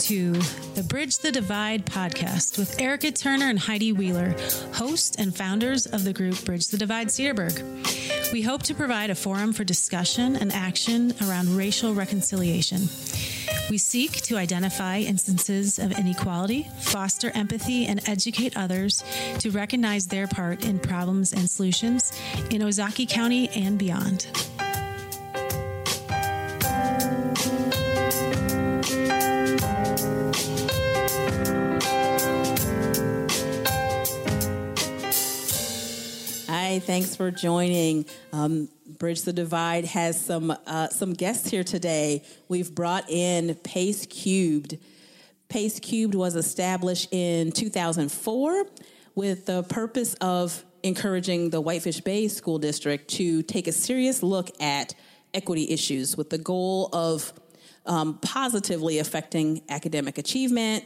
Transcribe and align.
to 0.00 0.32
the 0.74 0.82
Bridge 0.82 1.18
the 1.18 1.30
Divide 1.30 1.84
podcast 1.84 2.56
with 2.58 2.80
Erica 2.80 3.10
Turner 3.10 3.50
and 3.50 3.58
Heidi 3.58 3.92
Wheeler, 3.92 4.34
hosts 4.72 5.16
and 5.18 5.36
founders 5.36 5.84
of 5.84 6.04
the 6.04 6.12
group 6.14 6.42
Bridge 6.46 6.68
the 6.68 6.78
Divide 6.78 7.08
Cedarburg. 7.08 8.32
We 8.32 8.40
hope 8.40 8.62
to 8.62 8.74
provide 8.74 9.10
a 9.10 9.14
forum 9.14 9.52
for 9.52 9.62
discussion 9.62 10.36
and 10.36 10.52
action 10.54 11.12
around 11.22 11.54
racial 11.54 11.92
reconciliation. 11.92 12.88
We 13.68 13.76
seek 13.76 14.12
to 14.22 14.38
identify 14.38 15.00
instances 15.00 15.78
of 15.78 15.92
inequality, 15.92 16.66
foster 16.80 17.30
empathy, 17.34 17.84
and 17.84 18.00
educate 18.08 18.56
others 18.56 19.04
to 19.40 19.50
recognize 19.50 20.06
their 20.06 20.26
part 20.26 20.64
in 20.64 20.78
problems 20.78 21.34
and 21.34 21.48
solutions 21.48 22.18
in 22.50 22.62
Ozaukee 22.62 23.08
County 23.08 23.50
and 23.50 23.78
beyond. 23.78 24.49
Hi, 36.70 36.78
thanks 36.78 37.16
for 37.16 37.32
joining. 37.32 38.06
Um, 38.32 38.68
Bridge 38.86 39.22
the 39.22 39.32
Divide 39.32 39.86
has 39.86 40.24
some 40.24 40.52
uh, 40.68 40.88
some 40.90 41.14
guests 41.14 41.50
here 41.50 41.64
today. 41.64 42.22
We've 42.46 42.72
brought 42.72 43.10
in 43.10 43.56
Pace 43.56 44.06
Cubed. 44.06 44.78
Pace 45.48 45.80
Cubed 45.80 46.14
was 46.14 46.36
established 46.36 47.08
in 47.12 47.50
2004 47.50 48.66
with 49.16 49.46
the 49.46 49.64
purpose 49.64 50.14
of 50.20 50.64
encouraging 50.84 51.50
the 51.50 51.60
Whitefish 51.60 52.02
Bay 52.02 52.28
School 52.28 52.60
District 52.60 53.10
to 53.14 53.42
take 53.42 53.66
a 53.66 53.72
serious 53.72 54.22
look 54.22 54.50
at 54.62 54.94
equity 55.34 55.68
issues 55.70 56.16
with 56.16 56.30
the 56.30 56.38
goal 56.38 56.88
of 56.92 57.32
um, 57.84 58.16
positively 58.22 59.00
affecting 59.00 59.62
academic 59.68 60.18
achievement. 60.18 60.84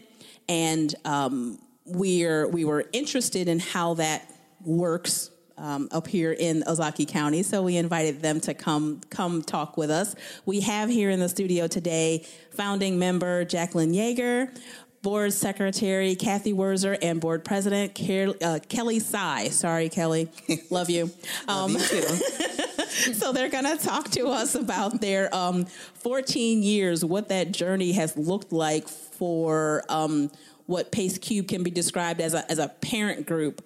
And 0.48 0.94
um, 1.04 1.58
we're, 1.84 2.48
we 2.48 2.64
were 2.64 2.86
interested 2.94 3.48
in 3.48 3.58
how 3.58 3.92
that 3.94 4.30
works 4.64 5.28
um, 5.58 5.88
up 5.92 6.06
here 6.06 6.32
in 6.32 6.62
Ozaukee 6.62 7.08
County. 7.08 7.42
So 7.42 7.62
we 7.62 7.76
invited 7.76 8.20
them 8.20 8.40
to 8.40 8.54
come 8.54 9.00
come 9.10 9.42
talk 9.42 9.76
with 9.76 9.90
us. 9.90 10.14
We 10.46 10.60
have 10.60 10.88
here 10.88 11.10
in 11.10 11.20
the 11.20 11.28
studio 11.28 11.66
today 11.66 12.26
founding 12.50 12.98
member 12.98 13.44
Jacqueline 13.44 13.92
Yeager, 13.92 14.56
board 15.02 15.32
secretary 15.32 16.16
Kathy 16.16 16.52
Werzer, 16.52 16.98
and 17.00 17.20
board 17.20 17.44
president 17.44 17.98
uh, 18.42 18.58
Kelly 18.68 18.98
Sy. 18.98 19.48
Sorry, 19.48 19.88
Kelly, 19.88 20.28
love 20.70 20.90
you. 20.90 21.10
Um, 21.46 21.74
love 21.74 21.92
you 21.92 22.02
too. 22.02 22.02
so 23.14 23.32
they're 23.32 23.50
going 23.50 23.64
to 23.64 23.82
talk 23.82 24.10
to 24.12 24.28
us 24.28 24.54
about 24.54 25.00
their 25.00 25.32
um, 25.34 25.66
14 25.66 26.62
years, 26.62 27.04
what 27.04 27.28
that 27.28 27.52
journey 27.52 27.92
has 27.92 28.16
looked 28.16 28.52
like 28.52 28.88
for 28.88 29.84
um, 29.88 30.30
what 30.66 30.90
Pace 30.90 31.18
Cube 31.18 31.48
can 31.48 31.62
be 31.62 31.70
described 31.70 32.20
as 32.20 32.34
a, 32.34 32.50
as 32.50 32.58
a 32.58 32.68
parent 32.68 33.26
group 33.26 33.62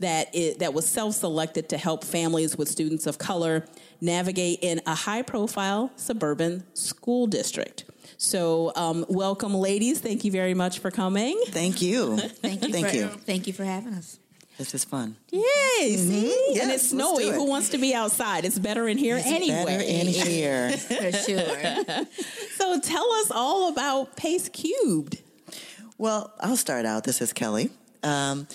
that 0.00 0.34
it, 0.34 0.58
that 0.58 0.74
was 0.74 0.86
self-selected 0.86 1.68
to 1.70 1.78
help 1.78 2.04
families 2.04 2.56
with 2.56 2.68
students 2.68 3.06
of 3.06 3.18
color 3.18 3.66
navigate 4.00 4.58
in 4.62 4.80
a 4.86 4.94
high-profile 4.94 5.92
suburban 5.96 6.64
school 6.74 7.26
district. 7.26 7.84
So, 8.16 8.72
um, 8.76 9.04
welcome, 9.08 9.54
ladies. 9.54 10.00
Thank 10.00 10.24
you 10.24 10.32
very 10.32 10.54
much 10.54 10.78
for 10.78 10.90
coming. 10.90 11.40
Thank 11.48 11.82
you. 11.82 12.16
thank 12.18 12.62
you. 12.62 12.72
Thank 12.72 12.88
for, 12.88 12.94
you. 12.94 13.08
Thank 13.08 13.46
you 13.46 13.52
for 13.52 13.64
having 13.64 13.94
us. 13.94 14.18
This 14.58 14.72
is 14.72 14.84
fun. 14.84 15.16
Yay! 15.32 15.42
Mm-hmm. 15.42 16.24
Yes, 16.50 16.62
and 16.62 16.70
it's 16.70 16.88
snowy. 16.90 17.24
It. 17.24 17.34
Who 17.34 17.48
wants 17.48 17.70
to 17.70 17.78
be 17.78 17.92
outside? 17.92 18.44
It's 18.44 18.58
better 18.58 18.86
in 18.86 18.98
here 18.98 19.16
it's 19.16 19.26
anyway. 19.26 19.64
Better 19.64 19.82
in 19.82 20.06
here. 20.06 20.70
for 20.70 21.12
sure. 21.12 22.04
so, 22.56 22.80
tell 22.80 23.12
us 23.12 23.30
all 23.32 23.68
about 23.68 24.16
Pace 24.16 24.48
Cubed. 24.48 25.20
Well, 25.98 26.32
I'll 26.40 26.56
start 26.56 26.86
out. 26.86 27.02
This 27.04 27.20
is 27.20 27.32
Kelly. 27.32 27.70
Um, 28.04 28.46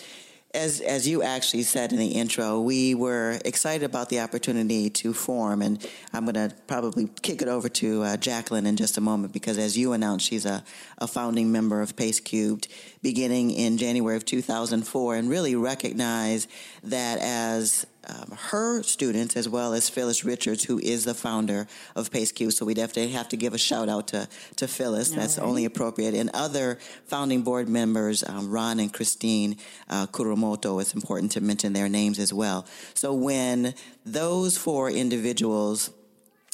as 0.54 0.82
as 0.82 1.08
you 1.08 1.22
actually 1.22 1.62
said 1.62 1.92
in 1.92 2.00
the 2.00 2.08
intro, 2.08 2.60
we 2.60 2.96
were 2.96 3.40
excited 3.46 3.84
about 3.84 4.10
the 4.10 4.20
opportunity 4.20 4.90
to 4.90 5.14
form, 5.14 5.62
and 5.62 5.86
I'm 6.12 6.26
going 6.26 6.50
to 6.50 6.56
probably 6.66 7.08
kick 7.22 7.42
it 7.44 7.48
over 7.48 7.70
to 7.70 8.04
uh, 8.04 8.18
Jacqueline 8.18 8.66
in 8.66 8.76
just 8.76 8.98
a 8.98 9.02
moment 9.02 9.32
because, 9.32 9.60
as 9.60 9.78
you 9.78 9.94
announced, 9.94 10.26
she's 10.26 10.46
a, 10.46 10.64
a 10.98 11.08
founding 11.08 11.52
member 11.52 11.82
of 11.82 11.96
Pace 11.96 12.20
Cubed, 12.20 12.68
beginning 13.04 13.52
in 13.52 13.78
January 13.78 14.18
of 14.18 14.26
2004, 14.26 15.16
and 15.16 15.30
really 15.30 15.56
recognize 15.56 16.48
that 16.84 17.20
as 17.20 17.86
um, 18.10 18.38
her 18.50 18.82
students 18.84 19.36
as 19.36 19.48
well 19.48 19.74
as 19.74 19.90
Phyllis 19.90 20.26
Richards, 20.26 20.64
who 20.64 20.80
is 20.80 21.06
the 21.06 21.14
founder 21.14 21.68
of 21.96 22.12
Pace 22.12 22.32
Cube. 22.32 22.52
So 22.52 22.66
we 22.66 22.74
definitely 22.74 23.12
have 23.14 23.30
to 23.30 23.38
give 23.38 23.54
a 23.54 23.58
shout 23.58 23.90
out 23.90 24.08
to, 24.10 24.28
to 24.58 24.68
Phyllis. 24.68 25.12
That's 25.12 25.38
right. 25.38 25.48
only 25.48 25.66
appropriate. 25.66 26.14
And 26.14 26.30
other 26.34 26.80
founding 27.06 27.44
board 27.44 27.70
members, 27.70 28.24
um, 28.24 28.50
Ron 28.50 28.80
and 28.80 28.92
Christine 28.92 29.58
uh, 29.90 30.08
Kuromoto, 30.08 30.82
it's 30.82 30.94
important 30.94 31.32
to 31.34 31.42
mention 31.42 31.74
their 31.74 31.90
names 31.90 32.20
as 32.20 32.34
well. 32.34 32.66
So 32.94 33.14
when 33.14 33.76
those 34.06 34.58
four 34.58 34.90
individuals 34.90 35.92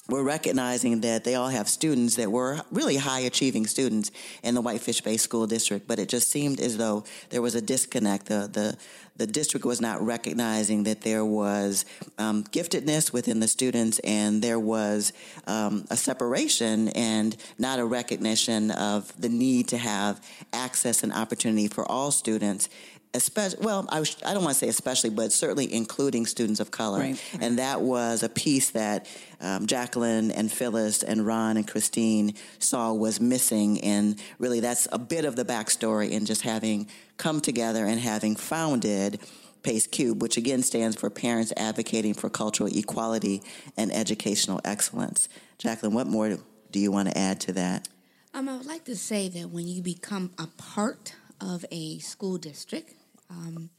we're 0.08 0.24
recognizing 0.24 1.02
that 1.02 1.24
they 1.24 1.36
all 1.36 1.50
have 1.50 1.68
students 1.68 2.16
that 2.18 2.32
were 2.32 2.62
really 2.72 2.98
high 2.98 3.22
achieving 3.22 3.66
students 3.66 4.12
in 4.44 4.54
the 4.54 4.62
Whitefish 4.62 5.02
Bay 5.02 5.18
School 5.18 5.48
District, 5.48 5.88
but 5.88 5.98
it 5.98 6.10
just 6.10 6.30
seemed 6.30 6.60
as 6.60 6.78
though 6.78 7.04
there 7.30 7.42
was 7.42 7.56
a 7.56 7.62
disconnect. 7.62 8.28
The, 8.28 8.48
the, 8.52 8.78
the 9.18 9.26
district 9.26 9.66
was 9.66 9.82
not 9.82 10.02
recognizing 10.06 10.84
that 10.84 11.02
there 11.02 11.26
was 11.26 11.86
um, 12.18 12.44
giftedness 12.44 13.14
within 13.14 13.40
the 13.40 13.48
students 13.48 14.00
and 14.00 14.42
there 14.42 14.60
was 14.60 15.14
um, 15.48 15.86
a 15.90 15.96
separation 15.96 16.90
and 16.90 17.36
not 17.58 17.80
a 17.80 17.86
recognition 17.86 18.72
of 18.72 19.12
the 19.20 19.30
need 19.30 19.70
to 19.70 19.78
have 19.78 20.22
access 20.54 21.02
and 21.02 21.14
opportunity 21.14 21.68
for 21.68 21.90
all 21.90 22.12
students 22.12 22.70
especially 23.16 23.66
well 23.66 23.88
I, 23.90 24.00
I 24.00 24.34
don't 24.34 24.44
want 24.44 24.54
to 24.54 24.60
say 24.60 24.68
especially 24.68 25.10
but 25.10 25.32
certainly 25.32 25.74
including 25.74 26.26
students 26.26 26.60
of 26.60 26.72
color. 26.72 27.00
Right. 27.00 27.38
and 27.40 27.60
that 27.60 27.82
was 27.82 28.24
a 28.24 28.30
piece 28.30 28.72
that 28.72 29.08
um, 29.42 29.66
jacqueline 29.66 30.32
and 30.32 30.52
phyllis 30.52 31.04
and 31.04 31.26
ron 31.26 31.58
and 31.58 31.68
christine 31.68 32.34
saw 32.60 32.94
was 32.94 33.20
missing. 33.20 33.82
And 33.82 34.22
really 34.40 34.60
that's 34.60 34.88
a 34.92 35.00
bit 35.00 35.26
of 35.26 35.36
the 35.36 35.46
backstory 35.46 36.12
in 36.12 36.26
just 36.26 36.42
having 36.42 36.88
come 37.18 37.42
together 37.42 37.86
and 37.86 38.00
having 38.00 38.36
founded 38.36 39.20
pace 39.64 39.88
cube 39.88 40.22
which 40.22 40.38
again 40.38 40.62
stands 40.62 40.96
for 40.96 41.10
parents 41.10 41.52
advocating 41.58 42.14
for 42.14 42.30
cultural 42.30 42.70
equality 42.72 43.42
and 43.78 43.92
educational 43.92 44.62
excellence. 44.64 45.28
Jacqueline 45.58 45.94
what 45.94 46.08
more 46.08 46.38
do 46.72 46.80
you 46.80 46.92
want 46.92 47.10
to 47.10 47.18
add 47.18 47.40
to 47.42 47.54
that? 47.54 47.88
Um, 48.34 48.50
i 48.50 48.58
would 48.58 48.66
like 48.66 48.84
to 48.86 48.96
say 48.98 49.30
that 49.30 49.50
when 49.50 49.68
you 49.68 49.82
become 49.82 50.32
a 50.38 50.48
part 50.48 51.16
of 51.42 51.66
a 51.72 52.00
school 52.00 52.38
district 52.38 52.94
um, 53.30 53.70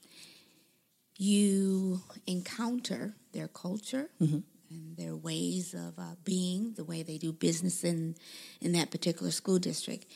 you 1.16 2.00
encounter 2.26 3.14
their 3.32 3.48
culture 3.48 4.10
mm-hmm. 4.20 4.38
and 4.70 4.96
their 4.96 5.16
ways 5.16 5.74
of 5.74 5.98
uh, 5.98 6.14
being, 6.24 6.74
the 6.74 6.84
way 6.84 7.02
they 7.02 7.18
do 7.18 7.32
business 7.32 7.84
in 7.84 8.16
in 8.60 8.72
that 8.72 8.90
particular 8.90 9.30
school 9.30 9.58
district. 9.58 10.06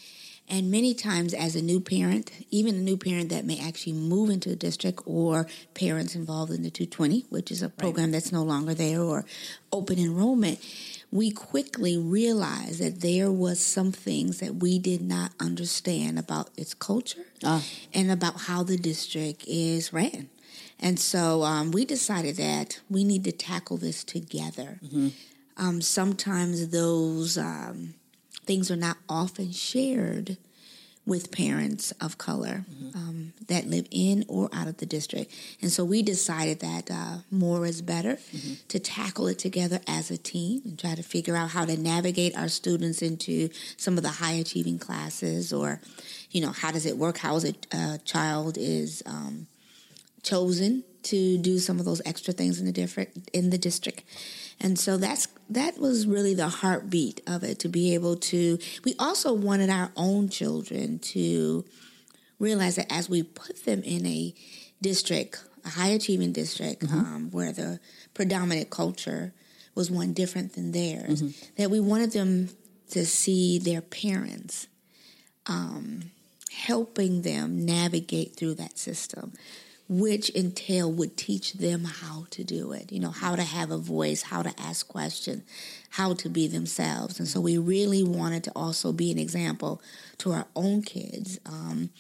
And 0.50 0.68
many 0.68 0.94
times, 0.94 1.32
as 1.32 1.54
a 1.54 1.62
new 1.62 1.78
parent, 1.78 2.32
even 2.50 2.74
a 2.74 2.78
new 2.78 2.96
parent 2.96 3.28
that 3.30 3.44
may 3.44 3.60
actually 3.60 3.92
move 3.92 4.30
into 4.30 4.50
a 4.50 4.56
district, 4.56 5.00
or 5.06 5.46
parents 5.74 6.16
involved 6.16 6.50
in 6.50 6.64
the 6.64 6.70
220, 6.70 7.26
which 7.28 7.52
is 7.52 7.62
a 7.62 7.68
program 7.68 8.06
right. 8.06 8.14
that's 8.14 8.32
no 8.32 8.42
longer 8.42 8.74
there, 8.74 9.00
or 9.00 9.24
open 9.70 10.00
enrollment, 10.00 10.58
we 11.12 11.30
quickly 11.30 11.96
realized 11.96 12.80
that 12.80 13.00
there 13.00 13.30
was 13.30 13.60
some 13.60 13.90
things 13.90 14.38
that 14.38 14.56
we 14.56 14.78
did 14.78 15.02
not 15.02 15.32
understand 15.40 16.18
about 16.18 16.50
its 16.56 16.72
culture 16.74 17.26
ah. 17.44 17.64
and 17.92 18.10
about 18.10 18.42
how 18.42 18.62
the 18.62 18.76
district 18.76 19.44
is 19.46 19.92
ran. 19.92 20.28
And 20.78 20.98
so 20.98 21.42
um, 21.42 21.72
we 21.72 21.84
decided 21.84 22.36
that 22.36 22.80
we 22.88 23.04
need 23.04 23.24
to 23.24 23.32
tackle 23.32 23.76
this 23.76 24.04
together. 24.04 24.78
Mm-hmm. 24.84 25.08
Um, 25.56 25.80
sometimes 25.82 26.68
those 26.68 27.36
um, 27.36 27.94
things 28.46 28.70
are 28.70 28.76
not 28.76 28.96
often 29.08 29.52
shared 29.52 30.38
with 31.06 31.32
parents 31.32 31.92
of 32.00 32.18
color 32.18 32.64
mm-hmm. 32.70 32.96
um, 32.96 33.32
that 33.48 33.66
live 33.66 33.86
in 33.90 34.24
or 34.28 34.48
out 34.52 34.68
of 34.68 34.76
the 34.76 34.86
district. 34.86 35.32
And 35.60 35.72
so 35.72 35.84
we 35.84 36.02
decided 36.02 36.60
that 36.60 36.90
uh, 36.90 37.18
more 37.30 37.66
is 37.66 37.82
better 37.82 38.14
mm-hmm. 38.14 38.54
to 38.68 38.78
tackle 38.78 39.26
it 39.26 39.38
together 39.38 39.80
as 39.86 40.10
a 40.10 40.18
team 40.18 40.62
and 40.64 40.78
try 40.78 40.94
to 40.94 41.02
figure 41.02 41.36
out 41.36 41.50
how 41.50 41.64
to 41.64 41.76
navigate 41.76 42.36
our 42.36 42.48
students 42.48 43.02
into 43.02 43.48
some 43.76 43.96
of 43.96 44.02
the 44.02 44.10
high 44.10 44.32
achieving 44.32 44.78
classes 44.78 45.52
or, 45.52 45.80
you 46.30 46.40
know, 46.40 46.52
how 46.52 46.70
does 46.70 46.86
it 46.86 46.96
work? 46.96 47.18
How 47.18 47.34
is 47.36 47.44
it 47.44 47.66
a 47.72 47.76
uh, 47.76 47.98
child 48.04 48.56
is 48.58 49.02
um, 49.06 49.46
chosen 50.22 50.84
to 51.02 51.38
do 51.38 51.58
some 51.58 51.78
of 51.78 51.84
those 51.84 52.02
extra 52.04 52.32
things 52.32 52.60
in 52.60 52.66
the 52.66 52.72
different 52.72 53.30
in 53.32 53.50
the 53.50 53.58
district. 53.58 54.02
And 54.60 54.78
so 54.78 54.96
that's 54.96 55.26
that 55.48 55.78
was 55.78 56.06
really 56.06 56.34
the 56.34 56.48
heartbeat 56.48 57.22
of 57.26 57.42
it 57.42 57.58
to 57.60 57.68
be 57.68 57.94
able 57.94 58.16
to 58.16 58.58
we 58.84 58.94
also 58.98 59.32
wanted 59.32 59.70
our 59.70 59.90
own 59.96 60.28
children 60.28 60.98
to 60.98 61.64
realize 62.38 62.76
that 62.76 62.92
as 62.92 63.08
we 63.08 63.22
put 63.22 63.64
them 63.64 63.82
in 63.82 64.06
a 64.06 64.34
district, 64.82 65.42
a 65.64 65.70
high 65.70 65.88
achieving 65.88 66.32
district, 66.32 66.82
mm-hmm. 66.82 66.98
um, 66.98 67.30
where 67.30 67.52
the 67.52 67.80
predominant 68.14 68.70
culture 68.70 69.32
was 69.74 69.90
one 69.90 70.12
different 70.12 70.54
than 70.54 70.72
theirs, 70.72 71.22
mm-hmm. 71.22 71.52
that 71.56 71.70
we 71.70 71.80
wanted 71.80 72.12
them 72.12 72.48
to 72.90 73.06
see 73.06 73.58
their 73.58 73.80
parents 73.80 74.68
um, 75.46 76.10
helping 76.52 77.22
them 77.22 77.64
navigate 77.64 78.36
through 78.36 78.54
that 78.54 78.78
system 78.78 79.32
which 79.92 80.30
entail 80.36 80.90
would 80.90 81.16
teach 81.16 81.54
them 81.54 81.82
how 81.82 82.24
to 82.30 82.44
do 82.44 82.70
it. 82.70 82.92
You 82.92 83.00
know 83.00 83.10
how 83.10 83.34
to 83.34 83.42
have 83.42 83.72
a 83.72 83.76
voice 83.76 84.22
how 84.22 84.40
to 84.40 84.54
ask 84.60 84.86
questions 84.86 85.42
how 85.90 86.14
to 86.14 86.28
be 86.28 86.46
themselves. 86.46 87.18
And 87.18 87.26
so 87.26 87.40
we 87.40 87.58
really 87.58 88.04
wanted 88.04 88.44
to 88.44 88.52
also 88.54 88.92
be 88.92 89.10
an 89.10 89.18
example 89.18 89.82
to 90.18 90.30
our 90.30 90.46
own 90.54 90.82
kids. 90.82 91.40
Um, 91.44 91.90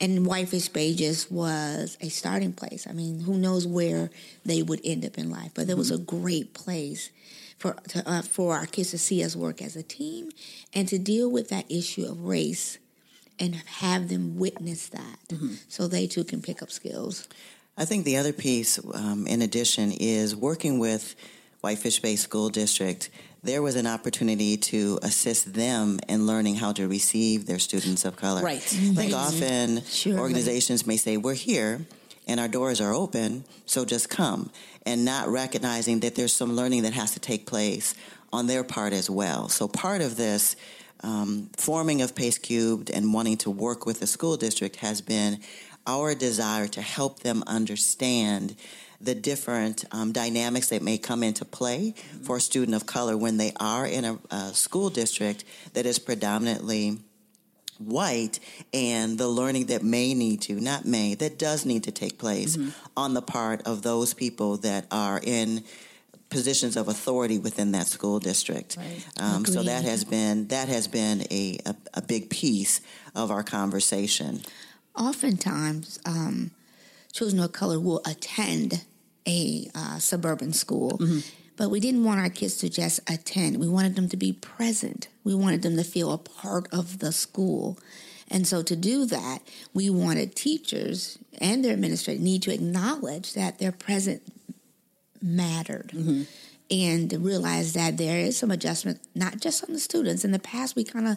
and 0.00 0.26
Whitefish 0.26 0.68
Bay 0.70 0.92
just 0.96 1.30
was 1.30 1.96
a 2.00 2.08
starting 2.08 2.52
place. 2.52 2.88
I 2.88 2.92
mean, 2.92 3.20
who 3.20 3.38
knows 3.38 3.68
where 3.68 4.10
they 4.44 4.60
would 4.60 4.80
end 4.82 5.04
up 5.04 5.16
in 5.16 5.30
life, 5.30 5.52
but 5.54 5.68
there 5.68 5.76
was 5.76 5.92
a 5.92 5.98
great 5.98 6.54
place 6.54 7.12
for 7.56 7.74
to, 7.90 8.08
uh, 8.08 8.22
for 8.22 8.56
our 8.56 8.66
kids 8.66 8.90
to 8.90 8.98
see 8.98 9.22
us 9.22 9.36
work 9.36 9.62
as 9.62 9.76
a 9.76 9.84
team 9.84 10.30
and 10.74 10.88
to 10.88 10.98
deal 10.98 11.30
with 11.30 11.50
that 11.50 11.70
issue 11.70 12.04
of 12.04 12.24
race 12.24 12.78
and 13.40 13.54
have 13.54 14.08
them 14.08 14.36
witness 14.36 14.88
that, 14.88 15.18
mm-hmm. 15.28 15.54
so 15.68 15.86
they 15.88 16.06
too 16.06 16.24
can 16.24 16.42
pick 16.42 16.62
up 16.62 16.70
skills. 16.70 17.28
I 17.76 17.84
think 17.84 18.04
the 18.04 18.16
other 18.16 18.32
piece, 18.32 18.78
um, 18.92 19.26
in 19.26 19.42
addition, 19.42 19.92
is 19.92 20.34
working 20.34 20.78
with 20.78 21.14
Whitefish 21.60 22.00
Bay 22.00 22.16
School 22.16 22.48
District 22.48 23.08
there 23.42 23.62
was 23.62 23.76
an 23.76 23.86
opportunity 23.86 24.56
to 24.56 24.98
assist 25.02 25.54
them 25.54 26.00
in 26.08 26.26
learning 26.26 26.56
how 26.56 26.72
to 26.72 26.88
receive 26.88 27.46
their 27.46 27.58
students 27.58 28.04
of 28.04 28.16
color. 28.16 28.42
Right. 28.42 28.56
I 28.56 28.60
think 28.60 29.14
often 29.14 29.82
sure. 29.84 30.18
organizations 30.18 30.86
may 30.86 30.96
say, 30.96 31.16
We're 31.16 31.34
here 31.34 31.86
and 32.26 32.40
our 32.40 32.48
doors 32.48 32.80
are 32.80 32.92
open, 32.92 33.44
so 33.64 33.84
just 33.84 34.10
come, 34.10 34.50
and 34.84 35.04
not 35.04 35.28
recognizing 35.28 36.00
that 36.00 36.14
there's 36.14 36.34
some 36.34 36.56
learning 36.56 36.82
that 36.82 36.92
has 36.92 37.12
to 37.12 37.20
take 37.20 37.46
place 37.46 37.94
on 38.32 38.46
their 38.46 38.62
part 38.62 38.92
as 38.92 39.08
well. 39.08 39.48
So 39.48 39.66
part 39.66 40.02
of 40.02 40.16
this 40.16 40.54
um, 41.02 41.50
forming 41.56 42.02
of 42.02 42.14
Pace 42.14 42.38
Cubed 42.38 42.90
and 42.90 43.12
wanting 43.12 43.36
to 43.38 43.50
work 43.50 43.86
with 43.86 44.00
the 44.00 44.06
school 44.06 44.36
district 44.36 44.76
has 44.76 45.00
been 45.00 45.40
our 45.86 46.14
desire 46.14 46.68
to 46.68 46.82
help 46.82 47.20
them 47.20 47.42
understand 47.46 48.56
the 49.00 49.14
different 49.14 49.84
um, 49.92 50.12
dynamics 50.12 50.68
that 50.68 50.82
may 50.82 50.98
come 50.98 51.22
into 51.22 51.44
play 51.44 51.94
mm-hmm. 51.96 52.24
for 52.24 52.36
a 52.36 52.40
student 52.40 52.74
of 52.74 52.86
color 52.86 53.16
when 53.16 53.36
they 53.36 53.52
are 53.60 53.86
in 53.86 54.04
a, 54.04 54.18
a 54.30 54.52
school 54.52 54.90
district 54.90 55.44
that 55.74 55.86
is 55.86 55.98
predominantly 55.98 56.98
white 57.78 58.40
and 58.74 59.18
the 59.18 59.28
learning 59.28 59.66
that 59.66 59.82
may 59.84 60.14
need 60.14 60.42
to, 60.42 60.54
not 60.60 60.84
may, 60.84 61.14
that 61.14 61.38
does 61.38 61.64
need 61.64 61.84
to 61.84 61.92
take 61.92 62.18
place 62.18 62.56
mm-hmm. 62.56 62.70
on 62.96 63.14
the 63.14 63.22
part 63.22 63.62
of 63.66 63.82
those 63.82 64.14
people 64.14 64.56
that 64.58 64.84
are 64.90 65.20
in 65.22 65.62
positions 66.30 66.76
of 66.76 66.88
authority 66.88 67.38
within 67.38 67.72
that 67.72 67.86
school 67.86 68.18
district. 68.18 68.76
Right. 68.76 69.06
Um, 69.20 69.44
so 69.44 69.62
that 69.62 69.84
has 69.84 70.04
been 70.04 70.48
that 70.48 70.68
has 70.68 70.86
been 70.86 71.22
a, 71.30 71.58
a, 71.64 71.74
a, 71.94 72.02
big 72.02 72.30
piece 72.30 72.80
of 73.14 73.30
our 73.30 73.42
conversation. 73.42 74.40
Oftentimes, 74.94 75.98
um, 76.04 76.50
children 77.12 77.42
of 77.42 77.52
color 77.52 77.80
will 77.80 78.02
attend 78.04 78.84
a 79.26 79.70
uh, 79.74 79.98
suburban 79.98 80.52
school. 80.52 80.98
Mm-hmm. 80.98 81.20
But 81.56 81.70
we 81.70 81.80
didn't 81.80 82.04
want 82.04 82.20
our 82.20 82.30
kids 82.30 82.56
to 82.58 82.68
just 82.68 83.00
attend. 83.10 83.58
We 83.58 83.68
wanted 83.68 83.96
them 83.96 84.08
to 84.10 84.16
be 84.16 84.32
present. 84.32 85.08
We 85.24 85.34
wanted 85.34 85.62
them 85.62 85.76
to 85.76 85.82
feel 85.82 86.12
a 86.12 86.18
part 86.18 86.68
of 86.72 87.00
the 87.00 87.10
school. 87.10 87.78
And 88.30 88.46
so 88.46 88.62
to 88.62 88.76
do 88.76 89.06
that, 89.06 89.40
we 89.74 89.90
wanted 89.90 90.36
teachers 90.36 91.18
and 91.40 91.64
their 91.64 91.72
administrators 91.72 92.22
need 92.22 92.42
to 92.42 92.54
acknowledge 92.54 93.34
that 93.34 93.58
their 93.58 93.72
present 93.72 94.22
mattered. 95.22 95.92
Mm-hmm. 95.94 96.22
And 96.70 97.10
realize 97.24 97.72
that 97.72 97.96
there 97.96 98.18
is 98.18 98.36
some 98.36 98.50
adjustment, 98.50 99.00
not 99.14 99.40
just 99.40 99.64
on 99.64 99.72
the 99.72 99.78
students. 99.78 100.22
In 100.22 100.32
the 100.32 100.38
past, 100.38 100.76
we 100.76 100.84
kind 100.84 101.08
of 101.08 101.16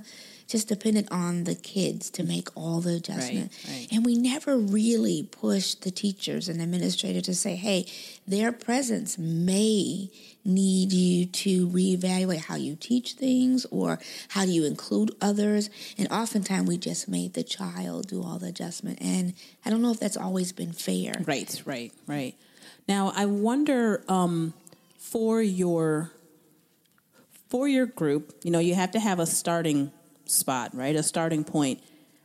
just 0.51 0.67
depended 0.67 1.07
on 1.11 1.45
the 1.45 1.55
kids 1.55 2.09
to 2.11 2.23
make 2.23 2.49
all 2.55 2.81
the 2.81 2.95
adjustment. 2.95 3.51
Right, 3.65 3.73
right. 3.73 3.87
And 3.91 4.05
we 4.05 4.15
never 4.17 4.57
really 4.57 5.23
pushed 5.23 5.83
the 5.83 5.91
teachers 5.91 6.49
and 6.49 6.61
administrators 6.61 7.23
to 7.23 7.35
say, 7.35 7.55
hey, 7.55 7.85
their 8.27 8.51
presence 8.51 9.17
may 9.17 10.09
need 10.43 10.91
you 10.91 11.25
to 11.25 11.67
reevaluate 11.67 12.39
how 12.39 12.55
you 12.55 12.75
teach 12.75 13.13
things 13.13 13.65
or 13.71 13.99
how 14.29 14.45
do 14.45 14.51
you 14.51 14.65
include 14.65 15.15
others. 15.21 15.69
And 15.97 16.11
oftentimes 16.11 16.67
we 16.67 16.77
just 16.77 17.07
made 17.07 17.33
the 17.33 17.43
child 17.43 18.07
do 18.07 18.21
all 18.23 18.39
the 18.39 18.47
adjustment. 18.47 18.99
And 19.01 19.33
I 19.65 19.69
don't 19.69 19.81
know 19.81 19.91
if 19.91 19.99
that's 19.99 20.17
always 20.17 20.51
been 20.51 20.73
fair. 20.73 21.13
Right, 21.25 21.61
right, 21.65 21.93
right. 22.07 22.35
Now 22.87 23.13
I 23.15 23.25
wonder 23.25 24.03
um, 24.07 24.53
for 24.97 25.41
your 25.41 26.11
for 27.49 27.67
your 27.67 27.85
group, 27.85 28.33
you 28.43 28.51
know, 28.51 28.59
you 28.59 28.75
have 28.75 28.91
to 28.91 28.99
have 28.99 29.19
a 29.19 29.25
starting 29.25 29.91
spot, 30.25 30.73
right? 30.73 30.95
A 30.95 31.03
starting 31.03 31.43
point. 31.43 31.81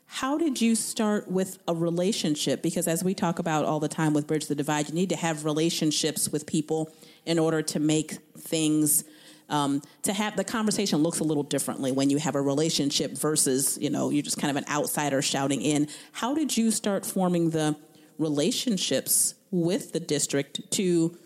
How 0.06 0.38
did 0.38 0.60
you 0.60 0.76
start 0.76 1.28
with 1.28 1.58
a 1.66 1.74
relationship? 1.74 2.62
Because 2.62 2.86
as 2.86 3.02
we 3.02 3.12
talk 3.12 3.40
about 3.40 3.64
all 3.64 3.80
the 3.80 3.88
time 3.88 4.14
with 4.14 4.28
Bridge 4.28 4.46
the 4.46 4.54
Divide, 4.54 4.88
you 4.88 4.94
need 4.94 5.10
to 5.10 5.16
have 5.16 5.44
relationships 5.44 6.28
with 6.28 6.46
people 6.46 6.92
in 7.24 7.40
order 7.40 7.60
to 7.60 7.80
make 7.80 8.12
things 8.38 9.02
um, 9.48 9.82
to 10.02 10.12
have 10.12 10.36
the 10.36 10.44
conversation 10.44 10.98
looks 10.98 11.20
a 11.20 11.24
little 11.24 11.42
differently 11.42 11.92
when 11.92 12.10
you 12.10 12.18
have 12.18 12.34
a 12.34 12.40
relationship 12.40 13.12
versus 13.12 13.78
you 13.80 13.90
know 13.90 14.10
you're 14.10 14.22
just 14.22 14.38
kind 14.38 14.50
of 14.50 14.56
an 14.56 14.68
outsider 14.68 15.22
shouting 15.22 15.62
in 15.62 15.86
how 16.10 16.34
did 16.34 16.56
you 16.56 16.72
start 16.72 17.06
forming 17.06 17.50
the 17.50 17.76
relationships 18.18 19.35
with 19.50 19.92
the 19.92 20.00
district 20.00 20.70
to 20.72 21.16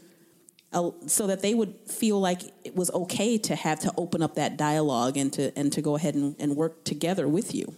uh, 0.72 0.90
so 1.06 1.26
that 1.26 1.42
they 1.42 1.52
would 1.52 1.74
feel 1.86 2.20
like 2.20 2.42
it 2.64 2.76
was 2.76 2.90
okay 2.92 3.36
to 3.36 3.56
have 3.56 3.80
to 3.80 3.92
open 3.96 4.22
up 4.22 4.36
that 4.36 4.56
dialogue 4.56 5.16
and 5.16 5.32
to 5.32 5.56
and 5.58 5.72
to 5.72 5.82
go 5.82 5.96
ahead 5.96 6.14
and, 6.14 6.36
and 6.38 6.56
work 6.56 6.84
together 6.84 7.26
with 7.26 7.54
you. 7.54 7.74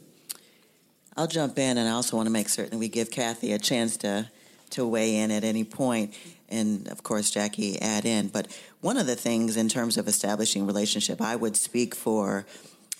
I'll 1.16 1.26
jump 1.26 1.58
in, 1.58 1.78
and 1.78 1.88
I 1.88 1.92
also 1.92 2.16
want 2.16 2.26
to 2.26 2.30
make 2.30 2.48
certain 2.48 2.78
we 2.78 2.88
give 2.88 3.10
Kathy 3.10 3.52
a 3.52 3.58
chance 3.58 3.96
to 3.98 4.30
to 4.70 4.86
weigh 4.86 5.16
in 5.16 5.30
at 5.30 5.44
any 5.44 5.64
point, 5.64 6.14
and 6.48 6.86
of 6.88 7.02
course 7.02 7.30
Jackie 7.30 7.80
add 7.80 8.04
in. 8.04 8.28
But 8.28 8.58
one 8.80 8.98
of 8.98 9.06
the 9.06 9.16
things 9.16 9.56
in 9.56 9.68
terms 9.68 9.96
of 9.96 10.06
establishing 10.06 10.66
relationship, 10.66 11.20
I 11.20 11.36
would 11.36 11.56
speak 11.56 11.94
for. 11.94 12.46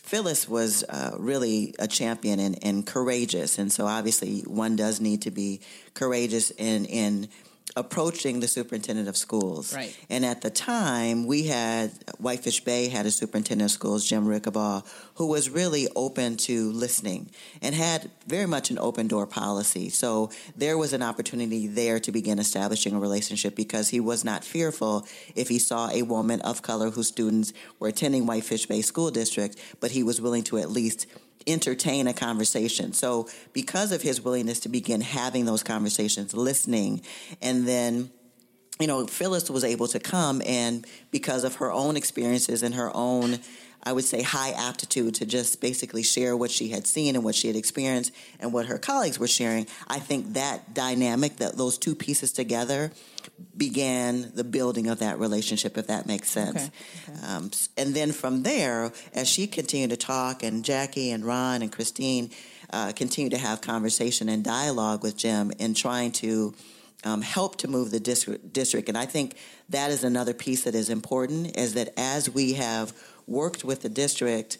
Phyllis 0.02 0.48
was 0.48 0.84
uh, 0.88 1.12
really 1.18 1.74
a 1.78 1.86
champion 1.86 2.40
and, 2.40 2.58
and 2.62 2.86
courageous, 2.86 3.58
and 3.58 3.72
so 3.72 3.86
obviously 3.86 4.40
one 4.40 4.76
does 4.76 5.00
need 5.00 5.22
to 5.22 5.30
be 5.30 5.60
courageous 5.94 6.50
in 6.50 6.84
in 6.86 7.28
approaching 7.74 8.40
the 8.40 8.48
superintendent 8.48 9.08
of 9.08 9.16
schools. 9.16 9.74
Right. 9.74 9.96
And 10.10 10.24
at 10.24 10.42
the 10.42 10.50
time, 10.50 11.26
we 11.26 11.44
had 11.44 11.90
Whitefish 12.18 12.64
Bay 12.64 12.88
had 12.88 13.06
a 13.06 13.10
superintendent 13.10 13.70
of 13.70 13.72
schools, 13.72 14.06
Jim 14.06 14.26
Rickabaugh, 14.26 14.86
who 15.14 15.26
was 15.26 15.48
really 15.48 15.88
open 15.96 16.36
to 16.38 16.70
listening 16.72 17.30
and 17.62 17.74
had 17.74 18.10
very 18.26 18.46
much 18.46 18.70
an 18.70 18.78
open 18.78 19.08
door 19.08 19.26
policy. 19.26 19.88
So 19.88 20.30
there 20.56 20.76
was 20.76 20.92
an 20.92 21.02
opportunity 21.02 21.66
there 21.66 21.98
to 22.00 22.12
begin 22.12 22.38
establishing 22.38 22.94
a 22.94 23.00
relationship 23.00 23.56
because 23.56 23.88
he 23.88 24.00
was 24.00 24.24
not 24.24 24.44
fearful 24.44 25.06
if 25.34 25.48
he 25.48 25.58
saw 25.58 25.88
a 25.90 26.02
woman 26.02 26.40
of 26.42 26.62
color 26.62 26.90
whose 26.90 27.08
students 27.08 27.52
were 27.78 27.88
attending 27.88 28.26
Whitefish 28.26 28.66
Bay 28.66 28.82
School 28.82 29.10
District, 29.10 29.58
but 29.80 29.92
he 29.92 30.02
was 30.02 30.20
willing 30.20 30.44
to 30.44 30.58
at 30.58 30.70
least 30.70 31.06
entertain 31.46 32.06
a 32.06 32.12
conversation. 32.12 32.92
So, 32.92 33.28
because 33.52 33.92
of 33.92 34.02
his 34.02 34.20
willingness 34.20 34.60
to 34.60 34.68
begin 34.68 35.00
having 35.00 35.44
those 35.44 35.62
conversations, 35.62 36.34
listening, 36.34 37.02
and 37.40 37.66
then 37.66 38.10
you 38.80 38.88
know, 38.88 39.06
Phyllis 39.06 39.48
was 39.48 39.62
able 39.62 39.86
to 39.88 40.00
come 40.00 40.42
and 40.44 40.84
because 41.12 41.44
of 41.44 41.56
her 41.56 41.70
own 41.70 41.96
experiences 41.96 42.64
and 42.64 42.74
her 42.74 42.90
own, 42.94 43.38
I 43.82 43.92
would 43.92 44.04
say, 44.04 44.22
high 44.22 44.50
aptitude 44.50 45.16
to 45.16 45.26
just 45.26 45.60
basically 45.60 46.02
share 46.02 46.36
what 46.36 46.50
she 46.50 46.68
had 46.68 46.86
seen 46.86 47.16
and 47.16 47.24
what 47.24 47.34
she 47.34 47.48
had 47.48 47.56
experienced 47.56 48.12
and 48.38 48.52
what 48.52 48.66
her 48.66 48.78
colleagues 48.78 49.18
were 49.18 49.26
sharing. 49.26 49.66
I 49.88 49.98
think 49.98 50.34
that 50.34 50.72
dynamic, 50.72 51.36
that 51.36 51.56
those 51.56 51.78
two 51.78 51.94
pieces 51.94 52.32
together, 52.32 52.92
began 53.56 54.30
the 54.34 54.44
building 54.44 54.86
of 54.88 55.00
that 55.00 55.18
relationship, 55.18 55.76
if 55.76 55.88
that 55.88 56.06
makes 56.06 56.30
sense. 56.30 56.56
Okay. 56.56 56.70
Okay. 57.08 57.26
Um, 57.26 57.50
and 57.76 57.94
then 57.94 58.12
from 58.12 58.42
there, 58.42 58.92
as 59.14 59.28
she 59.28 59.46
continued 59.46 59.90
to 59.90 59.96
talk, 59.96 60.42
and 60.42 60.64
Jackie 60.64 61.10
and 61.10 61.24
Ron 61.24 61.62
and 61.62 61.72
Christine 61.72 62.30
uh, 62.70 62.92
continued 62.94 63.30
to 63.30 63.38
have 63.38 63.60
conversation 63.60 64.28
and 64.28 64.44
dialogue 64.44 65.02
with 65.02 65.16
Jim 65.16 65.50
in 65.58 65.74
trying 65.74 66.12
to 66.12 66.54
um, 67.04 67.20
help 67.22 67.56
to 67.56 67.68
move 67.68 67.90
the 67.90 68.00
district, 68.00 68.52
district. 68.52 68.88
And 68.88 68.96
I 68.96 69.06
think 69.06 69.36
that 69.70 69.90
is 69.90 70.04
another 70.04 70.34
piece 70.34 70.64
that 70.64 70.74
is 70.74 70.88
important, 70.88 71.56
is 71.56 71.74
that 71.74 71.92
as 71.96 72.30
we 72.30 72.54
have 72.54 72.92
worked 73.26 73.64
with 73.64 73.82
the 73.82 73.88
district, 73.88 74.58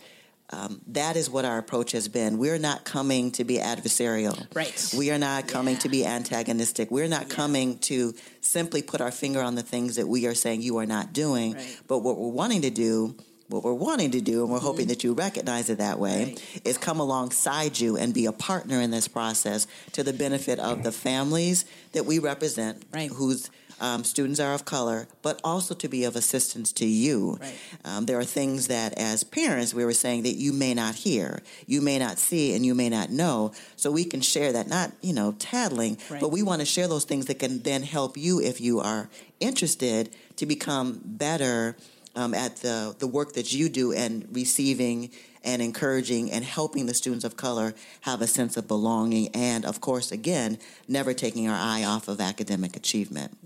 um, 0.50 0.82
that 0.88 1.16
is 1.16 1.30
what 1.30 1.44
our 1.44 1.58
approach 1.58 1.92
has 1.92 2.08
been. 2.08 2.36
We're 2.36 2.58
not 2.58 2.84
coming 2.84 3.30
to 3.32 3.44
be 3.44 3.58
adversarial. 3.58 4.46
Right. 4.54 4.94
We 4.96 5.10
are 5.10 5.18
not 5.18 5.48
coming 5.48 5.74
yeah. 5.74 5.80
to 5.80 5.88
be 5.88 6.04
antagonistic. 6.04 6.90
We're 6.90 7.08
not 7.08 7.28
yeah. 7.28 7.34
coming 7.34 7.78
to 7.80 8.14
simply 8.42 8.82
put 8.82 9.00
our 9.00 9.10
finger 9.10 9.40
on 9.40 9.54
the 9.54 9.62
things 9.62 9.96
that 9.96 10.06
we 10.06 10.26
are 10.26 10.34
saying 10.34 10.60
you 10.60 10.76
are 10.76 10.86
not 10.86 11.12
doing. 11.14 11.54
Right. 11.54 11.80
But 11.88 11.98
what 12.00 12.18
we're 12.18 12.28
wanting 12.28 12.62
to 12.62 12.70
do 12.70 13.16
what 13.52 13.62
we're 13.62 13.74
wanting 13.74 14.12
to 14.12 14.20
do, 14.20 14.42
and 14.42 14.50
we're 14.50 14.58
hoping 14.58 14.82
Mm-hmm. 14.84 14.88
that 14.88 15.04
you 15.04 15.12
recognize 15.12 15.68
it 15.68 15.78
that 15.78 15.98
way, 15.98 16.36
is 16.64 16.78
come 16.78 16.98
alongside 16.98 17.78
you 17.78 17.96
and 17.96 18.14
be 18.14 18.26
a 18.26 18.32
partner 18.32 18.80
in 18.80 18.90
this 18.90 19.06
process 19.08 19.66
to 19.92 20.02
the 20.02 20.12
benefit 20.12 20.58
of 20.58 20.82
the 20.82 20.90
families 20.90 21.64
that 21.92 22.06
we 22.06 22.18
represent, 22.18 22.82
Right. 22.92 23.10
whose 23.10 23.50
um, 23.82 24.04
students 24.04 24.38
are 24.38 24.54
of 24.54 24.64
color, 24.64 25.08
but 25.22 25.40
also 25.42 25.74
to 25.74 25.88
be 25.88 26.04
of 26.04 26.14
assistance 26.14 26.72
to 26.72 26.86
you. 26.86 27.36
Right. 27.40 27.54
Um, 27.84 28.06
there 28.06 28.18
are 28.18 28.24
things 28.24 28.68
that, 28.68 28.96
as 28.96 29.24
parents, 29.24 29.74
we 29.74 29.84
were 29.84 29.92
saying 29.92 30.22
that 30.22 30.36
you 30.36 30.52
may 30.52 30.72
not 30.72 30.94
hear, 30.94 31.42
you 31.66 31.80
may 31.82 31.98
not 31.98 32.16
see, 32.18 32.54
and 32.54 32.64
you 32.64 32.74
may 32.76 32.88
not 32.88 33.10
know. 33.10 33.52
So 33.76 33.90
we 33.90 34.04
can 34.04 34.20
share 34.20 34.52
that, 34.52 34.68
not 34.68 34.92
you 35.02 35.12
know 35.12 35.32
tattling, 35.38 35.98
Right. 36.08 36.20
but 36.20 36.30
we 36.30 36.42
want 36.42 36.60
to 36.60 36.66
share 36.66 36.86
those 36.86 37.04
things 37.04 37.26
that 37.26 37.40
can 37.40 37.62
then 37.62 37.82
help 37.82 38.16
you 38.16 38.40
if 38.40 38.60
you 38.60 38.78
are 38.78 39.10
interested 39.40 40.10
to 40.36 40.46
become 40.46 41.00
better 41.04 41.76
um, 42.14 42.34
at 42.34 42.56
the 42.56 42.94
the 42.98 43.06
work 43.06 43.32
that 43.34 43.52
you 43.52 43.68
do 43.68 43.92
and 43.92 44.26
receiving 44.30 45.10
and 45.44 45.60
encouraging 45.60 46.30
and 46.30 46.44
helping 46.44 46.86
the 46.86 46.94
students 46.94 47.24
of 47.24 47.36
color 47.36 47.74
have 48.02 48.22
a 48.22 48.26
sense 48.26 48.56
of 48.56 48.68
belonging 48.68 49.28
and 49.34 49.64
of 49.64 49.80
course 49.80 50.12
again 50.12 50.58
never 50.86 51.12
taking 51.12 51.48
our 51.48 51.56
eye 51.56 51.84
off 51.84 52.06
of 52.08 52.20
academic 52.20 52.76
achievement 52.76 53.36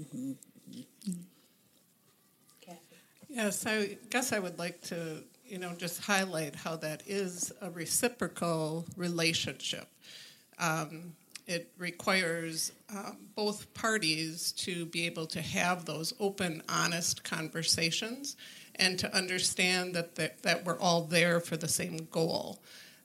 Yes, 3.36 3.66
I 3.66 3.98
guess 4.08 4.32
I 4.32 4.38
would 4.38 4.58
like 4.58 4.80
to, 4.84 5.22
you 5.46 5.58
know, 5.58 5.74
just 5.76 6.00
highlight 6.00 6.56
how 6.56 6.74
that 6.76 7.02
is 7.06 7.52
a 7.60 7.68
reciprocal 7.68 8.86
relationship. 8.96 9.86
Um, 10.58 11.12
it 11.46 11.70
requires 11.78 12.72
um, 12.90 13.18
both 13.34 13.72
parties 13.74 14.52
to 14.52 14.86
be 14.86 15.06
able 15.06 15.26
to 15.26 15.40
have 15.40 15.84
those 15.84 16.12
open, 16.18 16.62
honest 16.68 17.22
conversations 17.22 18.36
and 18.76 18.98
to 18.98 19.14
understand 19.14 19.94
that, 19.94 20.16
that, 20.16 20.42
that 20.42 20.64
we're 20.64 20.78
all 20.78 21.02
there 21.02 21.40
for 21.40 21.56
the 21.56 21.68
same 21.68 22.08
goal. 22.10 22.60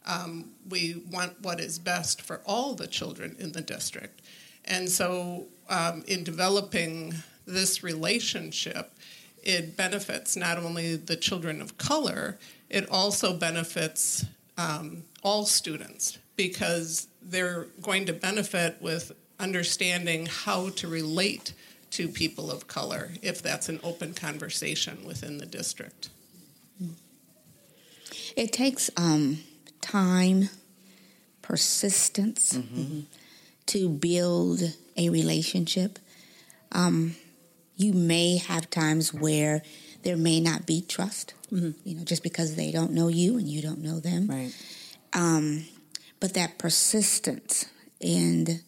Um, 0.06 0.52
we 0.68 1.04
want 1.12 1.42
what 1.42 1.60
is 1.60 1.78
best 1.78 2.22
for 2.22 2.42
all 2.46 2.74
the 2.74 2.88
children 2.88 3.36
in 3.40 3.52
the 3.52 3.62
district. 3.62 4.22
And 4.66 4.90
so, 4.90 5.46
um, 5.70 6.04
in 6.08 6.24
developing 6.24 7.14
this 7.46 7.84
relationship, 7.84 8.92
it 9.44 9.78
benefits 9.78 10.36
not 10.36 10.58
only 10.58 10.96
the 10.96 11.16
children 11.16 11.62
of 11.62 11.78
color, 11.78 12.38
it 12.70 12.90
also 12.90 13.34
benefits 13.34 14.26
um, 14.58 15.04
all 15.24 15.46
students 15.46 16.20
because 16.36 17.08
they're 17.22 17.66
going 17.82 18.06
to 18.06 18.14
benefit 18.14 18.82
with 18.82 19.12
understanding 19.40 20.28
how 20.28 20.70
to 20.70 20.88
relate 20.88 21.54
to 21.92 22.08
people 22.08 22.50
of 22.50 22.68
color 22.68 23.12
if 23.22 23.42
that's 23.42 23.70
an 23.70 23.80
open 23.84 24.14
conversation 24.14 25.06
within 25.06 25.38
the 25.38 25.46
district. 25.46 26.10
It 28.36 28.54
takes 28.54 28.90
um, 28.96 29.40
time, 29.82 30.50
persistence 31.42 32.58
to 33.66 33.90
build 33.90 34.62
a 34.96 35.10
relationship. 35.10 36.00
Um, 36.72 37.16
you 37.76 37.94
may 37.94 38.38
have 38.38 38.70
times 38.70 39.14
where 39.14 39.64
there 40.04 40.18
may 40.18 40.40
not 40.40 40.66
be 40.66 40.82
trust, 40.82 41.34
you 41.50 41.74
know, 41.86 42.04
just 42.04 42.24
because 42.24 42.56
they 42.56 42.72
don't 42.72 42.92
know 42.92 43.08
you 43.08 43.38
and 43.38 43.48
you 43.48 43.62
don't 43.62 43.80
know 43.80 44.00
them. 44.00 44.28
Right. 44.28 44.54
Um, 45.14 45.66
but 46.22 46.36
that 46.36 46.58
persistence 46.58 47.66
and 48.00 48.62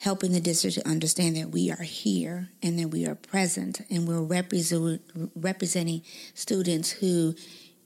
helping 0.00 0.32
the 0.32 0.40
district 0.40 0.76
to 0.76 0.88
understand 0.88 1.36
that 1.36 1.50
we 1.50 1.70
are 1.70 1.82
here 1.82 2.48
and 2.62 2.78
that 2.78 2.88
we 2.88 3.06
are 3.06 3.14
present 3.14 3.80
and 3.90 4.08
we're 4.08 4.22
represent, 4.22 5.02
representing 5.36 6.02
students 6.34 6.90
who, 6.90 7.34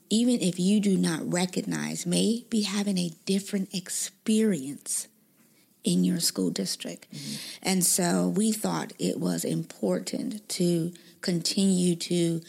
even 0.09 0.39
if 0.41 0.59
you 0.59 0.79
do 0.79 0.97
not 0.97 1.21
recognize, 1.31 2.05
may 2.05 2.45
be 2.49 2.61
having 2.61 2.97
a 2.97 3.11
different 3.25 3.73
experience 3.73 5.07
in 5.83 6.03
your 6.03 6.19
school 6.19 6.49
district. 6.49 7.11
Mm-hmm. 7.11 7.35
And 7.63 7.83
so 7.83 8.29
we 8.29 8.51
thought 8.51 8.93
it 8.99 9.19
was 9.19 9.43
important 9.43 10.47
to 10.49 10.93
continue 11.21 11.95
to 11.95 12.41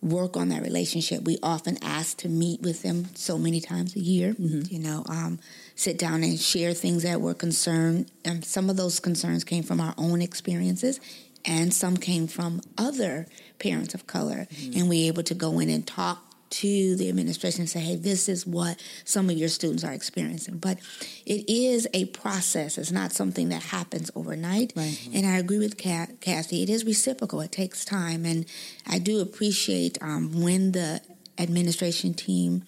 work 0.00 0.36
on 0.36 0.48
that 0.50 0.62
relationship. 0.62 1.22
We 1.24 1.38
often 1.42 1.78
ask 1.82 2.18
to 2.18 2.28
meet 2.28 2.62
with 2.62 2.82
them 2.82 3.06
so 3.14 3.36
many 3.38 3.60
times 3.60 3.96
a 3.96 4.00
year, 4.00 4.34
you 4.38 4.78
know, 4.78 5.04
um, 5.08 5.40
sit 5.74 5.98
down 5.98 6.22
and 6.22 6.38
share 6.38 6.72
things 6.72 7.02
that 7.02 7.20
were 7.20 7.34
concerned. 7.34 8.10
And 8.24 8.44
some 8.44 8.70
of 8.70 8.76
those 8.76 9.00
concerns 9.00 9.44
came 9.44 9.64
from 9.64 9.80
our 9.80 9.94
own 9.98 10.22
experiences 10.22 11.00
and 11.44 11.72
some 11.72 11.96
came 11.96 12.26
from 12.26 12.60
other 12.76 13.26
parents 13.58 13.94
of 13.94 14.06
color. 14.06 14.46
And 14.74 14.88
we 14.88 15.04
were 15.04 15.08
able 15.08 15.22
to 15.24 15.34
go 15.34 15.58
in 15.58 15.70
and 15.70 15.86
talk 15.86 16.27
to 16.50 16.96
the 16.96 17.08
administration 17.08 17.62
and 17.62 17.70
say, 17.70 17.80
hey, 17.80 17.96
this 17.96 18.28
is 18.28 18.46
what 18.46 18.82
some 19.04 19.30
of 19.30 19.36
your 19.36 19.48
students 19.48 19.84
are 19.84 19.92
experiencing. 19.92 20.58
But 20.58 20.78
it 21.26 21.48
is 21.48 21.86
a 21.92 22.06
process. 22.06 22.78
It's 22.78 22.92
not 22.92 23.12
something 23.12 23.48
that 23.50 23.62
happens 23.62 24.10
overnight. 24.14 24.72
Right. 24.76 24.98
And 25.12 25.26
I 25.26 25.38
agree 25.38 25.58
with 25.58 25.76
Kathy. 25.76 26.62
It 26.62 26.70
is 26.70 26.84
reciprocal. 26.84 27.40
It 27.40 27.52
takes 27.52 27.84
time. 27.84 28.24
And 28.24 28.46
I 28.86 28.98
do 28.98 29.20
appreciate 29.20 29.98
um, 30.00 30.42
when 30.42 30.72
the 30.72 31.00
administration 31.38 32.14
team 32.14 32.64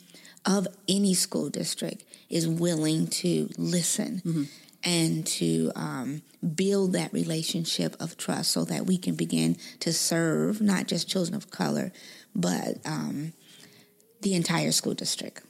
of 0.46 0.66
any 0.88 1.14
school 1.14 1.50
district 1.50 2.04
is 2.28 2.46
willing 2.48 3.06
to 3.08 3.48
listen 3.58 4.48
and 4.84 5.26
to 5.26 5.70
um, 5.74 6.22
build 6.54 6.92
that 6.94 7.12
relationship 7.12 7.94
of 8.00 8.16
trust 8.16 8.52
so 8.52 8.64
that 8.64 8.86
we 8.86 8.96
can 8.96 9.14
begin 9.14 9.56
to 9.80 9.92
serve 9.92 10.60
not 10.60 10.86
just 10.86 11.08
children 11.08 11.34
of 11.34 11.50
color, 11.50 11.92
but 12.34 12.78
um, 12.86 13.32
the 14.22 14.34
entire 14.34 14.72
school 14.72 14.94
district. 14.94 15.42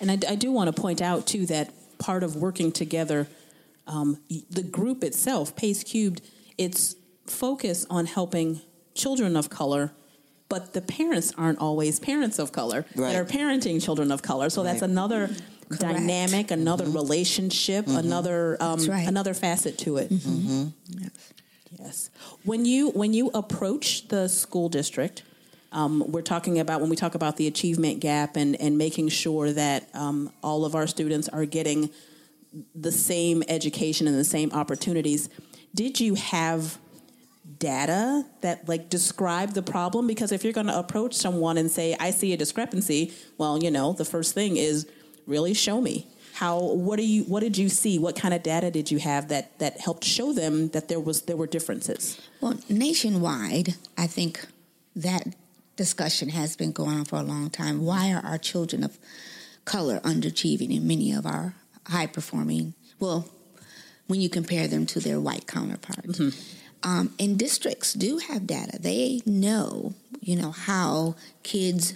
And 0.00 0.10
I, 0.10 0.18
I 0.32 0.34
do 0.34 0.50
want 0.52 0.74
to 0.74 0.80
point 0.80 1.00
out 1.02 1.26
too 1.26 1.46
that 1.46 1.72
part 1.98 2.22
of 2.22 2.36
working 2.36 2.72
together, 2.72 3.28
um, 3.86 4.18
the 4.50 4.62
group 4.62 5.04
itself, 5.04 5.54
Pace 5.56 5.82
Cubed, 5.84 6.20
its 6.58 6.96
focus 7.26 7.86
on 7.90 8.06
helping 8.06 8.60
children 8.94 9.36
of 9.36 9.50
color, 9.50 9.92
but 10.48 10.72
the 10.72 10.80
parents 10.80 11.32
aren't 11.36 11.58
always 11.58 11.98
parents 12.00 12.38
of 12.38 12.52
color 12.52 12.84
Right. 12.94 13.12
that 13.12 13.16
are 13.16 13.24
parenting 13.24 13.82
children 13.82 14.12
of 14.12 14.22
color. 14.22 14.50
So 14.50 14.62
that's 14.62 14.82
Right. 14.82 14.90
another 14.90 15.30
dynamic, 15.78 16.50
another 16.50 16.84
relationship, 16.84 17.86
another 17.88 18.56
um, 18.60 18.84
right. 18.86 19.08
another 19.08 19.34
facet 19.34 19.78
to 19.78 19.96
it. 19.96 20.10
yes 20.10 21.10
Yes. 21.78 22.10
When 22.44 22.64
you 22.64 22.90
when 22.90 23.12
you 23.12 23.30
approach 23.34 24.08
the 24.08 24.28
school 24.28 24.68
district, 24.68 25.22
um, 25.74 26.04
we're 26.06 26.22
talking 26.22 26.60
about 26.60 26.80
when 26.80 26.88
we 26.88 26.96
talk 26.96 27.14
about 27.14 27.36
the 27.36 27.46
achievement 27.46 28.00
gap 28.00 28.36
and 28.36 28.58
and 28.60 28.78
making 28.78 29.08
sure 29.08 29.52
that 29.52 29.88
um, 29.94 30.32
all 30.42 30.64
of 30.64 30.74
our 30.74 30.86
students 30.86 31.28
are 31.28 31.44
getting 31.44 31.90
the 32.74 32.92
same 32.92 33.42
education 33.48 34.06
and 34.06 34.16
the 34.16 34.24
same 34.24 34.52
opportunities. 34.52 35.28
Did 35.74 35.98
you 35.98 36.14
have 36.14 36.78
data 37.58 38.24
that 38.40 38.68
like 38.68 38.88
describe 38.88 39.54
the 39.54 39.62
problem? 39.62 40.06
Because 40.06 40.30
if 40.30 40.44
you're 40.44 40.52
going 40.52 40.68
to 40.68 40.78
approach 40.78 41.14
someone 41.14 41.58
and 41.58 41.68
say, 41.68 41.96
"I 41.98 42.10
see 42.12 42.32
a 42.32 42.36
discrepancy," 42.36 43.12
well, 43.36 43.62
you 43.62 43.70
know, 43.70 43.92
the 43.92 44.04
first 44.04 44.32
thing 44.32 44.56
is 44.56 44.86
really 45.26 45.54
show 45.54 45.80
me 45.80 46.06
how. 46.34 46.60
What 46.60 47.00
do 47.00 47.04
you? 47.04 47.24
What 47.24 47.40
did 47.40 47.58
you 47.58 47.68
see? 47.68 47.98
What 47.98 48.14
kind 48.14 48.32
of 48.32 48.44
data 48.44 48.70
did 48.70 48.92
you 48.92 48.98
have 48.98 49.26
that 49.28 49.58
that 49.58 49.80
helped 49.80 50.04
show 50.04 50.32
them 50.32 50.68
that 50.68 50.86
there 50.86 51.00
was 51.00 51.22
there 51.22 51.36
were 51.36 51.48
differences? 51.48 52.20
Well, 52.40 52.60
nationwide, 52.68 53.74
I 53.98 54.06
think 54.06 54.46
that 54.94 55.34
discussion 55.76 56.28
has 56.30 56.56
been 56.56 56.72
going 56.72 56.98
on 56.98 57.04
for 57.04 57.16
a 57.16 57.22
long 57.22 57.50
time. 57.50 57.84
Why 57.84 58.12
are 58.12 58.24
our 58.24 58.38
children 58.38 58.84
of 58.84 58.98
color 59.64 60.00
underachieving 60.00 60.74
in 60.74 60.86
many 60.86 61.12
of 61.12 61.26
our 61.26 61.54
high 61.86 62.06
performing, 62.06 62.74
well, 63.00 63.28
when 64.06 64.20
you 64.20 64.28
compare 64.28 64.68
them 64.68 64.86
to 64.86 65.00
their 65.00 65.20
white 65.20 65.46
counterparts? 65.46 66.18
Um, 66.82 67.14
and 67.18 67.38
districts 67.38 67.94
do 67.94 68.18
have 68.18 68.46
data. 68.46 68.78
They 68.78 69.22
know, 69.24 69.94
you 70.20 70.36
know, 70.36 70.50
how 70.50 71.16
kids 71.42 71.94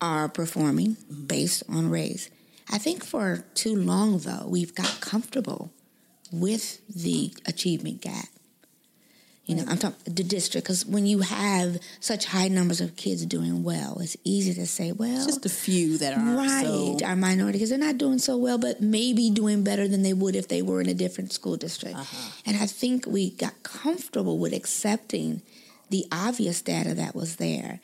are 0.00 0.28
performing 0.28 0.96
based 1.26 1.62
on 1.68 1.88
race. 1.88 2.30
I 2.70 2.78
think 2.78 3.04
for 3.04 3.44
too 3.54 3.76
long, 3.76 4.18
though, 4.18 4.46
we've 4.48 4.74
got 4.74 5.00
comfortable 5.00 5.70
with 6.32 6.80
the 6.88 7.32
achievement 7.46 8.00
gap. 8.00 8.26
You 9.46 9.56
know, 9.56 9.64
I'm 9.68 9.76
talking 9.76 9.98
the 10.04 10.24
district 10.24 10.66
because 10.66 10.86
when 10.86 11.04
you 11.04 11.18
have 11.20 11.78
such 12.00 12.24
high 12.24 12.48
numbers 12.48 12.80
of 12.80 12.96
kids 12.96 13.26
doing 13.26 13.62
well, 13.62 13.98
it's 14.00 14.16
easy 14.24 14.54
to 14.54 14.66
say, 14.66 14.92
well, 14.92 15.26
Just 15.26 15.44
a 15.44 15.50
few 15.50 15.98
that 15.98 16.16
are 16.16 16.36
right, 16.36 16.64
So, 16.64 17.04
our 17.04 17.14
minority 17.14 17.58
kids 17.58 17.70
are 17.70 17.78
not 17.78 17.98
doing 17.98 18.18
so 18.18 18.38
well, 18.38 18.56
but 18.56 18.80
maybe 18.80 19.28
doing 19.28 19.62
better 19.62 19.86
than 19.86 20.02
they 20.02 20.14
would 20.14 20.34
if 20.34 20.48
they 20.48 20.62
were 20.62 20.80
in 20.80 20.88
a 20.88 20.94
different 20.94 21.32
school 21.32 21.56
district. 21.56 21.96
Uh-huh. 21.96 22.30
And 22.46 22.56
I 22.56 22.64
think 22.64 23.04
we 23.06 23.30
got 23.32 23.62
comfortable 23.62 24.38
with 24.38 24.54
accepting 24.54 25.42
the 25.90 26.06
obvious 26.10 26.62
data 26.62 26.94
that 26.94 27.14
was 27.14 27.36
there. 27.36 27.80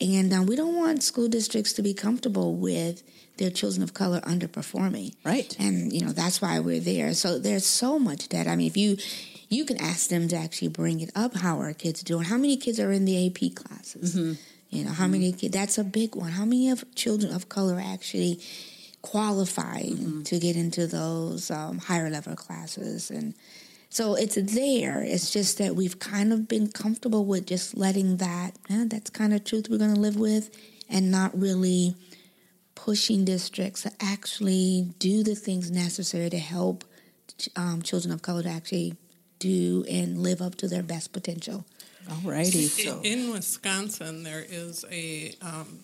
And 0.00 0.32
um, 0.32 0.46
we 0.46 0.56
don't 0.56 0.74
want 0.74 1.04
school 1.04 1.28
districts 1.28 1.72
to 1.74 1.82
be 1.82 1.94
comfortable 1.94 2.56
with 2.56 3.04
their 3.36 3.50
children 3.50 3.84
of 3.84 3.94
color 3.94 4.20
underperforming. 4.22 5.14
Right. 5.24 5.54
And, 5.60 5.92
you 5.92 6.04
know, 6.04 6.12
that's 6.12 6.42
why 6.42 6.58
we're 6.58 6.80
there. 6.80 7.14
So 7.14 7.38
there's 7.38 7.66
so 7.66 8.00
much 8.00 8.28
data. 8.28 8.50
I 8.50 8.56
mean, 8.56 8.66
if 8.66 8.76
you 8.76 8.96
you 9.54 9.64
can 9.64 9.80
ask 9.80 10.08
them 10.08 10.28
to 10.28 10.36
actually 10.36 10.68
bring 10.68 11.00
it 11.00 11.10
up, 11.14 11.36
how 11.36 11.60
are 11.60 11.72
kids 11.72 12.02
doing? 12.02 12.24
How 12.24 12.36
many 12.36 12.56
kids 12.56 12.80
are 12.80 12.92
in 12.92 13.04
the 13.04 13.26
AP 13.26 13.54
classes? 13.54 14.14
Mm-hmm. 14.14 14.32
You 14.70 14.84
know, 14.84 14.90
how 14.90 15.06
many 15.06 15.32
kids, 15.32 15.54
that's 15.54 15.78
a 15.78 15.84
big 15.84 16.16
one. 16.16 16.32
How 16.32 16.44
many 16.44 16.68
of 16.70 16.84
children 16.96 17.32
of 17.32 17.48
color 17.48 17.80
actually 17.80 18.40
qualify 19.02 19.82
to 20.24 20.38
get 20.40 20.56
into 20.56 20.86
those 20.88 21.50
um, 21.50 21.78
higher 21.78 22.10
level 22.10 22.34
classes? 22.34 23.10
And 23.10 23.34
so 23.88 24.16
it's 24.16 24.34
there. 24.34 25.02
It's 25.02 25.30
just 25.30 25.58
that 25.58 25.76
we've 25.76 26.00
kind 26.00 26.32
of 26.32 26.48
been 26.48 26.68
comfortable 26.72 27.24
with 27.24 27.46
just 27.46 27.76
letting 27.76 28.16
that, 28.16 28.56
eh, 28.68 28.86
that's 28.88 29.10
kind 29.10 29.32
of 29.32 29.44
truth 29.44 29.68
we're 29.70 29.78
going 29.78 29.94
to 29.94 30.00
live 30.00 30.16
with 30.16 30.50
and 30.90 31.10
not 31.12 31.38
really 31.38 31.94
pushing 32.74 33.24
districts 33.24 33.82
to 33.82 33.92
actually 34.00 34.92
do 34.98 35.22
the 35.22 35.36
things 35.36 35.70
necessary 35.70 36.28
to 36.30 36.38
help 36.38 36.84
um, 37.54 37.82
children 37.82 38.12
of 38.12 38.22
color 38.22 38.42
to 38.42 38.48
actually 38.48 38.96
do 39.38 39.84
and 39.90 40.18
live 40.22 40.40
up 40.40 40.54
to 40.56 40.68
their 40.68 40.82
best 40.82 41.12
potential. 41.12 41.64
Alrighty. 42.08 42.86
I- 42.86 43.00
In 43.02 43.32
Wisconsin, 43.32 44.22
there 44.22 44.44
is 44.48 44.84
a 44.90 45.34
um, 45.40 45.80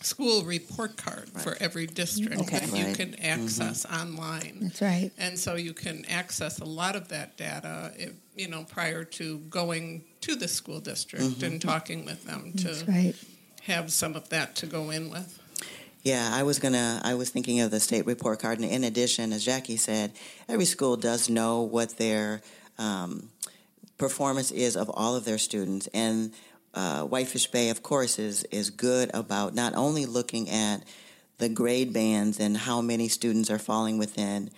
school 0.00 0.42
report 0.44 0.96
card 0.96 1.28
for 1.28 1.56
every 1.60 1.86
district 1.86 2.40
Okay. 2.40 2.58
that 2.60 2.76
you 2.88 2.94
can 2.94 3.14
access 3.20 3.84
online. 3.84 4.58
That's 4.62 4.80
right. 4.80 5.10
And 5.18 5.38
so 5.38 5.56
you 5.56 5.74
can 5.74 6.04
access 6.06 6.58
a 6.60 6.64
lot 6.64 6.96
of 6.96 7.08
that 7.08 7.36
data, 7.36 7.92
if, 7.96 8.12
you 8.36 8.48
know, 8.48 8.64
prior 8.64 9.04
to 9.04 9.38
going 9.50 10.04
to 10.22 10.36
the 10.36 10.48
school 10.48 10.80
district 10.80 11.42
and 11.42 11.60
talking 11.60 12.04
with 12.04 12.24
them 12.24 12.52
to 12.58 12.84
right. 12.88 13.14
have 13.62 13.92
some 13.92 14.14
of 14.16 14.28
that 14.30 14.54
to 14.56 14.66
go 14.66 14.90
in 14.90 15.10
with. 15.10 15.38
Yeah, 16.04 16.30
I 16.32 16.44
was 16.44 16.60
gonna. 16.60 17.00
I 17.04 17.14
was 17.14 17.28
thinking 17.30 17.60
of 17.60 17.72
the 17.72 17.80
state 17.80 18.06
report 18.06 18.38
card, 18.40 18.60
and 18.60 18.70
in 18.70 18.84
addition, 18.84 19.32
as 19.32 19.44
Jackie 19.44 19.76
said, 19.76 20.12
every 20.48 20.64
school 20.64 20.96
does 20.96 21.28
know 21.28 21.62
what 21.62 21.98
their 21.98 22.40
um, 22.78 23.30
performance 23.96 24.50
is 24.50 24.76
of 24.76 24.90
all 24.90 25.16
of 25.16 25.24
their 25.24 25.38
students, 25.38 25.88
and 25.94 26.32
uh, 26.74 27.02
Whitefish 27.02 27.48
Bay, 27.48 27.70
of 27.70 27.82
course, 27.82 28.18
is 28.18 28.44
is 28.44 28.70
good 28.70 29.10
about 29.14 29.54
not 29.54 29.74
only 29.74 30.06
looking 30.06 30.48
at 30.50 30.84
the 31.38 31.48
grade 31.48 31.92
bands 31.92 32.40
and 32.40 32.56
how 32.56 32.80
many 32.80 33.08
students 33.08 33.50
are 33.50 33.58
falling 33.58 33.98
within. 33.98 34.50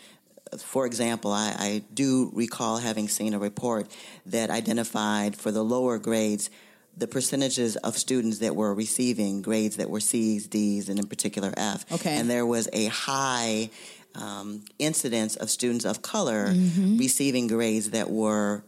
For 0.59 0.85
example, 0.85 1.33
I, 1.33 1.55
I 1.59 1.83
do 1.95 2.31
recall 2.35 2.79
having 2.79 3.09
seen 3.09 3.35
a 3.35 3.39
report 3.39 3.87
that 4.27 4.51
identified 4.51 5.37
for 5.37 5.53
the 5.53 5.63
lower 5.63 5.99
grades 5.99 6.51
the 6.97 7.07
percentages 7.07 7.77
of 7.77 7.97
students 7.97 8.39
that 8.39 8.57
were 8.57 8.75
receiving 8.75 9.43
grades 9.43 9.77
that 9.77 9.89
were 9.89 10.01
C's, 10.01 10.47
D's, 10.49 10.89
and 10.89 10.99
in 10.99 11.07
particular 11.07 11.53
F. 11.57 11.91
Okay. 11.93 12.17
And 12.17 12.29
there 12.29 12.45
was 12.45 12.69
a 12.73 12.87
high 12.87 13.71
um, 14.15 14.65
incidence 14.79 15.37
of 15.37 15.51
students 15.51 15.85
of 15.85 16.03
color 16.03 16.49
Mm-hmm. 16.49 16.99
receiving 16.99 17.47
grades 17.47 17.91
that 17.91 18.11
were 18.11 18.63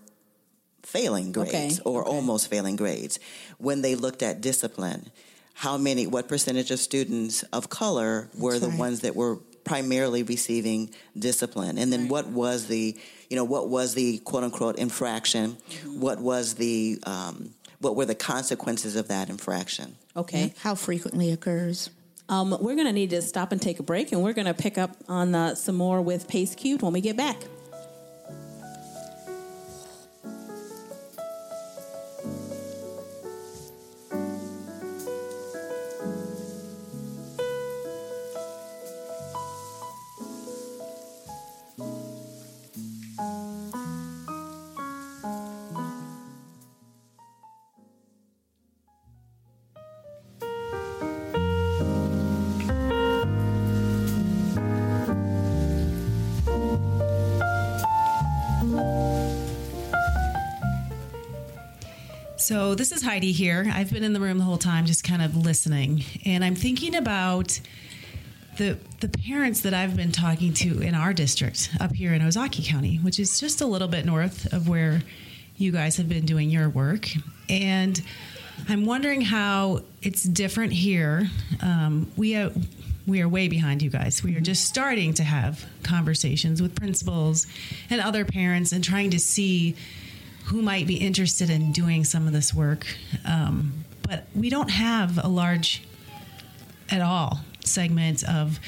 failing 0.82 1.32
grades 1.32 1.80
Okay, 1.80 1.82
or 1.84 2.04
almost 2.04 2.48
failing 2.48 2.76
grades. 2.76 3.18
When 3.58 3.82
they 3.82 3.94
looked 3.94 4.22
at 4.22 4.40
discipline, 4.40 5.10
how 5.54 5.76
many, 5.78 6.06
what 6.06 6.28
percentage 6.28 6.70
of 6.70 6.78
students 6.78 7.42
of 7.44 7.68
color 7.68 8.28
were 8.36 8.58
the 8.58 8.68
right. 8.68 8.78
ones 8.78 9.00
that 9.00 9.14
were 9.14 9.36
primarily 9.64 10.22
receiving 10.22 10.90
discipline? 11.18 11.78
And 11.78 11.92
then 11.92 12.08
what 12.08 12.26
was 12.26 12.66
the, 12.66 12.96
you 13.30 13.36
know, 13.36 13.44
what 13.44 13.68
was 13.68 13.94
the 13.94 14.18
quote 14.18 14.44
unquote 14.44 14.76
infraction? 14.76 15.56
Mm-hmm. 15.56 16.00
What 16.00 16.20
was 16.20 16.54
the, 16.54 16.98
um, 17.04 17.54
what 17.78 17.96
were 17.96 18.06
the 18.06 18.14
consequences 18.14 18.96
of 18.96 19.08
that 19.08 19.28
infraction? 19.28 19.96
Okay. 20.16 20.52
How 20.58 20.74
frequently 20.74 21.30
occurs? 21.32 21.90
Um, 22.28 22.56
we're 22.60 22.74
going 22.74 22.86
to 22.86 22.92
need 22.92 23.10
to 23.10 23.22
stop 23.22 23.52
and 23.52 23.60
take 23.60 23.78
a 23.78 23.82
break, 23.82 24.12
and 24.12 24.22
we're 24.22 24.32
going 24.32 24.46
to 24.46 24.54
pick 24.54 24.78
up 24.78 24.96
on 25.08 25.34
uh, 25.34 25.54
some 25.54 25.76
more 25.76 26.00
with 26.00 26.28
Pace 26.28 26.54
Cubed 26.54 26.82
when 26.82 26.92
we 26.92 27.00
get 27.00 27.16
back. 27.16 27.36
So 62.42 62.74
this 62.74 62.90
is 62.90 63.04
Heidi 63.04 63.30
here. 63.30 63.70
I've 63.72 63.92
been 63.92 64.02
in 64.02 64.14
the 64.14 64.18
room 64.18 64.38
the 64.38 64.42
whole 64.42 64.58
time, 64.58 64.84
just 64.84 65.04
kind 65.04 65.22
of 65.22 65.36
listening, 65.36 66.02
and 66.24 66.44
I'm 66.44 66.56
thinking 66.56 66.96
about 66.96 67.60
the 68.56 68.78
the 68.98 69.08
parents 69.08 69.60
that 69.60 69.72
I've 69.72 69.96
been 69.96 70.10
talking 70.10 70.52
to 70.54 70.80
in 70.80 70.96
our 70.96 71.12
district 71.12 71.70
up 71.78 71.92
here 71.92 72.12
in 72.12 72.20
Ozaukee 72.20 72.66
County, 72.66 72.96
which 72.96 73.20
is 73.20 73.38
just 73.38 73.60
a 73.60 73.66
little 73.66 73.86
bit 73.86 74.04
north 74.04 74.52
of 74.52 74.68
where 74.68 75.02
you 75.56 75.70
guys 75.70 75.98
have 75.98 76.08
been 76.08 76.26
doing 76.26 76.50
your 76.50 76.68
work, 76.68 77.10
and 77.48 78.02
I'm 78.68 78.86
wondering 78.86 79.20
how 79.20 79.82
it's 80.02 80.24
different 80.24 80.72
here. 80.72 81.30
Um, 81.60 82.10
we 82.16 82.32
have, 82.32 82.56
we 83.06 83.22
are 83.22 83.28
way 83.28 83.46
behind 83.46 83.82
you 83.82 83.88
guys. 83.88 84.24
We 84.24 84.36
are 84.36 84.40
just 84.40 84.64
starting 84.64 85.14
to 85.14 85.22
have 85.22 85.64
conversations 85.84 86.60
with 86.60 86.74
principals 86.74 87.46
and 87.88 88.00
other 88.00 88.24
parents 88.24 88.72
and 88.72 88.82
trying 88.82 89.10
to 89.10 89.20
see 89.20 89.76
who 90.46 90.62
might 90.62 90.86
be 90.86 90.96
interested 90.96 91.50
in 91.50 91.72
doing 91.72 92.04
some 92.04 92.26
of 92.26 92.32
this 92.32 92.52
work. 92.52 92.86
Um, 93.24 93.84
but 94.02 94.26
we 94.34 94.50
don't 94.50 94.70
have 94.70 95.22
a 95.22 95.28
large 95.28 95.82
at 96.90 97.00
all 97.00 97.40
segment 97.64 98.22
of 98.28 98.58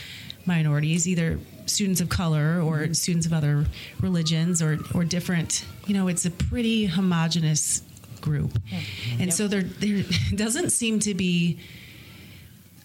minorities, 0.47 1.09
either 1.09 1.39
students 1.67 2.01
of 2.01 2.09
color 2.09 2.61
or 2.61 2.93
students 2.95 3.27
of 3.27 3.33
other 3.33 3.65
religions 4.01 4.63
or, 4.63 4.79
or 4.95 5.05
different. 5.05 5.65
You 5.87 5.95
know, 5.95 6.09
it's 6.09 6.25
a 6.25 6.31
pretty 6.31 6.87
homogenous 6.87 7.83
group. 8.21 8.59
And 9.19 9.33
so 9.33 9.49
there, 9.49 9.63
there 9.63 10.05
doesn't 10.35 10.71
seem 10.71 11.01
to 11.01 11.15
be 11.15 11.59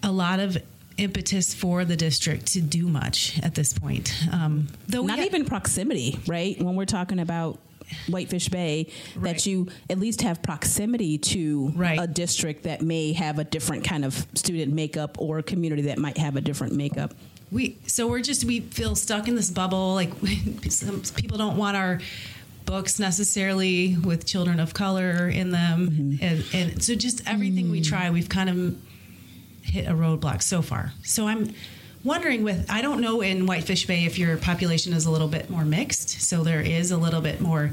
a 0.03 0.11
lot 0.11 0.39
of 0.39 0.57
impetus 0.97 1.53
for 1.53 1.85
the 1.85 1.95
district 1.95 2.47
to 2.53 2.61
do 2.61 2.87
much 2.87 3.39
at 3.41 3.55
this 3.55 3.71
point. 3.71 4.13
Um, 4.31 4.67
though 4.87 5.03
Not 5.03 5.19
ha- 5.19 5.25
even 5.25 5.45
proximity, 5.45 6.19
right? 6.27 6.61
When 6.61 6.75
we're 6.75 6.85
talking 6.85 7.19
about 7.19 7.59
Whitefish 8.07 8.49
Bay, 8.49 8.87
Right. 9.15 9.33
that 9.33 9.45
you 9.45 9.67
at 9.89 9.99
least 9.99 10.21
have 10.21 10.41
proximity 10.41 11.17
to 11.17 11.71
Right. 11.75 11.99
a 11.99 12.07
district 12.07 12.63
that 12.63 12.81
may 12.81 13.13
have 13.13 13.39
a 13.39 13.43
different 13.43 13.83
kind 13.83 14.05
of 14.05 14.25
student 14.33 14.73
makeup 14.73 15.17
or 15.19 15.39
a 15.39 15.43
community 15.43 15.83
that 15.83 15.97
might 15.97 16.17
have 16.17 16.35
a 16.35 16.41
different 16.41 16.73
makeup. 16.73 17.13
we 17.51 17.77
so 17.87 18.07
we're 18.07 18.21
just 18.21 18.43
we 18.45 18.59
feel 18.59 18.95
stuck 18.95 19.27
in 19.27 19.35
this 19.35 19.49
bubble 19.49 19.95
like 19.95 20.11
some 20.69 21.01
people 21.15 21.35
don't 21.37 21.57
want 21.57 21.75
our 21.75 21.99
books 22.65 22.99
necessarily 22.99 23.97
with 23.97 24.23
children 24.23 24.59
of 24.59 24.75
color 24.75 25.27
in 25.27 25.49
them 25.49 25.89
mm-hmm. 25.89 26.23
and, 26.23 26.45
and 26.53 26.83
so 26.83 26.93
just 26.93 27.27
everything 27.27 27.71
we 27.71 27.81
mm. 27.81 27.87
try 27.87 28.11
we've 28.11 28.29
kind 28.29 28.49
of 28.51 28.77
hit 29.63 29.87
a 29.87 29.93
roadblock 29.93 30.43
so 30.43 30.61
far 30.61 30.93
so 31.03 31.27
i'm 31.27 31.51
wondering 32.03 32.43
with 32.43 32.65
i 32.69 32.81
don't 32.81 33.01
know 33.01 33.21
in 33.21 33.45
whitefish 33.45 33.85
bay 33.85 34.05
if 34.05 34.17
your 34.17 34.37
population 34.37 34.93
is 34.93 35.05
a 35.05 35.11
little 35.11 35.27
bit 35.27 35.49
more 35.49 35.65
mixed 35.65 36.09
so 36.21 36.43
there 36.43 36.61
is 36.61 36.91
a 36.91 36.97
little 36.97 37.21
bit 37.21 37.41
more 37.41 37.71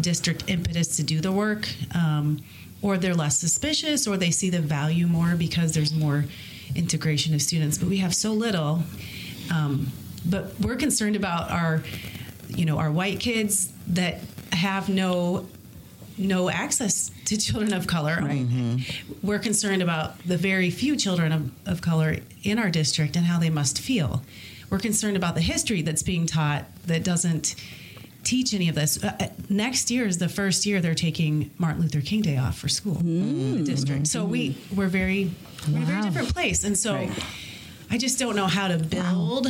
district 0.00 0.44
impetus 0.48 0.96
to 0.96 1.02
do 1.02 1.20
the 1.20 1.32
work, 1.32 1.68
um, 1.94 2.40
or 2.82 2.96
they're 2.96 3.14
less 3.14 3.38
suspicious, 3.38 4.06
or 4.06 4.16
they 4.16 4.30
see 4.30 4.50
the 4.50 4.60
value 4.60 5.06
more 5.06 5.34
because 5.34 5.72
there's 5.72 5.92
more 5.92 6.24
integration 6.74 7.34
of 7.34 7.42
students. 7.42 7.78
But 7.78 7.88
we 7.88 7.98
have 7.98 8.14
so 8.14 8.32
little. 8.32 8.82
Um, 9.52 9.88
but 10.28 10.58
we're 10.60 10.76
concerned 10.76 11.16
about 11.16 11.50
our, 11.50 11.82
you 12.48 12.64
know, 12.64 12.78
our 12.78 12.90
white 12.90 13.20
kids 13.20 13.72
that 13.88 14.20
have 14.52 14.88
no 14.88 15.46
no 16.18 16.50
access 16.50 17.10
to 17.26 17.36
children 17.36 17.72
of 17.72 17.86
color. 17.86 18.18
We're 19.22 19.38
concerned 19.38 19.82
about 19.82 20.18
the 20.24 20.36
very 20.36 20.70
few 20.70 20.96
children 20.96 21.32
of, 21.32 21.50
of 21.66 21.80
color 21.80 22.16
in 22.42 22.58
our 22.58 22.70
district 22.70 23.16
and 23.16 23.26
how 23.26 23.38
they 23.38 23.50
must 23.50 23.78
feel. 23.80 24.22
We're 24.70 24.78
concerned 24.78 25.16
about 25.16 25.34
the 25.34 25.40
history 25.40 25.82
that's 25.82 26.02
being 26.02 26.26
taught 26.26 26.64
that 26.86 27.02
doesn't 27.04 27.54
teach 28.24 28.52
any 28.52 28.68
of 28.68 28.74
this. 28.74 29.02
Uh, 29.02 29.16
uh, 29.20 29.26
next 29.48 29.90
year 29.90 30.06
is 30.06 30.18
the 30.18 30.28
first 30.28 30.66
year 30.66 30.80
they're 30.80 30.94
taking 30.94 31.50
Martin 31.56 31.82
Luther 31.82 32.00
King 32.02 32.20
Day 32.20 32.36
off 32.36 32.58
for 32.58 32.68
school 32.68 32.98
in 32.98 33.64
the 33.64 33.70
district. 33.70 34.06
So 34.08 34.24
we 34.24 34.56
we're 34.74 34.88
very 34.88 35.30
we're 35.68 35.76
in 35.76 35.82
a 35.82 35.86
very 35.86 36.02
different 36.02 36.34
place, 36.34 36.64
and 36.64 36.76
so 36.76 36.94
Right. 36.94 37.24
I 37.90 37.96
just 37.96 38.18
don't 38.18 38.36
know 38.36 38.46
how 38.46 38.68
to 38.68 38.76
build 38.76 39.46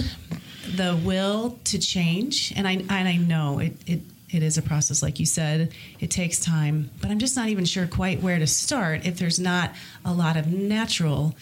the 0.76 0.96
will 1.04 1.58
to 1.64 1.78
change. 1.78 2.52
And 2.54 2.68
I 2.68 2.72
and 2.72 3.08
I 3.08 3.16
know 3.16 3.58
it, 3.58 3.72
it 3.86 4.00
it 4.30 4.42
is 4.42 4.58
a 4.58 4.62
process, 4.62 5.02
like 5.02 5.18
you 5.18 5.26
said. 5.26 5.72
It 6.00 6.10
takes 6.10 6.40
time, 6.40 6.90
but 7.00 7.10
I'm 7.10 7.18
just 7.18 7.36
not 7.36 7.48
even 7.48 7.64
sure 7.64 7.86
quite 7.86 8.22
where 8.22 8.38
to 8.38 8.46
start 8.46 9.06
if 9.06 9.18
there's 9.18 9.38
not 9.40 9.72
a 10.04 10.12
lot 10.12 10.36
of 10.36 10.46
natural 10.46 11.34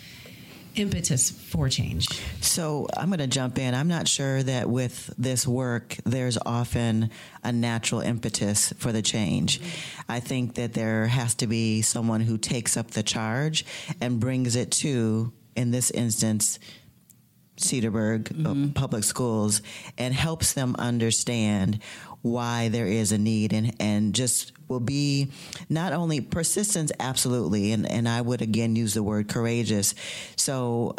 impetus 0.76 1.30
for 1.30 1.68
change? 1.68 2.08
So 2.40 2.86
I'm 2.96 3.08
going 3.08 3.18
to 3.18 3.26
jump 3.26 3.58
in. 3.58 3.74
I'm 3.74 3.88
not 3.88 4.06
sure 4.06 4.42
that 4.42 4.68
with 4.68 5.12
this 5.18 5.46
work, 5.46 5.96
there's 6.04 6.38
often 6.44 7.10
a 7.42 7.52
natural 7.52 8.00
impetus 8.00 8.72
for 8.78 8.92
the 8.92 9.02
change. 9.02 9.60
I 10.08 10.20
think 10.20 10.54
that 10.54 10.74
there 10.74 11.06
has 11.06 11.34
to 11.36 11.46
be 11.46 11.82
someone 11.82 12.20
who 12.20 12.38
takes 12.38 12.76
up 12.76 12.92
the 12.92 13.02
charge 13.02 13.64
and 14.00 14.20
brings 14.20 14.56
it 14.56 14.70
to, 14.72 15.32
in 15.54 15.70
this 15.70 15.90
instance, 15.90 16.58
Cedarburg 17.56 18.24
mm-hmm. 18.24 18.68
Public 18.70 19.02
Schools 19.02 19.62
and 19.96 20.12
helps 20.12 20.52
them 20.52 20.76
understand 20.78 21.80
why 22.26 22.68
there 22.68 22.86
is 22.86 23.12
a 23.12 23.18
need 23.18 23.52
and, 23.52 23.74
and 23.80 24.14
just 24.14 24.52
will 24.68 24.80
be 24.80 25.30
not 25.68 25.92
only 25.92 26.20
persistence, 26.20 26.92
absolutely, 26.98 27.72
and, 27.72 27.90
and 27.90 28.08
I 28.08 28.20
would 28.20 28.42
again 28.42 28.76
use 28.76 28.94
the 28.94 29.02
word 29.02 29.28
courageous. 29.28 29.94
So 30.36 30.96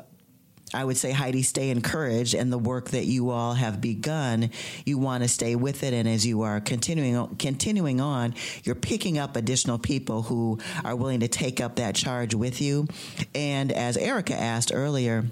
I 0.73 0.83
would 0.83 0.97
say, 0.97 1.11
Heidi, 1.11 1.43
stay 1.43 1.69
encouraged 1.69 2.33
and 2.33 2.51
the 2.51 2.57
work 2.57 2.89
that 2.89 3.05
you 3.05 3.29
all 3.29 3.53
have 3.53 3.79
begun, 3.79 4.51
you 4.85 4.97
want 4.97 5.23
to 5.23 5.29
stay 5.29 5.55
with 5.55 5.83
it. 5.83 5.93
And 5.93 6.07
as 6.07 6.25
you 6.25 6.41
are 6.41 6.59
continuing, 6.59 7.35
continuing 7.37 8.01
on, 8.01 8.35
you're 8.63 8.75
picking 8.75 9.17
up 9.17 9.35
additional 9.35 9.77
people 9.77 10.23
who 10.23 10.59
are 10.83 10.95
willing 10.95 11.21
to 11.21 11.27
take 11.27 11.61
up 11.61 11.77
that 11.77 11.95
charge 11.95 12.35
with 12.35 12.59
you. 12.61 12.87
And 13.33 13.71
as 13.71 13.95
Erica 13.95 14.33
asked 14.33 14.71
earlier, 14.73 15.25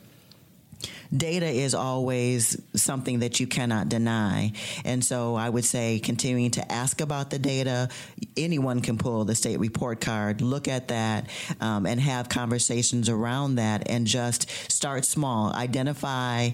data 1.15 1.47
is 1.47 1.73
always 1.73 2.61
something 2.75 3.19
that 3.19 3.39
you 3.39 3.47
cannot 3.47 3.89
deny. 3.89 4.51
And 4.83 5.03
so 5.03 5.35
I 5.35 5.49
would 5.49 5.65
say 5.65 5.99
continuing 5.99 6.51
to 6.51 6.71
ask 6.71 7.01
about 7.01 7.29
the 7.29 7.39
data. 7.39 7.89
Anyone 8.37 8.81
can 8.81 8.97
pull 8.97 9.25
the 9.25 9.35
state 9.35 9.59
report 9.59 10.01
card, 10.01 10.41
look 10.41 10.67
at 10.67 10.89
that, 10.89 11.29
um, 11.61 11.85
and 11.85 11.99
have 11.99 12.29
conversations 12.29 13.09
around 13.09 13.55
that 13.55 13.89
and 13.89 14.07
just 14.07 14.49
start 14.71 15.05
small. 15.05 15.53
Identify 15.53 16.51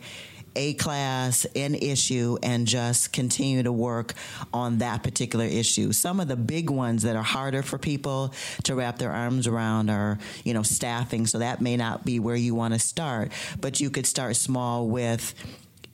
a 0.55 0.73
class, 0.73 1.45
an 1.55 1.75
issue, 1.75 2.37
and 2.43 2.67
just 2.67 3.13
continue 3.13 3.63
to 3.63 3.71
work 3.71 4.13
on 4.53 4.79
that 4.79 5.03
particular 5.03 5.45
issue. 5.45 5.91
Some 5.91 6.19
of 6.19 6.27
the 6.27 6.35
big 6.35 6.69
ones 6.69 7.03
that 7.03 7.15
are 7.15 7.23
harder 7.23 7.63
for 7.63 7.77
people 7.77 8.33
to 8.63 8.75
wrap 8.75 8.97
their 8.97 9.11
arms 9.11 9.47
around 9.47 9.89
are, 9.89 10.19
you 10.43 10.53
know, 10.53 10.63
staffing. 10.63 11.25
So 11.25 11.39
that 11.39 11.61
may 11.61 11.77
not 11.77 12.05
be 12.05 12.19
where 12.19 12.35
you 12.35 12.55
want 12.55 12.73
to 12.73 12.79
start, 12.79 13.31
but 13.59 13.79
you 13.79 13.89
could 13.89 14.05
start 14.05 14.35
small 14.35 14.87
with, 14.87 15.33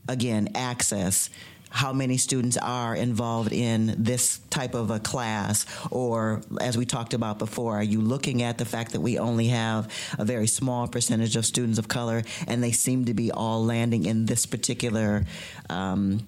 again, 0.07 0.49
access 0.55 1.29
how 1.69 1.93
many 1.93 2.17
students 2.17 2.57
are 2.57 2.95
involved 2.95 3.51
in 3.51 3.95
this 3.97 4.39
type 4.49 4.73
of 4.73 4.89
a 4.89 4.99
class? 4.99 5.65
Or 5.91 6.41
as 6.61 6.77
we 6.77 6.85
talked 6.85 7.13
about 7.13 7.39
before 7.39 7.77
are 7.77 7.83
you 7.83 8.01
looking 8.01 8.41
at 8.41 8.57
the 8.57 8.65
fact 8.65 8.91
that 8.93 9.01
we 9.01 9.19
only 9.19 9.47
have 9.47 9.91
a 10.17 10.25
very 10.25 10.47
small 10.47 10.87
percentage 10.87 11.35
of 11.35 11.45
students 11.45 11.79
of 11.79 11.87
color 11.87 12.23
and 12.47 12.63
they 12.63 12.71
seem 12.71 13.05
to 13.05 13.13
be 13.13 13.31
all 13.31 13.63
landing 13.63 14.05
in 14.05 14.25
this 14.25 14.45
particular 14.45 15.25
um, 15.69 16.25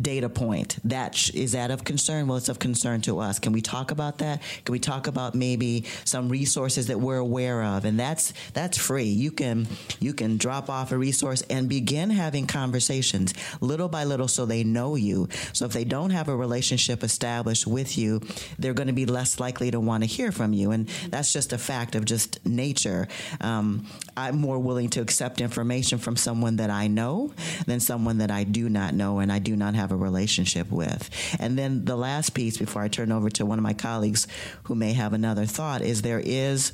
data 0.00 0.28
point 0.28 0.78
that 0.84 1.14
sh- 1.14 1.30
is 1.30 1.52
that 1.52 1.70
of 1.70 1.84
concern? 1.84 2.26
Well 2.26 2.36
it's 2.36 2.48
of 2.48 2.58
concern 2.58 3.00
to 3.02 3.18
us. 3.18 3.38
Can 3.38 3.52
we 3.52 3.60
talk 3.60 3.90
about 3.90 4.18
that? 4.18 4.42
Can 4.64 4.72
we 4.72 4.78
talk 4.78 5.06
about 5.06 5.34
maybe 5.34 5.84
some 6.04 6.28
resources 6.28 6.88
that 6.88 7.00
we're 7.00 7.18
aware 7.18 7.62
of? 7.62 7.84
And 7.84 7.98
that's 7.98 8.32
that's 8.52 8.78
free. 8.78 9.04
You 9.04 9.30
can 9.30 9.66
you 10.00 10.12
can 10.12 10.36
drop 10.36 10.68
off 10.70 10.92
a 10.92 10.98
resource 10.98 11.42
and 11.42 11.68
begin 11.68 12.10
having 12.10 12.46
conversations 12.46 13.34
little 13.60 13.88
by 13.88 14.04
little 14.04 14.28
so 14.28 14.46
they 14.46 14.64
know 14.64 14.94
you. 14.96 15.28
So 15.52 15.64
if 15.64 15.72
they 15.72 15.84
don't 15.84 16.10
have 16.10 16.28
a 16.28 16.36
relationship 16.36 17.02
established 17.02 17.66
with 17.66 17.96
you 17.98 18.20
they're 18.58 18.74
going 18.74 18.86
to 18.86 18.92
be 18.92 19.06
less 19.06 19.40
likely 19.40 19.70
to 19.70 19.80
want 19.80 20.02
to 20.02 20.06
hear 20.06 20.32
from 20.32 20.52
you. 20.52 20.70
And 20.70 20.88
that's 21.08 21.32
just 21.32 21.52
a 21.52 21.58
fact 21.58 21.94
of 21.94 22.04
just 22.04 22.44
nature. 22.46 23.08
Um, 23.40 23.86
i'm 24.16 24.38
more 24.38 24.58
willing 24.58 24.88
to 24.90 25.00
accept 25.00 25.40
information 25.40 25.98
from 25.98 26.16
someone 26.16 26.56
that 26.56 26.70
i 26.70 26.86
know 26.86 27.32
than 27.66 27.80
someone 27.80 28.18
that 28.18 28.30
i 28.30 28.44
do 28.44 28.68
not 28.68 28.94
know. 28.94 29.18
And 29.18 29.32
i 29.32 29.38
do 29.38 29.56
not 29.56 29.74
have 29.74 29.85
have 29.86 29.92
a 29.92 30.02
relationship 30.02 30.70
with. 30.70 31.08
And 31.38 31.56
then 31.56 31.84
the 31.84 31.96
last 31.96 32.30
piece 32.34 32.56
before 32.58 32.82
I 32.82 32.88
turn 32.88 33.12
over 33.12 33.30
to 33.30 33.46
one 33.46 33.58
of 33.58 33.62
my 33.62 33.72
colleagues 33.72 34.26
who 34.64 34.74
may 34.74 34.92
have 34.94 35.12
another 35.12 35.46
thought 35.46 35.80
is 35.80 36.02
there 36.02 36.20
is 36.22 36.72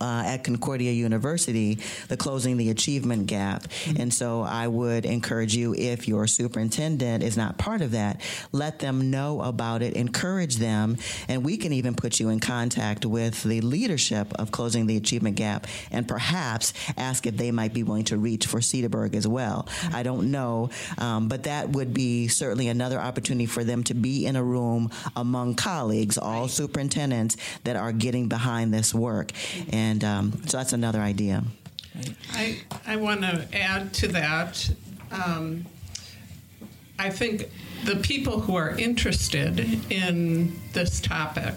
uh, 0.00 0.22
at 0.26 0.44
Concordia 0.44 0.92
University, 0.92 1.78
the 2.08 2.16
Closing 2.16 2.56
the 2.56 2.70
Achievement 2.70 3.26
Gap. 3.26 3.62
Mm-hmm. 3.62 4.02
And 4.02 4.14
so 4.14 4.42
I 4.42 4.68
would 4.68 5.04
encourage 5.04 5.54
you, 5.54 5.74
if 5.74 6.08
your 6.08 6.26
superintendent 6.26 7.22
is 7.22 7.36
not 7.36 7.58
part 7.58 7.80
of 7.80 7.92
that, 7.92 8.20
let 8.52 8.78
them 8.78 9.10
know 9.10 9.42
about 9.42 9.82
it, 9.82 9.94
encourage 9.94 10.56
them, 10.56 10.96
and 11.28 11.44
we 11.44 11.56
can 11.56 11.72
even 11.72 11.94
put 11.94 12.20
you 12.20 12.28
in 12.28 12.40
contact 12.40 13.04
with 13.06 13.42
the 13.42 13.60
leadership 13.60 14.32
of 14.34 14.50
Closing 14.50 14.86
the 14.86 14.96
Achievement 14.96 15.36
Gap 15.36 15.66
and 15.90 16.06
perhaps 16.06 16.72
ask 16.96 17.26
if 17.26 17.36
they 17.36 17.50
might 17.50 17.72
be 17.72 17.82
willing 17.82 18.04
to 18.04 18.16
reach 18.16 18.46
for 18.46 18.60
Cedarburg 18.60 19.14
as 19.14 19.26
well. 19.26 19.66
Mm-hmm. 19.68 19.96
I 19.96 20.02
don't 20.02 20.30
know, 20.30 20.70
um, 20.98 21.28
but 21.28 21.44
that 21.44 21.70
would 21.70 21.94
be 21.94 22.28
certainly 22.28 22.68
another 22.68 22.98
opportunity 22.98 23.46
for 23.46 23.64
them 23.64 23.84
to 23.84 23.94
be 23.94 24.26
in 24.26 24.36
a 24.36 24.42
room 24.42 24.90
among 25.16 25.54
colleagues, 25.54 26.18
all 26.18 26.42
right. 26.42 26.50
superintendents 26.50 27.36
that 27.64 27.76
are 27.76 27.92
getting 27.92 28.28
behind 28.28 28.72
this 28.72 28.94
work. 28.94 29.32
And 29.72 29.87
and 29.88 30.04
um, 30.04 30.42
so 30.46 30.58
that's 30.58 30.72
another 30.72 31.00
idea. 31.00 31.42
I, 32.32 32.58
I 32.86 32.96
want 32.96 33.22
to 33.22 33.48
add 33.52 33.92
to 33.94 34.08
that. 34.08 34.70
Um, 35.10 35.64
I 36.98 37.10
think 37.10 37.48
the 37.84 37.96
people 37.96 38.40
who 38.40 38.54
are 38.54 38.76
interested 38.76 39.60
in 39.90 40.58
this 40.74 41.00
topic, 41.00 41.54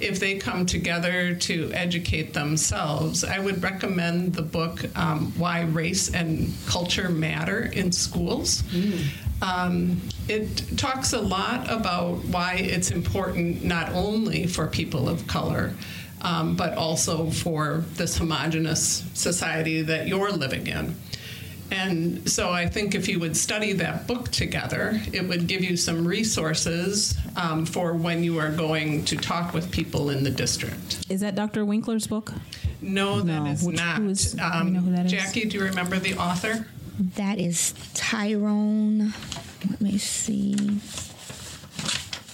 if 0.00 0.20
they 0.20 0.38
come 0.38 0.64
together 0.64 1.34
to 1.34 1.72
educate 1.72 2.34
themselves, 2.34 3.24
I 3.24 3.38
would 3.38 3.62
recommend 3.62 4.34
the 4.34 4.42
book 4.42 4.84
um, 4.96 5.32
Why 5.36 5.62
Race 5.62 6.14
and 6.14 6.54
Culture 6.66 7.08
Matter 7.08 7.64
in 7.72 7.90
Schools. 7.90 8.62
Mm. 8.62 9.04
Um, 9.42 10.00
it 10.28 10.78
talks 10.78 11.12
a 11.12 11.20
lot 11.20 11.68
about 11.68 12.24
why 12.26 12.54
it's 12.54 12.92
important 12.92 13.64
not 13.64 13.90
only 13.92 14.46
for 14.46 14.68
people 14.68 15.08
of 15.08 15.26
color 15.26 15.74
um, 16.22 16.56
but 16.56 16.74
also 16.74 17.30
for 17.30 17.84
this 17.94 18.16
homogenous 18.16 19.04
society 19.14 19.82
that 19.82 20.08
you're 20.08 20.30
living 20.30 20.66
in. 20.66 20.94
And 21.70 22.30
so 22.30 22.50
I 22.50 22.66
think 22.66 22.94
if 22.94 23.08
you 23.08 23.18
would 23.20 23.34
study 23.34 23.72
that 23.74 24.06
book 24.06 24.30
together, 24.30 25.00
it 25.12 25.26
would 25.26 25.46
give 25.46 25.64
you 25.64 25.76
some 25.76 26.06
resources 26.06 27.16
um, 27.34 27.64
for 27.64 27.94
when 27.94 28.22
you 28.22 28.38
are 28.38 28.50
going 28.50 29.06
to 29.06 29.16
talk 29.16 29.54
with 29.54 29.70
people 29.70 30.10
in 30.10 30.22
the 30.22 30.30
district. 30.30 31.06
Is 31.08 31.22
that 31.22 31.34
Dr. 31.34 31.64
Winkler's 31.64 32.06
book? 32.06 32.32
No, 32.82 33.22
that 33.22 33.24
no. 33.24 33.46
is 33.46 33.62
Which, 33.62 33.76
not. 33.76 33.96
Who 33.96 34.10
is, 34.10 34.38
um, 34.38 34.68
you 34.68 34.74
know 34.74 34.80
who 34.80 34.92
that 34.92 35.06
is? 35.06 35.12
Jackie, 35.12 35.46
do 35.46 35.58
you 35.58 35.64
remember 35.64 35.98
the 35.98 36.14
author? 36.16 36.66
That 37.16 37.38
is 37.38 37.72
Tyrone. 37.94 39.14
Let 39.70 39.80
me 39.80 39.96
see. 39.96 40.54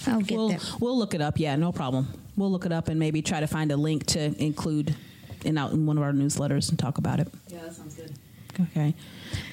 I'll 0.05 0.19
get 0.21 0.37
we'll, 0.37 0.49
that. 0.49 0.71
We'll 0.81 0.97
look 0.97 1.13
it 1.13 1.21
up. 1.21 1.39
Yeah, 1.39 1.55
no 1.55 1.71
problem 1.71 2.09
we'll 2.35 2.51
look 2.51 2.65
it 2.65 2.71
up 2.71 2.87
and 2.87 2.99
maybe 2.99 3.21
try 3.21 3.39
to 3.39 3.47
find 3.47 3.71
a 3.71 3.77
link 3.77 4.05
to 4.07 4.19
include 4.43 4.95
in 5.43 5.57
out 5.57 5.71
in 5.71 5.85
one 5.85 5.97
of 5.97 6.03
our 6.03 6.11
newsletters 6.11 6.69
and 6.69 6.77
talk 6.77 6.97
about 6.97 7.19
it. 7.19 7.27
Yeah, 7.47 7.61
that 7.63 7.75
sounds 7.75 7.95
good. 7.95 8.13
Okay. 8.59 8.93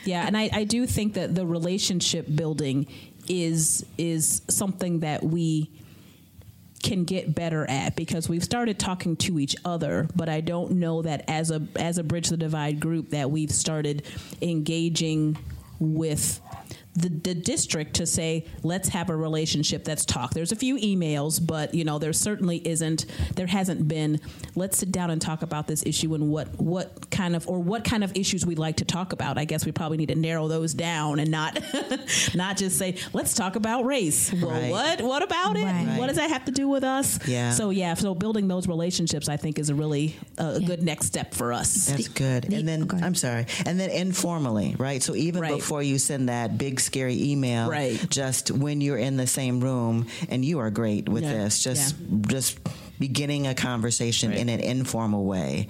Yeah, 0.04 0.26
and 0.26 0.36
I, 0.36 0.50
I 0.52 0.64
do 0.64 0.86
think 0.86 1.14
that 1.14 1.34
the 1.34 1.46
relationship 1.46 2.26
building 2.34 2.86
is 3.28 3.84
is 3.98 4.42
something 4.48 5.00
that 5.00 5.22
we 5.22 5.70
can 6.82 7.04
get 7.04 7.34
better 7.34 7.68
at 7.68 7.96
because 7.96 8.28
we've 8.28 8.44
started 8.44 8.78
talking 8.78 9.16
to 9.16 9.40
each 9.40 9.56
other 9.64 10.06
but 10.14 10.28
i 10.28 10.40
don't 10.40 10.70
know 10.72 11.02
that 11.02 11.24
as 11.26 11.50
a 11.50 11.66
as 11.74 11.98
a 11.98 12.04
bridge 12.04 12.28
the 12.28 12.36
divide 12.36 12.78
group 12.78 13.10
that 13.10 13.28
we've 13.30 13.50
started 13.50 14.04
engaging 14.40 15.36
with 15.80 16.40
the, 16.96 17.08
the 17.08 17.34
district 17.34 17.94
to 17.94 18.06
say, 18.06 18.46
let's 18.62 18.88
have 18.88 19.10
a 19.10 19.16
relationship. 19.16 19.86
Let's 19.86 20.04
talk. 20.04 20.32
There's 20.32 20.52
a 20.52 20.56
few 20.56 20.76
emails, 20.76 21.44
but 21.44 21.74
you 21.74 21.84
know, 21.84 21.98
there 21.98 22.12
certainly 22.12 22.66
isn't. 22.66 23.06
There 23.34 23.46
hasn't 23.46 23.86
been. 23.86 24.20
Let's 24.54 24.78
sit 24.78 24.90
down 24.90 25.10
and 25.10 25.20
talk 25.20 25.42
about 25.42 25.66
this 25.66 25.84
issue 25.84 26.14
and 26.14 26.30
what 26.30 26.58
what 26.58 27.10
kind 27.10 27.36
of 27.36 27.46
or 27.48 27.58
what 27.58 27.84
kind 27.84 28.02
of 28.02 28.16
issues 28.16 28.46
we'd 28.46 28.58
like 28.58 28.76
to 28.76 28.84
talk 28.84 29.12
about. 29.12 29.36
I 29.38 29.44
guess 29.44 29.66
we 29.66 29.72
probably 29.72 29.98
need 29.98 30.08
to 30.08 30.14
narrow 30.14 30.48
those 30.48 30.72
down 30.74 31.18
and 31.18 31.30
not 31.30 31.60
not 32.34 32.56
just 32.56 32.78
say 32.78 32.96
let's 33.12 33.34
talk 33.34 33.56
about 33.56 33.84
race. 33.84 34.32
Well, 34.32 34.50
right. 34.50 34.70
what 34.70 35.02
what 35.02 35.22
about 35.22 35.56
it? 35.56 35.64
Right. 35.64 35.98
What 35.98 36.06
does 36.06 36.16
that 36.16 36.30
have 36.30 36.46
to 36.46 36.52
do 36.52 36.68
with 36.68 36.84
us? 36.84 37.26
Yeah. 37.26 37.50
So 37.50 37.70
yeah. 37.70 37.94
So 37.94 38.14
building 38.14 38.48
those 38.48 38.66
relationships, 38.66 39.28
I 39.28 39.36
think, 39.36 39.58
is 39.58 39.68
a 39.68 39.74
really 39.74 40.16
uh, 40.38 40.58
yeah. 40.60 40.66
good 40.66 40.82
next 40.82 41.06
step 41.06 41.34
for 41.34 41.52
us. 41.52 41.86
That's 41.86 42.08
good. 42.08 42.52
And 42.52 42.66
then 42.66 42.88
I'm 43.02 43.14
sorry. 43.14 43.46
And 43.66 43.78
then 43.78 43.90
informally, 43.90 44.74
right? 44.78 45.02
So 45.02 45.14
even 45.14 45.42
right. 45.42 45.56
before 45.56 45.82
you 45.82 45.98
send 45.98 46.28
that 46.28 46.56
big 46.56 46.80
scary 46.86 47.30
email. 47.30 47.70
Right. 47.70 48.04
Just 48.08 48.50
when 48.50 48.80
you're 48.80 48.96
in 48.96 49.16
the 49.16 49.26
same 49.26 49.60
room, 49.60 50.06
and 50.28 50.44
you 50.44 50.60
are 50.60 50.70
great 50.70 51.08
with 51.08 51.24
yeah. 51.24 51.32
this. 51.32 51.62
Just 51.62 51.96
yeah. 51.98 52.18
just 52.28 52.58
beginning 52.98 53.46
a 53.46 53.54
conversation 53.54 54.30
right. 54.30 54.38
in 54.38 54.48
an 54.48 54.60
informal 54.60 55.24
way 55.24 55.68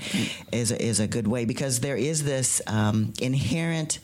is 0.52 0.70
is 0.70 1.00
a 1.00 1.06
good 1.06 1.26
way 1.26 1.44
because 1.44 1.80
there 1.80 1.96
is 1.96 2.22
this 2.24 2.62
um, 2.66 3.12
inherent 3.20 3.98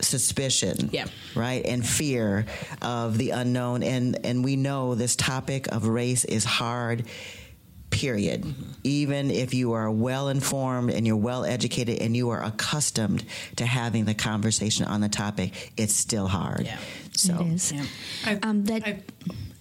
suspicion 0.00 0.90
yeah. 0.92 1.06
right 1.36 1.64
and 1.64 1.86
fear 1.86 2.46
of 2.82 3.16
the 3.16 3.30
unknown 3.30 3.84
and 3.84 4.18
and 4.26 4.44
we 4.44 4.56
know 4.56 4.96
this 4.96 5.14
topic 5.14 5.68
of 5.68 5.86
race 5.86 6.24
is 6.24 6.44
hard 6.44 7.04
period. 7.94 8.42
Mm-hmm. 8.42 8.70
Even 8.82 9.30
if 9.30 9.54
you 9.54 9.72
are 9.72 9.90
well 9.90 10.28
informed 10.28 10.90
and 10.90 11.06
you're 11.06 11.16
well 11.16 11.44
educated 11.44 12.02
and 12.02 12.16
you 12.16 12.30
are 12.30 12.42
accustomed 12.42 13.24
to 13.56 13.64
having 13.64 14.04
the 14.04 14.14
conversation 14.14 14.84
on 14.86 15.00
the 15.00 15.08
topic, 15.08 15.72
it's 15.76 15.94
still 15.94 16.26
hard. 16.26 16.66
Yeah. 16.66 16.78
So, 17.16 17.40
it 17.40 17.46
is. 17.52 17.72
Yeah. 17.72 17.84
I, 18.26 18.38
um, 18.42 18.64
that. 18.64 18.86
I, 18.86 19.02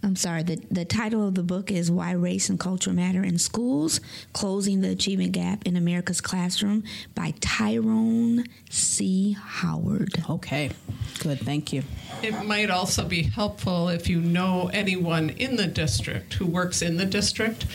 I'm 0.05 0.17
sorry, 0.17 0.43
the, 0.43 0.61
the 0.69 0.83
title 0.83 1.25
of 1.25 1.33
the 1.33 1.43
book 1.43 1.71
is 1.71 1.89
Why 1.89 2.11
Race 2.11 2.49
and 2.49 2.59
Culture 2.59 2.91
Matter 2.91 3.23
in 3.23 3.37
Schools 3.37 4.01
Closing 4.33 4.81
the 4.81 4.89
Achievement 4.89 5.31
Gap 5.31 5.65
in 5.65 5.77
America's 5.77 6.19
Classroom 6.19 6.83
by 7.15 7.33
Tyrone 7.39 8.43
C. 8.69 9.37
Howard. 9.39 10.21
Okay, 10.29 10.71
good, 11.19 11.39
thank 11.39 11.71
you. 11.71 11.83
It 12.21 12.43
might 12.43 12.69
also 12.69 13.05
be 13.05 13.23
helpful 13.23 13.87
if 13.87 14.09
you 14.09 14.19
know 14.19 14.69
anyone 14.73 15.29
in 15.29 15.55
the 15.55 15.67
district 15.67 16.33
who 16.33 16.47
works 16.47 16.81
in 16.81 16.97
the 16.97 17.05
district 17.05 17.65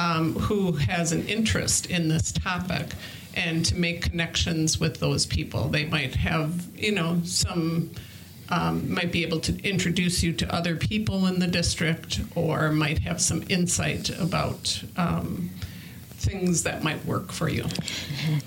um, 0.00 0.34
who 0.34 0.72
has 0.72 1.12
an 1.12 1.26
interest 1.28 1.86
in 1.86 2.08
this 2.08 2.32
topic 2.32 2.94
and 3.34 3.64
to 3.66 3.74
make 3.76 4.02
connections 4.02 4.80
with 4.80 4.98
those 4.98 5.26
people. 5.26 5.68
They 5.68 5.84
might 5.84 6.14
have, 6.14 6.66
you 6.74 6.92
know, 6.92 7.20
some 7.24 7.90
um, 8.48 8.92
might 8.92 9.12
be 9.12 9.22
able 9.22 9.40
to 9.40 9.62
introduce 9.62 10.22
you 10.22 10.32
to 10.32 10.54
other 10.54 10.74
people 10.74 11.26
in 11.26 11.38
the 11.38 11.46
district 11.46 12.20
or 12.34 12.72
might 12.72 12.98
have 13.00 13.20
some 13.20 13.44
insight 13.48 14.10
about 14.18 14.82
um, 14.96 15.50
things 16.20 16.64
that 16.64 16.82
might 16.82 17.04
work 17.06 17.32
for 17.32 17.48
you. 17.48 17.64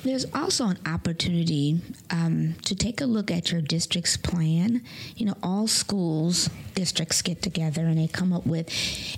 There's 0.04 0.26
also 0.34 0.68
an 0.68 0.78
opportunity 0.86 1.82
um, 2.12 2.54
to 2.66 2.76
take 2.76 3.02
a 3.02 3.06
look 3.06 3.32
at 3.32 3.52
your 3.52 3.62
district's 3.62 4.16
plan. 4.16 4.84
You 5.16 5.26
know, 5.26 5.36
all 5.42 5.68
schools, 5.68 6.50
districts 6.76 7.22
get 7.22 7.42
together 7.42 7.82
and 7.82 7.98
they 7.98 8.08
come 8.08 8.32
up 8.32 8.46
with 8.46 8.70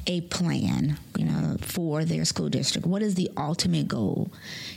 a 0.08 0.22
plan, 0.22 0.98
you 1.18 1.26
know, 1.26 1.58
for 1.62 2.06
their 2.06 2.24
school 2.24 2.50
district. 2.50 2.88
What 2.88 3.02
is 3.02 3.16
the 3.16 3.30
ultimate 3.38 3.88
goal? 3.90 4.32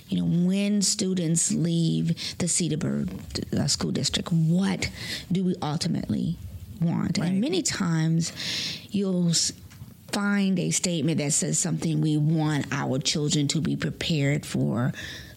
You 0.08 0.20
know, 0.20 0.46
when 0.46 0.82
students 0.82 1.52
leave 1.52 2.08
the 2.38 2.46
Cedarburg 2.46 3.54
uh, 3.54 3.68
School 3.68 3.92
District, 3.92 4.32
what 4.32 4.90
do 5.30 5.44
we 5.44 5.54
ultimately 5.62 6.36
want? 6.80 7.18
Right. 7.18 7.28
And 7.28 7.40
many 7.40 7.62
times 7.62 8.32
you'll 8.90 9.32
find 10.12 10.58
a 10.58 10.70
statement 10.70 11.18
that 11.18 11.32
says 11.32 11.58
something 11.58 12.00
we 12.00 12.16
want 12.16 12.66
our 12.72 12.98
children 12.98 13.48
to 13.48 13.60
be 13.60 13.76
prepared 13.76 14.46
for 14.46 14.92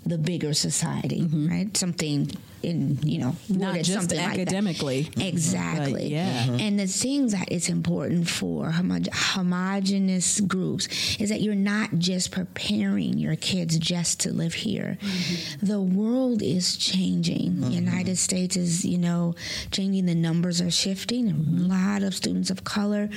the 0.06 0.18
bigger 0.18 0.54
society, 0.54 1.22
mm-hmm. 1.22 1.50
right? 1.50 1.78
Something 1.78 2.32
in 2.64 3.00
you 3.04 3.18
know 3.18 3.36
not 3.50 3.76
just 3.82 4.14
academically 4.14 5.04
like 5.16 5.26
exactly 5.26 5.94
but 5.94 6.04
yeah 6.04 6.44
mm-hmm. 6.44 6.60
and 6.60 6.80
the 6.80 6.88
things 6.88 7.32
that 7.32 7.48
it's 7.52 7.70
important 7.70 8.30
for 8.30 8.70
homo- 8.70 9.00
homogenous 9.12 10.40
groups 10.42 10.88
is 11.20 11.30
that 11.30 11.42
you're 11.42 11.56
not 11.56 11.90
just 11.98 12.32
preparing 12.32 13.18
your 13.18 13.36
kids 13.36 13.78
just 13.78 14.20
to 14.20 14.32
live 14.32 14.54
here 14.54 14.98
mm-hmm. 15.02 15.66
the 15.66 15.82
world 15.82 16.42
is 16.42 16.78
changing 16.78 17.54
mm-hmm. 17.54 17.72
united 17.72 18.18
states 18.18 18.56
is 18.56 18.86
you 18.86 18.98
know 18.98 19.34
changing 19.72 20.06
the 20.06 20.16
numbers 20.16 20.62
are 20.62 20.72
shifting 20.72 21.30
a 21.30 21.34
mm-hmm. 21.34 21.68
lot 21.68 22.04
of 22.04 22.14
students 22.14 22.50
of 22.50 22.64
color 22.64 23.10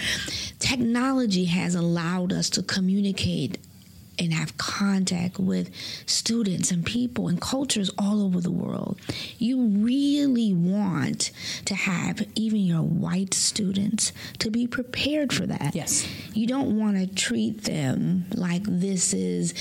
technology 0.59 1.44
has 1.44 1.75
allowed 1.75 2.33
us 2.33 2.49
to 2.49 2.62
communicate 2.62 3.59
and 4.18 4.33
have 4.33 4.57
contact 4.59 5.38
with 5.38 5.70
students 6.07 6.70
and 6.70 6.85
people 6.85 7.29
and 7.29 7.40
cultures 7.40 7.90
all 7.98 8.22
over 8.22 8.40
the 8.40 8.50
world. 8.50 8.98
You 9.38 9.66
really 9.66 10.53
want 10.53 11.31
to 11.66 11.74
have 11.74 12.27
even 12.35 12.61
your 12.61 12.83
white 12.83 13.35
students 13.35 14.12
to 14.38 14.50
be 14.50 14.66
prepared 14.66 15.33
for 15.33 15.46
that. 15.46 15.74
Yes. 15.74 16.07
You 16.33 16.46
don't 16.46 16.79
want 16.79 16.96
to 16.96 17.07
treat 17.07 17.64
them 17.64 18.27
like 18.35 18.62
this 18.64 19.12
is 19.14 19.55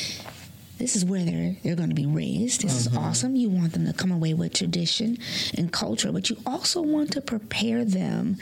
this 0.78 0.96
is 0.96 1.06
where 1.06 1.24
they're 1.24 1.56
they're 1.64 1.76
going 1.76 1.90
to 1.90 1.96
be 1.96 2.06
raised. 2.06 2.64
This 2.64 2.76
is 2.76 2.88
mm-hmm. 2.88 2.98
awesome. 2.98 3.36
You 3.36 3.50
want 3.50 3.74
them 3.74 3.86
to 3.86 3.94
come 3.94 4.12
away 4.12 4.34
with 4.34 4.54
tradition 4.54 5.18
and 5.56 5.72
culture, 5.72 6.12
but 6.12 6.30
you 6.30 6.38
also 6.46 6.82
want 6.82 7.12
to 7.12 7.22
prepare 7.22 7.86
them 7.86 8.38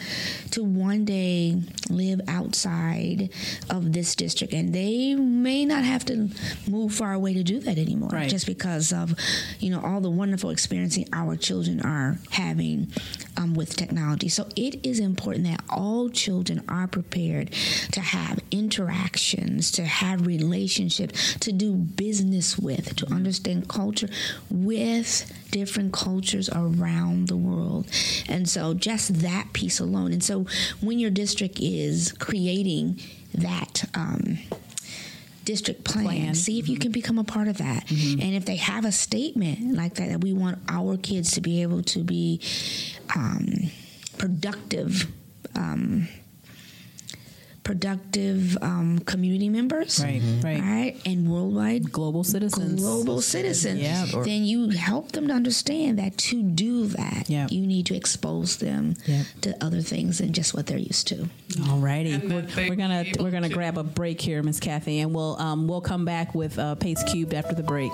to 0.52 0.64
one 0.64 1.04
day 1.04 1.62
live 1.90 2.22
outside 2.28 3.30
of 3.70 3.92
this 3.92 4.16
district, 4.16 4.54
and 4.54 4.74
they 4.74 5.14
may 5.16 5.66
not 5.66 5.84
have 5.84 6.06
to 6.06 6.30
move 6.70 6.94
far 6.94 7.14
away 7.14 7.34
to 7.34 7.44
do 7.44 7.60
that 7.60 7.78
anymore, 7.78 8.10
right. 8.10 8.30
just 8.30 8.46
because 8.46 8.94
of 8.94 9.14
you 9.60 9.70
know 9.70 9.82
all 9.82 10.00
the 10.00 10.10
wonderful 10.10 10.50
experiences 10.50 11.06
our 11.12 11.36
children 11.36 11.82
are 11.82 12.18
having 12.32 12.88
um, 13.36 13.54
with 13.56 13.76
technology. 13.76 14.30
So 14.30 14.48
it 14.56 14.86
is 14.86 15.00
important 15.00 15.46
that 15.46 15.62
all 15.70 16.10
children 16.10 16.64
are 16.70 16.88
prepared 16.88 17.52
to 17.92 18.00
have 18.00 18.40
interactions, 18.52 19.72
to 19.74 19.84
have 19.84 20.26
relationships, 20.26 21.36
to 21.42 21.52
do 21.52 21.74
business 21.74 22.21
with, 22.58 22.96
to 22.98 23.12
understand 23.12 23.68
culture 23.68 24.10
with 24.50 25.32
different 25.52 25.94
cultures 25.94 26.50
around 26.50 27.28
the 27.28 27.38
world. 27.38 27.88
And 28.28 28.50
so 28.50 28.74
just 28.74 29.22
that 29.22 29.54
piece 29.54 29.80
alone. 29.80 30.14
And 30.14 30.24
so 30.24 30.46
when 30.82 31.00
your 31.00 31.12
district 31.12 31.60
is 31.60 32.14
creating 32.14 33.00
that, 33.34 33.86
um, 33.94 34.40
district 35.46 35.84
plan. 35.84 36.06
plan. 36.06 36.36
See 36.36 36.60
if 36.60 36.70
you 36.70 36.78
can 36.78 36.92
become 36.92 37.18
a 37.18 37.24
part 37.24 37.48
of 37.48 37.58
that. 37.58 37.88
Mm-hmm. 37.88 38.22
And 38.22 38.36
if 38.36 38.46
they 38.46 38.58
have 38.58 38.86
a 38.86 38.92
statement 38.92 39.76
like 39.76 39.96
that, 39.96 40.10
that 40.10 40.22
we 40.22 40.34
want 40.34 40.60
our 40.70 40.98
kids 40.98 41.32
to 41.32 41.42
be 41.42 41.62
able 41.62 41.84
to 41.84 42.04
be 42.04 42.40
um, 43.16 43.72
productive. 44.18 45.08
Um, 45.56 46.08
productive 47.64 48.58
um, 48.62 49.00
community 49.00 49.50
members, 49.50 50.02
right, 50.04 50.22
mm-hmm. 50.22 50.42
right, 50.42 50.62
right, 50.62 51.02
and 51.06 51.30
worldwide 51.30 51.92
global 51.92 52.24
citizens, 52.24 52.82
global 52.82 53.22
citizens. 53.22 53.80
Yeah, 53.80 54.06
then 54.24 54.44
you 54.44 54.70
help 54.70 55.12
them 55.12 55.28
to 55.28 55.34
understand 55.34 56.00
that 56.00 56.18
to 56.18 56.42
do 56.42 56.88
that, 56.88 57.30
yep. 57.30 57.52
you 57.52 57.66
need 57.66 57.86
to 57.88 57.96
expose 57.96 58.58
them 58.58 58.96
yep. 59.06 59.26
to 59.42 59.64
other 59.64 59.82
things 59.82 60.18
than 60.18 60.34
just 60.34 60.54
what 60.54 60.68
they're 60.68 60.78
used 60.78 61.08
to. 61.10 61.30
All 61.70 61.78
righty, 61.78 62.18
we're, 62.18 62.48
we're, 62.56 62.76
gonna 62.76 63.06
we're 63.20 63.32
gonna 63.32 63.50
to. 63.50 63.54
grab 63.54 63.78
a 63.78 63.84
break 63.84 64.20
here, 64.22 64.42
Miss 64.42 64.60
Kathy, 64.60 65.00
and 65.00 65.14
we'll 65.14 65.40
um, 65.40 65.68
we'll 65.68 65.82
come 65.82 66.06
back 66.06 66.34
with 66.34 66.58
uh, 66.58 66.76
Pace 66.76 67.04
Cubed 67.04 67.34
after 67.34 67.56
the 67.56 67.64
break. 67.64 67.92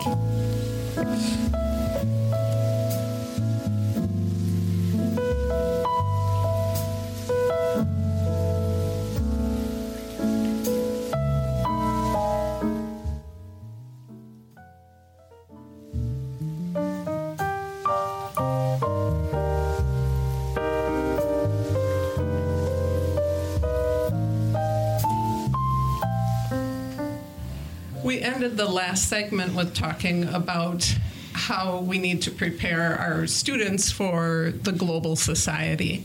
The 28.58 28.66
last 28.66 29.08
segment 29.08 29.54
with 29.54 29.76
talking 29.76 30.28
about 30.30 30.84
how 31.34 31.80
we 31.82 32.00
need 32.00 32.24
to 32.24 32.32
prepare 32.32 32.98
our 32.98 33.28
students 33.28 33.92
for 33.92 34.52
the 34.64 34.72
global 34.72 35.16
society. 35.16 36.04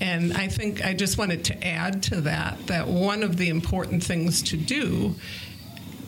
And 0.00 0.32
I 0.32 0.48
think 0.48 0.84
I 0.84 0.94
just 0.94 1.16
wanted 1.16 1.44
to 1.44 1.64
add 1.64 2.02
to 2.04 2.20
that 2.22 2.66
that 2.66 2.88
one 2.88 3.22
of 3.22 3.36
the 3.36 3.48
important 3.50 4.02
things 4.02 4.42
to 4.42 4.56
do 4.56 5.14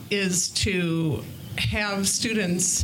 is 0.09 0.49
to 0.49 1.23
have 1.57 2.07
students 2.09 2.83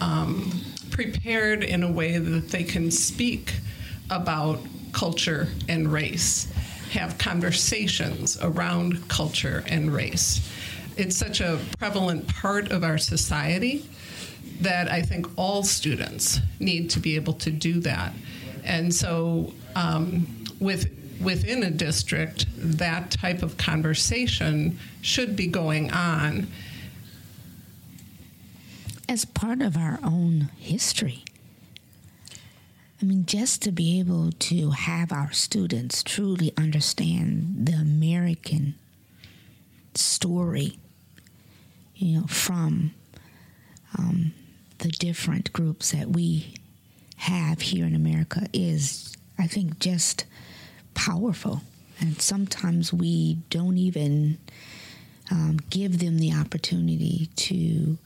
um, 0.00 0.62
prepared 0.90 1.62
in 1.62 1.82
a 1.82 1.92
way 1.92 2.16
that 2.16 2.48
they 2.48 2.64
can 2.64 2.90
speak 2.90 3.52
about 4.08 4.60
culture 4.92 5.48
and 5.68 5.92
race, 5.92 6.50
have 6.92 7.18
conversations 7.18 8.38
around 8.40 9.08
culture 9.08 9.62
and 9.66 9.92
race 9.92 10.50
it's 10.96 11.16
such 11.16 11.40
a 11.40 11.58
prevalent 11.78 12.28
part 12.28 12.70
of 12.70 12.84
our 12.84 12.98
society 12.98 13.88
that 14.60 14.90
I 14.90 15.02
think 15.02 15.26
all 15.36 15.62
students 15.62 16.40
need 16.58 16.90
to 16.90 17.00
be 17.00 17.16
able 17.16 17.32
to 17.34 17.50
do 17.50 17.80
that. 17.80 18.12
And 18.64 18.94
so, 18.94 19.52
um, 19.74 20.26
with 20.60 20.90
within 21.20 21.62
a 21.62 21.70
district, 21.70 22.46
that 22.56 23.10
type 23.10 23.42
of 23.42 23.56
conversation 23.56 24.78
should 25.02 25.36
be 25.36 25.46
going 25.46 25.90
on 25.92 26.46
as 29.08 29.24
part 29.24 29.60
of 29.60 29.76
our 29.76 29.98
own 30.02 30.50
history. 30.58 31.24
I 33.02 33.06
mean, 33.06 33.24
just 33.26 33.62
to 33.62 33.72
be 33.72 33.98
able 33.98 34.30
to 34.32 34.70
have 34.70 35.10
our 35.10 35.32
students 35.32 36.02
truly 36.02 36.52
understand 36.56 37.66
the 37.66 37.72
American 37.72 38.74
story 39.94 40.78
you 42.00 42.18
know, 42.18 42.26
from 42.26 42.92
um, 43.96 44.32
the 44.78 44.88
different 44.88 45.52
groups 45.52 45.92
that 45.92 46.08
we 46.08 46.54
have 47.16 47.60
here 47.60 47.84
in 47.84 47.94
America 47.94 48.46
is, 48.54 49.14
I 49.38 49.46
think, 49.46 49.78
just 49.78 50.24
powerful. 50.94 51.60
And 52.00 52.20
sometimes 52.20 52.90
we 52.90 53.34
don't 53.50 53.76
even 53.76 54.38
um, 55.30 55.58
give 55.68 55.98
them 55.98 56.18
the 56.18 56.32
opportunity 56.32 57.28
to 57.36 57.98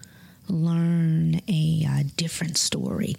learn 0.49 1.41
a 1.47 1.87
uh, 1.89 2.03
different 2.17 2.59
story. 2.59 3.15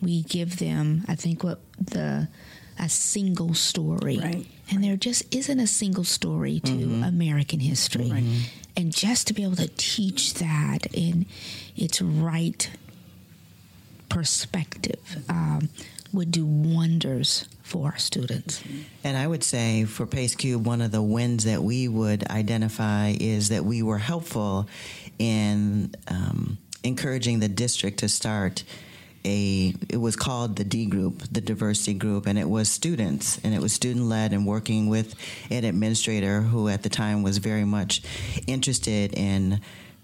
We 0.00 0.22
give 0.22 0.58
them, 0.58 1.04
I 1.06 1.14
think, 1.16 1.44
what 1.44 1.60
the 1.78 2.28
a 2.78 2.88
single 2.88 3.54
story, 3.54 4.18
Right. 4.18 4.46
and 4.70 4.82
there 4.82 4.96
just 4.96 5.22
isn't 5.34 5.60
a 5.60 5.66
single 5.66 6.04
story 6.04 6.60
to 6.60 6.72
American 7.04 7.60
history, 7.60 8.12
and 8.76 8.92
just 8.94 9.26
to 9.28 9.34
be 9.34 9.42
able 9.44 9.56
to 9.56 9.68
teach 9.76 10.34
that 10.34 10.86
in 10.92 11.26
its 11.76 12.00
right 12.02 12.68
perspective 14.08 14.98
um, 15.28 15.68
would 16.12 16.30
do 16.30 16.44
wonders 16.46 17.46
for 17.62 17.86
our 17.86 17.98
students. 17.98 18.62
And 19.02 19.16
I 19.16 19.26
would 19.26 19.42
say 19.42 19.84
for 19.84 20.06
Pace 20.06 20.34
Cube, 20.34 20.64
one 20.66 20.80
of 20.80 20.92
the 20.92 21.02
wins 21.02 21.44
that 21.44 21.62
we 21.62 21.88
would 21.88 22.28
identify 22.28 23.14
is 23.18 23.48
that 23.48 23.64
we 23.64 23.82
were 23.82 23.98
helpful 23.98 24.68
in 25.18 25.94
um, 26.08 26.58
encouraging 26.84 27.40
the 27.40 27.48
district 27.48 27.98
to 28.00 28.08
start 28.08 28.62
a 29.24 29.74
it 29.88 29.96
was 29.96 30.16
called 30.16 30.56
the 30.56 30.64
D 30.64 30.86
group, 30.86 31.22
the 31.30 31.40
diversity 31.40 31.94
group, 31.94 32.26
and 32.26 32.38
it 32.38 32.48
was 32.48 32.68
students 32.68 33.38
and 33.44 33.54
it 33.54 33.60
was 33.60 33.72
student 33.72 34.06
led 34.06 34.32
and 34.32 34.46
working 34.46 34.88
with 34.88 35.14
an 35.50 35.64
administrator 35.64 36.42
who 36.42 36.68
at 36.68 36.82
the 36.82 36.88
time 36.88 37.22
was 37.22 37.38
very 37.38 37.64
much 37.64 38.02
interested 38.46 39.14
in 39.14 39.60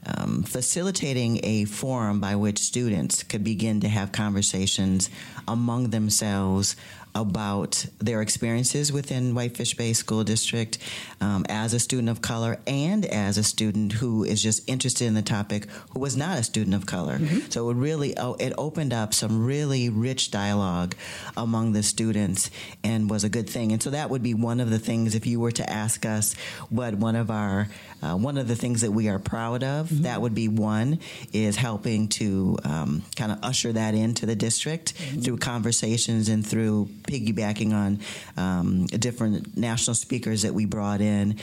um, 0.06 0.42
facilitating 0.42 1.40
a 1.42 1.66
forum 1.66 2.20
by 2.20 2.34
which 2.34 2.58
students 2.58 3.22
could 3.22 3.44
begin 3.44 3.80
to 3.80 3.88
have 3.88 4.12
conversations 4.12 5.10
among 5.46 5.90
themselves 5.90 6.74
about 7.14 7.86
their 7.98 8.22
experiences 8.22 8.92
within 8.92 9.34
Whitefish 9.34 9.74
Bay 9.74 9.92
School 9.92 10.24
District 10.24 10.78
um, 11.20 11.44
as 11.48 11.74
a 11.74 11.80
student 11.80 12.08
of 12.08 12.22
color 12.22 12.58
and 12.66 13.04
as 13.04 13.38
a 13.38 13.42
student 13.42 13.92
who 13.92 14.24
is 14.24 14.42
just 14.42 14.68
interested 14.68 15.06
in 15.06 15.14
the 15.14 15.22
topic 15.22 15.66
who 15.90 16.00
was 16.00 16.16
not 16.16 16.38
a 16.38 16.42
student 16.42 16.74
of 16.74 16.86
color. 16.86 17.18
So 17.50 17.70
it 17.70 17.74
really 17.74 18.16
oh, 18.16 18.34
it 18.34 18.52
opened 18.58 18.92
up 18.92 19.14
some 19.14 19.44
really 19.44 19.88
rich 19.88 20.30
dialogue 20.30 20.94
among 21.36 21.72
the 21.72 21.82
students 21.82 22.50
and 22.84 23.10
was 23.10 23.24
a 23.24 23.28
good 23.28 23.48
thing. 23.48 23.72
And 23.72 23.82
so 23.82 23.90
that 23.90 24.10
would 24.10 24.22
be 24.22 24.34
one 24.34 24.60
of 24.60 24.70
the 24.70 24.78
things 24.78 25.14
if 25.14 25.26
you 25.26 25.40
were 25.40 25.52
to 25.52 25.68
ask 25.68 26.06
us 26.06 26.34
what 26.68 26.94
one 26.94 27.16
of 27.16 27.30
our 27.30 27.68
uh, 28.02 28.16
one 28.16 28.38
of 28.38 28.48
the 28.48 28.56
things 28.56 28.80
that 28.80 28.90
we 28.90 29.08
are 29.08 29.18
proud 29.18 29.62
of, 29.62 30.02
that 30.02 30.22
would 30.22 30.34
be 30.34 30.48
one 30.48 30.98
is 31.32 31.56
helping 31.56 32.08
to 32.08 32.56
um, 32.64 33.02
kind 33.16 33.30
of 33.30 33.38
usher 33.42 33.72
that 33.72 33.94
into 33.94 34.24
the 34.24 34.34
district 34.34 34.92
through 35.22 35.36
conversations 35.36 36.28
and 36.28 36.46
through 36.46 36.88
piggybacking 37.10 37.72
on 37.72 38.00
um, 38.36 38.86
different 38.86 39.56
national 39.56 39.94
speakers 39.94 40.42
that 40.42 40.54
we 40.54 40.64
brought 40.64 41.00
in. 41.00 41.38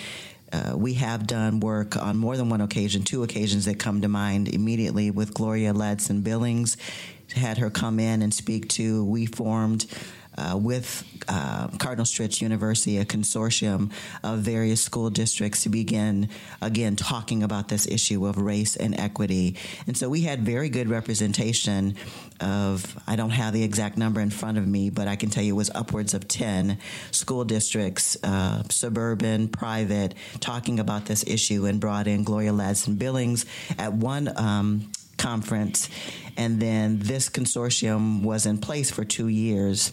Uh, 0.52 0.74
we 0.78 0.94
have 0.94 1.28
done 1.28 1.60
work 1.60 1.98
on 1.98 2.16
more 2.16 2.38
than 2.38 2.50
one 2.50 2.62
occasion, 2.62 3.04
two 3.04 3.24
occasions 3.24 3.66
that 3.66 3.78
come 3.78 4.02
to 4.02 4.08
mind 4.08 4.48
immediately 4.48 5.12
with 5.12 5.34
Gloria 5.34 5.74
Ladson 5.74 6.24
Billings. 6.24 6.78
Had 7.36 7.58
her 7.58 7.70
come 7.70 8.00
in 8.00 8.22
and 8.22 8.34
speak 8.34 8.70
to. 8.70 9.04
We 9.04 9.26
formed 9.26 9.86
uh, 10.38 10.58
with 10.58 11.04
uh, 11.28 11.68
Cardinal 11.80 12.06
Stritch 12.06 12.42
University, 12.42 12.98
a 12.98 13.06
consortium 13.06 13.92
of 14.24 14.40
various 14.40 14.82
school 14.82 15.10
districts 15.10 15.64
to 15.64 15.70
begin 15.70 16.30
again 16.62 16.96
talking 16.96 17.44
about 17.44 17.68
this 17.68 17.88
issue 17.88 18.26
of 18.26 18.38
race 18.38 18.76
and 18.76 19.00
equity. 19.00 19.56
And 19.88 19.98
so 19.98 20.10
we 20.10 20.22
had 20.22 20.42
very 20.44 20.70
good 20.70 20.90
representation 20.90 21.96
of, 22.40 22.98
I 23.08 23.16
don't 23.16 23.32
have 23.32 23.54
the 23.54 23.64
exact 23.64 23.98
number 23.98 24.22
in 24.22 24.30
front 24.30 24.58
of 24.58 24.68
me, 24.68 24.90
but 24.90 25.08
I 25.08 25.16
can 25.16 25.30
tell 25.30 25.44
you 25.44 25.54
it 25.54 25.58
was 25.58 25.72
upwards 25.74 26.14
of 26.14 26.28
10 26.28 26.78
school 27.12 27.44
districts, 27.44 28.18
uh, 28.24 28.64
suburban, 28.70 29.48
private, 29.48 30.14
talking 30.40 30.80
about 30.80 31.06
this 31.06 31.26
issue 31.28 31.66
and 31.66 31.80
brought 31.80 32.08
in 32.08 32.24
Gloria 32.24 32.52
Ladson 32.52 32.98
Billings 32.98 33.46
at 33.78 33.94
one. 33.94 34.32
Um, 34.36 34.92
conference 35.18 35.90
and 36.38 36.60
then 36.60 37.00
this 37.00 37.28
consortium 37.28 38.22
was 38.22 38.46
in 38.46 38.60
place 38.60 38.92
for 38.92 39.04
two 39.04 39.28
years 39.28 39.92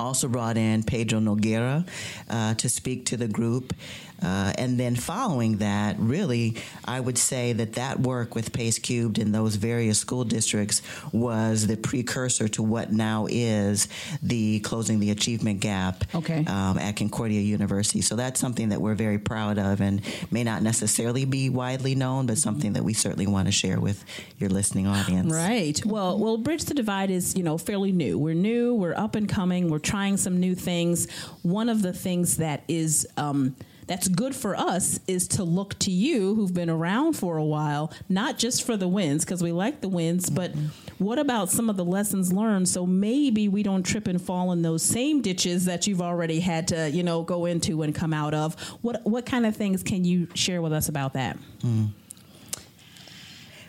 also 0.00 0.28
brought 0.28 0.56
in 0.56 0.82
Pedro 0.82 1.20
Noguera 1.20 1.86
uh, 2.28 2.54
to 2.54 2.68
speak 2.68 3.06
to 3.06 3.16
the 3.16 3.28
group. 3.28 3.74
Uh, 4.22 4.52
and 4.58 4.78
then 4.78 4.94
following 4.96 5.56
that, 5.58 5.96
really, 5.98 6.56
I 6.84 7.00
would 7.00 7.18
say 7.18 7.52
that 7.54 7.74
that 7.74 8.00
work 8.00 8.34
with 8.34 8.52
Pace 8.52 8.78
Cubed 8.78 9.18
in 9.18 9.32
those 9.32 9.56
various 9.56 9.98
school 9.98 10.24
districts 10.24 10.82
was 11.12 11.66
the 11.66 11.76
precursor 11.76 12.48
to 12.48 12.62
what 12.62 12.92
now 12.92 13.26
is 13.30 13.88
the 14.22 14.60
Closing 14.60 15.00
the 15.00 15.10
Achievement 15.10 15.60
Gap 15.60 16.04
Okay. 16.14 16.44
um, 16.46 16.78
at 16.78 16.96
Concordia 16.96 17.40
University. 17.40 18.00
So 18.02 18.16
that's 18.16 18.38
something 18.40 18.70
that 18.70 18.80
we're 18.80 18.94
very 18.94 19.18
proud 19.18 19.58
of 19.58 19.80
and 19.80 20.02
may 20.30 20.44
not 20.44 20.62
necessarily 20.62 21.24
be 21.24 21.48
widely 21.50 21.94
known, 21.94 22.26
but 22.26 22.38
something 22.38 22.74
that 22.74 22.84
we 22.84 22.92
certainly 22.94 23.26
want 23.26 23.46
to 23.48 23.52
share 23.52 23.80
with 23.80 24.04
your 24.38 24.50
listening 24.50 24.86
audience. 24.86 25.32
Right. 25.32 25.80
Well, 25.84 26.18
well, 26.18 26.36
Bridge 26.36 26.64
the 26.64 26.74
Divide 26.74 27.10
is 27.10 27.36
you 27.36 27.42
know 27.42 27.58
fairly 27.58 27.92
new. 27.92 28.18
We're 28.18 28.34
new. 28.34 28.74
We're 28.74 28.94
up 28.94 29.14
and 29.14 29.28
coming. 29.28 29.70
We're 29.70 29.78
trying 29.78 30.16
some 30.16 30.40
new 30.40 30.54
things. 30.54 31.10
One 31.42 31.68
of 31.68 31.82
the 31.82 31.92
things 31.92 32.36
that 32.38 32.62
is 32.68 33.06
um, 33.16 33.56
that's 33.90 34.06
good 34.06 34.36
for 34.36 34.54
us 34.54 35.00
is 35.08 35.26
to 35.26 35.42
look 35.42 35.76
to 35.80 35.90
you, 35.90 36.36
who've 36.36 36.54
been 36.54 36.70
around 36.70 37.14
for 37.14 37.38
a 37.38 37.44
while, 37.44 37.92
not 38.08 38.38
just 38.38 38.64
for 38.64 38.76
the 38.76 38.86
wins 38.86 39.24
because 39.24 39.42
we 39.42 39.50
like 39.50 39.80
the 39.80 39.88
wins, 39.88 40.30
but 40.30 40.52
what 40.98 41.18
about 41.18 41.50
some 41.50 41.68
of 41.68 41.76
the 41.76 41.84
lessons 41.84 42.32
learned? 42.32 42.68
So 42.68 42.86
maybe 42.86 43.48
we 43.48 43.64
don't 43.64 43.82
trip 43.82 44.06
and 44.06 44.22
fall 44.22 44.52
in 44.52 44.62
those 44.62 44.84
same 44.84 45.22
ditches 45.22 45.64
that 45.64 45.88
you've 45.88 46.00
already 46.00 46.38
had 46.38 46.68
to 46.68 46.88
you 46.88 47.02
know 47.02 47.24
go 47.24 47.46
into 47.46 47.82
and 47.82 47.92
come 47.92 48.12
out 48.12 48.32
of. 48.32 48.54
What 48.80 49.04
what 49.04 49.26
kind 49.26 49.44
of 49.44 49.56
things 49.56 49.82
can 49.82 50.04
you 50.04 50.28
share 50.34 50.62
with 50.62 50.72
us 50.72 50.88
about 50.88 51.14
that? 51.14 51.36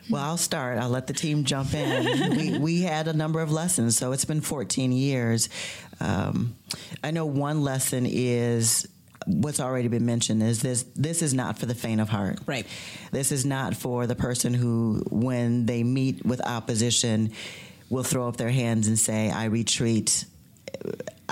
Well, 0.07 0.21
I'll 0.21 0.38
start. 0.38 0.77
I'll 0.77 0.89
let 0.89 1.07
the 1.07 1.13
team 1.13 1.45
jump 1.45 1.73
in. 1.73 2.38
we, 2.38 2.60
we 2.60 2.81
had 2.81 3.07
a 3.07 3.13
number 3.13 3.41
of 3.41 3.51
lessons, 3.51 3.97
so 3.97 4.12
it's 4.12 4.25
been 4.25 4.41
14 4.41 4.91
years. 4.91 5.49
Um, 5.99 6.55
I 7.03 7.10
know 7.10 7.25
one 7.25 7.63
lesson 7.63 8.05
is 8.05 8.88
what's 9.27 9.60
already 9.60 9.88
been 9.88 10.05
mentioned 10.05 10.41
is 10.43 10.62
this 10.62 10.84
this 10.95 11.21
is 11.21 11.34
not 11.34 11.57
for 11.60 11.65
the 11.65 11.75
faint 11.75 12.01
of 12.01 12.10
heart 12.10 12.39
Right. 12.45 12.65
this 13.12 13.31
is 13.31 13.45
not 13.45 13.75
for 13.75 14.07
the 14.07 14.15
person 14.15 14.53
who 14.53 15.03
when 15.10 15.65
they 15.65 15.84
meet 15.84 16.25
with 16.25 16.41
opposition 16.45 17.31
will 17.89 18.03
throw 18.03 18.27
up 18.27 18.38
their 18.38 18.49
hands 18.49 18.88
and 18.88 18.97
say 18.97 19.29
i 19.29 19.45
retreat 19.45 20.25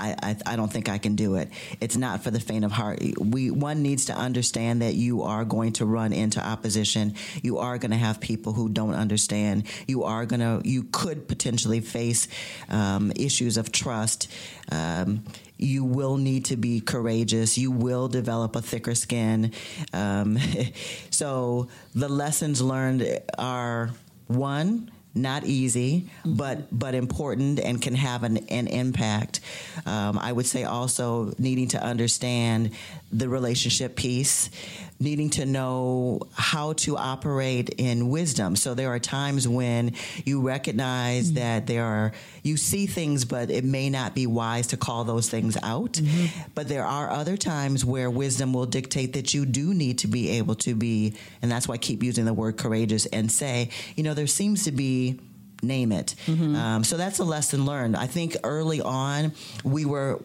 I, 0.00 0.16
I, 0.22 0.36
I 0.46 0.56
don't 0.56 0.72
think 0.72 0.88
I 0.88 0.98
can 0.98 1.14
do 1.14 1.36
it. 1.36 1.50
It's 1.80 1.96
not 1.96 2.24
for 2.24 2.30
the 2.30 2.40
faint 2.40 2.64
of 2.64 2.72
heart. 2.72 3.00
We 3.18 3.50
one 3.50 3.82
needs 3.82 4.06
to 4.06 4.14
understand 4.14 4.82
that 4.82 4.94
you 4.94 5.22
are 5.22 5.44
going 5.44 5.72
to 5.74 5.84
run 5.84 6.12
into 6.12 6.44
opposition. 6.44 7.14
You 7.42 7.58
are 7.58 7.78
going 7.78 7.90
to 7.90 7.96
have 7.96 8.20
people 8.20 8.52
who 8.52 8.68
don't 8.68 8.94
understand. 8.94 9.64
You 9.86 10.04
are 10.04 10.26
going 10.26 10.40
to 10.40 10.68
you 10.68 10.84
could 10.84 11.28
potentially 11.28 11.80
face 11.80 12.28
um, 12.68 13.12
issues 13.14 13.56
of 13.56 13.70
trust. 13.72 14.28
Um, 14.72 15.24
you 15.58 15.84
will 15.84 16.16
need 16.16 16.46
to 16.46 16.56
be 16.56 16.80
courageous. 16.80 17.58
You 17.58 17.70
will 17.70 18.08
develop 18.08 18.56
a 18.56 18.62
thicker 18.62 18.94
skin. 18.94 19.52
Um, 19.92 20.38
so 21.10 21.68
the 21.94 22.08
lessons 22.08 22.62
learned 22.62 23.20
are 23.38 23.90
one 24.26 24.90
not 25.14 25.44
easy, 25.44 26.10
but 26.24 26.66
but 26.76 26.94
important 26.94 27.58
and 27.60 27.80
can 27.80 27.94
have 27.94 28.22
an, 28.22 28.38
an 28.48 28.66
impact. 28.66 29.40
Um, 29.86 30.18
I 30.18 30.32
would 30.32 30.46
say 30.46 30.64
also 30.64 31.32
needing 31.38 31.68
to 31.68 31.82
understand 31.82 32.70
the 33.12 33.28
relationship 33.28 33.96
piece, 33.96 34.50
needing 35.00 35.30
to 35.30 35.46
know 35.46 36.20
how 36.34 36.74
to 36.74 36.96
operate 36.96 37.70
in 37.78 38.10
wisdom. 38.10 38.54
So 38.54 38.74
there 38.74 38.90
are 38.90 38.98
times 38.98 39.48
when 39.48 39.94
you 40.24 40.42
recognize 40.42 41.26
mm-hmm. 41.26 41.36
that 41.36 41.66
there 41.66 41.84
are 41.84 42.12
you 42.42 42.56
see 42.56 42.86
things, 42.86 43.24
but 43.24 43.50
it 43.50 43.64
may 43.64 43.90
not 43.90 44.14
be 44.14 44.26
wise 44.26 44.68
to 44.68 44.76
call 44.76 45.04
those 45.04 45.28
things 45.28 45.56
out. 45.62 45.94
Mm-hmm. 45.94 46.50
But 46.54 46.68
there 46.68 46.84
are 46.84 47.10
other 47.10 47.36
times 47.36 47.84
where 47.84 48.10
wisdom 48.10 48.52
will 48.52 48.66
dictate 48.66 49.14
that 49.14 49.34
you 49.34 49.46
do 49.46 49.74
need 49.74 49.98
to 50.00 50.06
be 50.06 50.30
able 50.30 50.54
to 50.56 50.74
be, 50.74 51.14
and 51.42 51.50
that's 51.50 51.66
why 51.66 51.74
I 51.74 51.78
keep 51.78 52.02
using 52.02 52.26
the 52.26 52.34
word 52.34 52.58
courageous 52.58 53.06
and 53.06 53.32
say, 53.32 53.70
you 53.96 54.02
know, 54.02 54.14
there 54.14 54.26
seems 54.26 54.64
to 54.64 54.72
be 54.72 55.18
name 55.62 55.92
it. 55.92 56.14
Mm-hmm. 56.26 56.56
Um, 56.56 56.84
so 56.84 56.96
that's 56.96 57.18
a 57.18 57.24
lesson 57.24 57.66
learned. 57.66 57.96
I 57.96 58.06
think 58.06 58.36
early 58.44 58.80
on 58.80 59.32
we 59.64 59.84
were. 59.84 60.20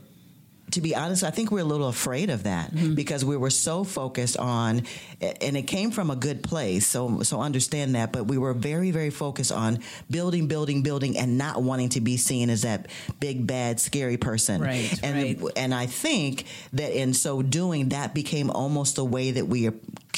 To 0.75 0.81
be 0.81 0.93
honest, 0.93 1.23
I 1.23 1.31
think 1.31 1.51
we're 1.51 1.61
a 1.61 1.63
little 1.63 1.87
afraid 1.87 2.29
of 2.29 2.43
that 2.43 2.69
mm-hmm. 2.69 2.95
because 2.95 3.23
we 3.23 3.37
were 3.37 3.49
so 3.49 3.85
focused 3.85 4.35
on, 4.35 4.83
and 5.21 5.55
it 5.55 5.67
came 5.67 5.89
from 5.89 6.09
a 6.09 6.17
good 6.17 6.43
place. 6.43 6.85
So, 6.85 7.23
so 7.23 7.39
understand 7.39 7.95
that. 7.95 8.11
But 8.11 8.25
we 8.25 8.37
were 8.37 8.53
very, 8.53 8.91
very 8.91 9.09
focused 9.09 9.53
on 9.53 9.79
building, 10.11 10.49
building, 10.49 10.83
building, 10.83 11.17
and 11.17 11.37
not 11.37 11.63
wanting 11.63 11.87
to 11.89 12.01
be 12.01 12.17
seen 12.17 12.49
as 12.49 12.63
that 12.63 12.87
big, 13.21 13.47
bad, 13.47 13.79
scary 13.79 14.17
person. 14.17 14.59
Right, 14.59 14.99
And 15.01 15.41
right. 15.41 15.53
and 15.55 15.73
I 15.73 15.85
think 15.85 16.43
that 16.73 16.91
in 16.91 17.13
so 17.13 17.41
doing, 17.41 17.89
that 17.89 18.13
became 18.13 18.49
almost 18.49 18.97
the 18.97 19.05
way 19.05 19.31
that 19.31 19.47
we 19.47 19.69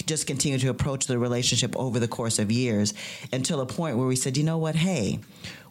just 0.08 0.26
continue 0.26 0.58
to 0.58 0.70
approach 0.70 1.06
the 1.06 1.20
relationship 1.20 1.76
over 1.76 2.00
the 2.00 2.08
course 2.08 2.40
of 2.40 2.52
years 2.52 2.96
until 3.32 3.62
a 3.62 3.68
point 3.68 3.98
where 3.98 4.08
we 4.08 4.16
said, 4.16 4.38
you 4.38 4.44
know 4.44 4.58
what, 4.58 4.76
hey, 4.76 5.20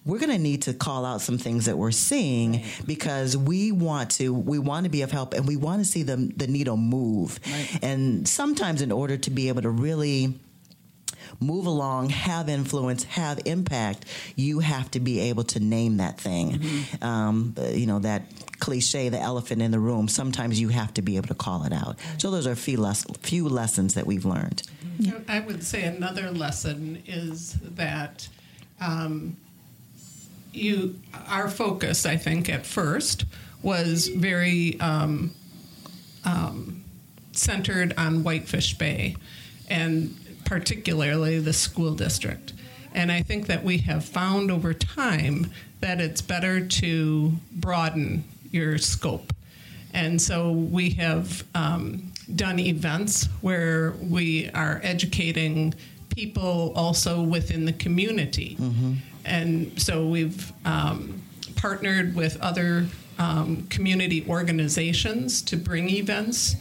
we're 0.06 0.18
going 0.18 0.30
to 0.30 0.38
need 0.38 0.62
to 0.62 0.72
call 0.72 1.04
out 1.04 1.20
some 1.20 1.36
things 1.36 1.66
that 1.66 1.76
we're 1.76 1.90
seeing 1.90 2.52
right. 2.52 2.80
because 2.86 3.36
we 3.36 3.72
want 3.72 4.12
to 4.12 4.32
we 4.32 4.58
want 4.58 4.84
to 4.84 4.90
be 4.90 5.02
of 5.02 5.10
help 5.10 5.34
and 5.34 5.46
we 5.46 5.56
want 5.56 5.80
to 5.80 5.84
see 5.84 6.02
the 6.02 6.16
the 6.36 6.46
needle 6.46 6.76
move. 6.76 7.38
Right. 7.44 7.78
And 7.82 8.26
sometimes 8.26 8.80
in 8.80 8.92
order 8.92 9.16
to 9.16 9.30
be 9.30 9.48
able 9.48 9.62
to 9.62 9.70
really 9.70 10.38
move 11.40 11.66
along, 11.66 12.10
have 12.10 12.48
influence, 12.48 13.02
have 13.04 13.40
impact, 13.44 14.04
you 14.36 14.60
have 14.60 14.90
to 14.92 15.00
be 15.00 15.20
able 15.20 15.44
to 15.44 15.60
name 15.60 15.98
that 15.98 16.20
thing. 16.20 16.52
Mm-hmm. 16.52 17.04
Um, 17.04 17.54
you 17.72 17.86
know, 17.86 17.98
that 17.98 18.22
cliche, 18.58 19.08
the 19.08 19.20
elephant 19.20 19.60
in 19.60 19.70
the 19.70 19.78
room, 19.78 20.08
sometimes 20.08 20.60
you 20.60 20.68
have 20.68 20.94
to 20.94 21.02
be 21.02 21.16
able 21.16 21.28
to 21.28 21.34
call 21.34 21.64
it 21.64 21.72
out. 21.72 21.96
So 22.18 22.30
those 22.30 22.46
are 22.46 22.52
a 22.52 22.56
few, 22.56 22.78
les- 22.78 23.04
few 23.20 23.48
lessons 23.48 23.94
that 23.94 24.06
we've 24.06 24.24
learned. 24.24 24.62
I 25.28 25.40
would 25.40 25.62
say 25.62 25.82
another 25.82 26.30
lesson 26.30 27.02
is 27.06 27.52
that 27.62 28.28
um, 28.80 29.36
you, 30.56 31.00
our 31.28 31.48
focus, 31.48 32.06
I 32.06 32.16
think, 32.16 32.48
at 32.48 32.66
first 32.66 33.24
was 33.62 34.08
very 34.08 34.78
um, 34.80 35.32
um, 36.24 36.84
centered 37.32 37.94
on 37.96 38.22
Whitefish 38.22 38.78
Bay 38.78 39.16
and 39.68 40.16
particularly 40.44 41.38
the 41.40 41.52
school 41.52 41.94
district. 41.94 42.52
And 42.94 43.12
I 43.12 43.22
think 43.22 43.46
that 43.48 43.62
we 43.62 43.78
have 43.78 44.04
found 44.04 44.50
over 44.50 44.72
time 44.72 45.50
that 45.80 46.00
it's 46.00 46.22
better 46.22 46.64
to 46.64 47.32
broaden 47.52 48.24
your 48.50 48.78
scope. 48.78 49.32
And 49.92 50.20
so 50.20 50.52
we 50.52 50.90
have 50.90 51.44
um, 51.54 52.12
done 52.34 52.58
events 52.58 53.26
where 53.40 53.94
we 54.00 54.50
are 54.50 54.80
educating 54.82 55.74
people 56.10 56.72
also 56.74 57.22
within 57.22 57.66
the 57.66 57.72
community. 57.72 58.56
Mm-hmm. 58.58 58.94
And 59.26 59.80
so 59.80 60.06
we've 60.06 60.52
um, 60.64 61.22
partnered 61.56 62.14
with 62.14 62.40
other 62.40 62.86
um, 63.18 63.66
community 63.68 64.24
organizations 64.28 65.42
to 65.42 65.56
bring 65.56 65.90
events 65.90 66.56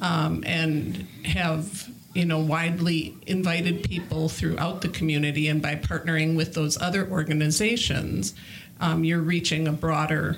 um, 0.00 0.44
and 0.46 1.06
have 1.24 1.90
you 2.14 2.24
know 2.24 2.38
widely 2.38 3.14
invited 3.26 3.82
people 3.82 4.28
throughout 4.28 4.80
the 4.82 4.88
community 4.88 5.48
and 5.48 5.60
by 5.60 5.74
partnering 5.74 6.36
with 6.36 6.54
those 6.54 6.80
other 6.80 7.08
organizations 7.10 8.34
um, 8.80 9.02
you're 9.02 9.20
reaching 9.20 9.66
a 9.66 9.72
broader 9.72 10.36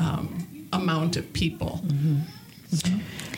um, 0.00 0.66
amount 0.72 1.16
of 1.16 1.32
people 1.32 1.80
mm-hmm. 1.84 2.16
Mm-hmm. 2.74 3.33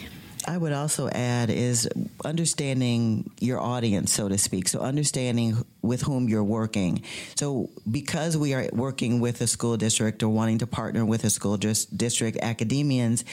I 0.47 0.57
would 0.57 0.73
also 0.73 1.09
add 1.09 1.51
is 1.51 1.89
understanding 2.25 3.31
your 3.41 3.61
audience, 3.61 4.13
so 4.13 4.29
to 4.29 4.39
speak. 4.39 4.69
So 4.69 4.81
understanding 4.81 5.65
with 5.83 6.03
whom 6.03 6.29
you're 6.29 6.45
working. 6.45 7.03
So 7.35 7.71
because 7.91 8.37
we 8.37 8.55
are 8.55 8.69
working 8.73 9.21
with 9.21 9.41
a 9.41 9.47
school 9.47 9.77
district 9.77 10.23
or 10.23 10.29
wanting 10.29 10.59
to 10.59 10.67
partner 10.67 11.05
with 11.05 11.25
a 11.25 11.31
school 11.31 11.57
district, 11.57 12.39
academians 12.43 13.25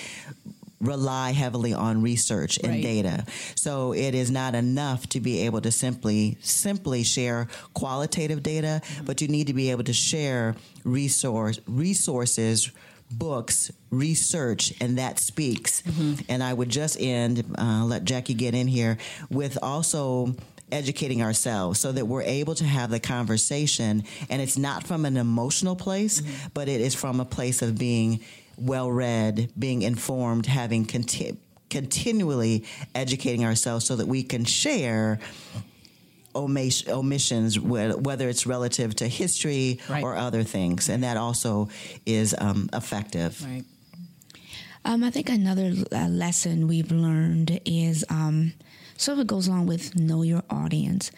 rely 0.83 1.31
heavily 1.31 1.73
on 1.73 2.01
research 2.01 2.57
and 2.57 2.73
right. 2.73 2.83
data. 2.83 3.25
So 3.55 3.93
it 3.93 4.13
is 4.13 4.29
not 4.29 4.53
enough 4.53 5.07
to 5.09 5.19
be 5.19 5.41
able 5.41 5.61
to 5.61 5.71
simply 5.71 6.37
simply 6.41 7.03
share 7.03 7.47
qualitative 7.73 8.43
data, 8.43 8.81
mm-hmm. 8.83 9.05
but 9.05 9.21
you 9.21 9.27
need 9.29 9.47
to 9.47 9.53
be 9.53 9.71
able 9.71 9.85
to 9.85 9.93
share 9.93 10.55
resource 10.83 11.59
resources 11.67 12.71
books, 13.17 13.71
research, 13.89 14.73
and 14.81 14.97
that 14.97 15.19
speaks. 15.19 15.81
Mm-hmm. 15.81 16.21
And 16.29 16.43
I 16.43 16.53
would 16.53 16.69
just 16.69 16.99
end, 16.99 17.43
uh, 17.57 17.83
let 17.85 18.03
Jackie 18.03 18.33
get 18.33 18.53
in 18.55 18.67
here, 18.67 18.97
with 19.29 19.57
also 19.61 20.35
educating 20.71 21.21
ourselves 21.21 21.79
so 21.79 21.91
that 21.91 22.05
we're 22.05 22.23
able 22.23 22.55
to 22.55 22.63
have 22.63 22.89
the 22.89 22.99
conversation 22.99 24.03
and 24.29 24.41
it's 24.41 24.57
not 24.57 24.85
from 24.85 25.05
an 25.05 25.17
emotional 25.17 25.75
place, 25.75 26.21
mm-hmm. 26.21 26.47
but 26.53 26.67
it 26.67 26.81
is 26.81 26.95
from 26.95 27.19
a 27.19 27.25
place 27.25 27.61
of 27.61 27.77
being 27.77 28.19
well 28.57 28.91
read, 28.91 29.51
being 29.57 29.83
informed, 29.83 30.45
having 30.45 30.85
conti- 30.85 31.37
continually 31.69 32.63
educating 32.93 33.45
ourselves 33.45 33.85
so 33.85 33.95
that 33.95 34.07
we 34.07 34.23
can 34.23 34.45
share 34.45 35.19
omissions, 36.35 37.59
whether 37.59 38.29
it's 38.29 38.45
relative 38.45 38.95
to 38.95 39.07
history 39.07 39.79
right. 39.89 40.03
or 40.03 40.15
other 40.15 40.43
things, 40.43 40.89
and 40.89 41.03
that 41.03 41.17
also 41.17 41.69
is 42.05 42.35
um, 42.39 42.69
effective. 42.73 43.43
Right. 43.45 43.63
Um, 44.85 45.03
I 45.03 45.11
think 45.11 45.29
another 45.29 45.73
uh, 45.91 46.07
lesson 46.07 46.67
we've 46.67 46.91
learned 46.91 47.61
is 47.65 48.03
um, 48.09 48.53
sort 48.97 49.19
of 49.19 49.27
goes 49.27 49.47
along 49.47 49.67
with 49.67 49.95
know 49.95 50.23
your 50.23 50.43
audience, 50.49 51.11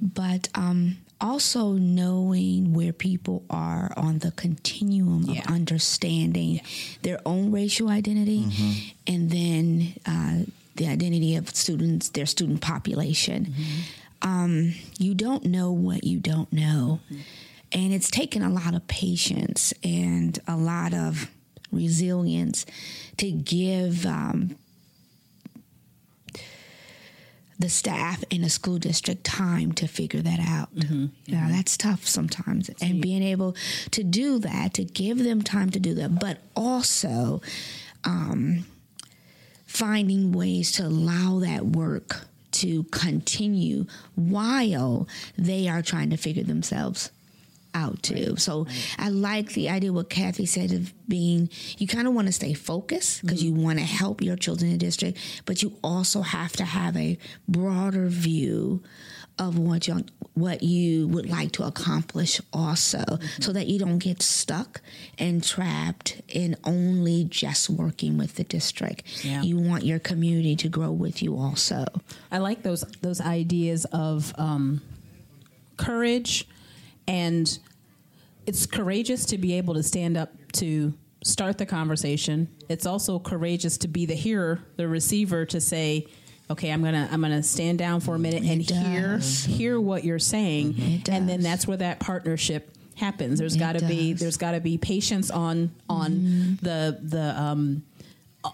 but 0.00 0.48
um, 0.54 0.98
also 1.22 1.72
knowing 1.72 2.74
where 2.74 2.92
people 2.92 3.44
are 3.48 3.92
on 3.96 4.18
the 4.18 4.32
continuum 4.32 5.22
yeah. 5.22 5.40
of 5.40 5.46
understanding 5.46 6.54
yeah. 6.54 6.62
their 7.02 7.20
own 7.24 7.50
racial 7.50 7.88
identity 7.88 8.40
mm-hmm. 8.40 8.88
and 9.06 9.30
then 9.30 9.94
uh, 10.04 10.44
the 10.76 10.88
identity 10.88 11.36
of 11.36 11.48
students, 11.50 12.10
their 12.10 12.26
student 12.26 12.60
population. 12.60 13.46
Mm-hmm. 13.46 13.80
Um, 14.22 14.74
you 14.98 15.14
don't 15.14 15.44
know 15.44 15.72
what 15.72 16.04
you 16.04 16.18
don't 16.18 16.52
know. 16.52 17.00
Mm-hmm. 17.06 17.20
And 17.72 17.92
it's 17.92 18.10
taken 18.10 18.42
a 18.42 18.50
lot 18.50 18.74
of 18.74 18.86
patience 18.86 19.72
and 19.82 20.38
a 20.46 20.56
lot 20.56 20.94
of 20.94 21.30
resilience 21.72 22.66
to 23.16 23.30
give 23.30 24.04
um, 24.04 24.56
the 27.58 27.68
staff 27.68 28.22
in 28.28 28.44
a 28.44 28.50
school 28.50 28.78
district 28.78 29.24
time 29.24 29.72
to 29.72 29.86
figure 29.86 30.20
that 30.20 30.40
out. 30.40 30.74
Mm-hmm. 30.74 31.06
Yeah, 31.26 31.38
mm-hmm. 31.38 31.52
that's 31.52 31.76
tough 31.76 32.06
sometimes. 32.06 32.70
And 32.82 33.00
being 33.00 33.22
able 33.22 33.56
to 33.92 34.04
do 34.04 34.38
that, 34.40 34.74
to 34.74 34.84
give 34.84 35.22
them 35.22 35.42
time 35.42 35.70
to 35.70 35.80
do 35.80 35.94
that, 35.94 36.18
but 36.18 36.38
also 36.54 37.40
um, 38.04 38.66
finding 39.66 40.32
ways 40.32 40.72
to 40.72 40.86
allow 40.86 41.38
that 41.38 41.64
work 41.64 42.26
to 42.52 42.84
continue 42.84 43.86
while 44.14 45.08
they 45.36 45.68
are 45.68 45.82
trying 45.82 46.10
to 46.10 46.16
figure 46.16 46.44
themselves 46.44 47.10
out 47.74 48.02
too. 48.02 48.30
Right. 48.30 48.38
So 48.38 48.64
right. 48.64 48.96
I 48.98 49.08
like 49.08 49.52
the 49.52 49.70
idea 49.70 49.92
what 49.92 50.10
Kathy 50.10 50.46
said 50.46 50.72
of 50.72 50.92
being 51.08 51.48
you 51.78 51.86
kind 51.86 52.06
of 52.06 52.14
want 52.14 52.26
to 52.28 52.32
stay 52.32 52.52
focused 52.52 53.22
because 53.22 53.42
mm-hmm. 53.42 53.56
you 53.56 53.62
want 53.62 53.78
to 53.78 53.84
help 53.84 54.22
your 54.22 54.36
children 54.36 54.70
in 54.70 54.78
the 54.78 54.84
district, 54.84 55.18
but 55.46 55.62
you 55.62 55.72
also 55.82 56.22
have 56.22 56.52
to 56.52 56.64
have 56.64 56.96
a 56.96 57.18
broader 57.48 58.08
view 58.08 58.82
of 59.48 59.58
what 59.58 59.88
you 59.88 60.04
what 60.34 60.62
you 60.62 61.08
would 61.08 61.28
like 61.28 61.52
to 61.52 61.64
accomplish 61.64 62.40
also 62.52 62.98
mm-hmm. 62.98 63.42
so 63.42 63.52
that 63.52 63.66
you 63.66 63.78
don't 63.78 63.98
get 63.98 64.22
stuck 64.22 64.80
and 65.18 65.44
trapped 65.44 66.22
in 66.28 66.56
only 66.64 67.24
just 67.24 67.68
working 67.68 68.16
with 68.16 68.36
the 68.36 68.44
district. 68.44 69.24
Yeah. 69.24 69.42
You 69.42 69.58
want 69.58 69.84
your 69.84 69.98
community 69.98 70.56
to 70.56 70.68
grow 70.68 70.90
with 70.90 71.22
you 71.22 71.36
also. 71.36 71.84
I 72.30 72.38
like 72.38 72.62
those 72.62 72.82
those 73.02 73.20
ideas 73.20 73.84
of 73.86 74.32
um, 74.38 74.80
courage 75.76 76.48
and 77.06 77.58
it's 78.46 78.66
courageous 78.66 79.24
to 79.26 79.38
be 79.38 79.54
able 79.54 79.74
to 79.74 79.82
stand 79.82 80.16
up 80.16 80.30
to 80.54 80.94
start 81.24 81.58
the 81.58 81.66
conversation. 81.66 82.48
It's 82.68 82.86
also 82.86 83.18
courageous 83.18 83.78
to 83.78 83.88
be 83.88 84.06
the 84.06 84.14
hearer, 84.14 84.60
the 84.76 84.88
receiver 84.88 85.44
to 85.46 85.60
say, 85.60 86.06
okay, 86.52 86.70
I'm 86.70 86.82
gonna 86.82 87.08
I'm 87.10 87.20
gonna 87.20 87.42
stand 87.42 87.78
down 87.78 88.00
for 88.00 88.14
a 88.14 88.18
minute 88.18 88.44
and 88.44 88.62
hear 88.62 89.18
hear 89.18 89.80
what 89.80 90.04
you're 90.04 90.18
saying, 90.18 90.74
mm-hmm. 90.74 91.12
and 91.12 91.28
then 91.28 91.42
that's 91.42 91.66
where 91.66 91.76
that 91.78 92.00
partnership 92.00 92.74
happens. 92.94 93.38
There's 93.38 93.56
got 93.56 93.78
to 93.78 93.84
be 93.84 94.12
there's 94.12 94.36
got 94.36 94.52
to 94.52 94.60
be 94.60 94.78
patience 94.78 95.30
on 95.30 95.74
on 95.88 96.12
mm-hmm. 96.12 96.64
the 96.64 96.98
the 97.02 97.40
um, 97.40 97.82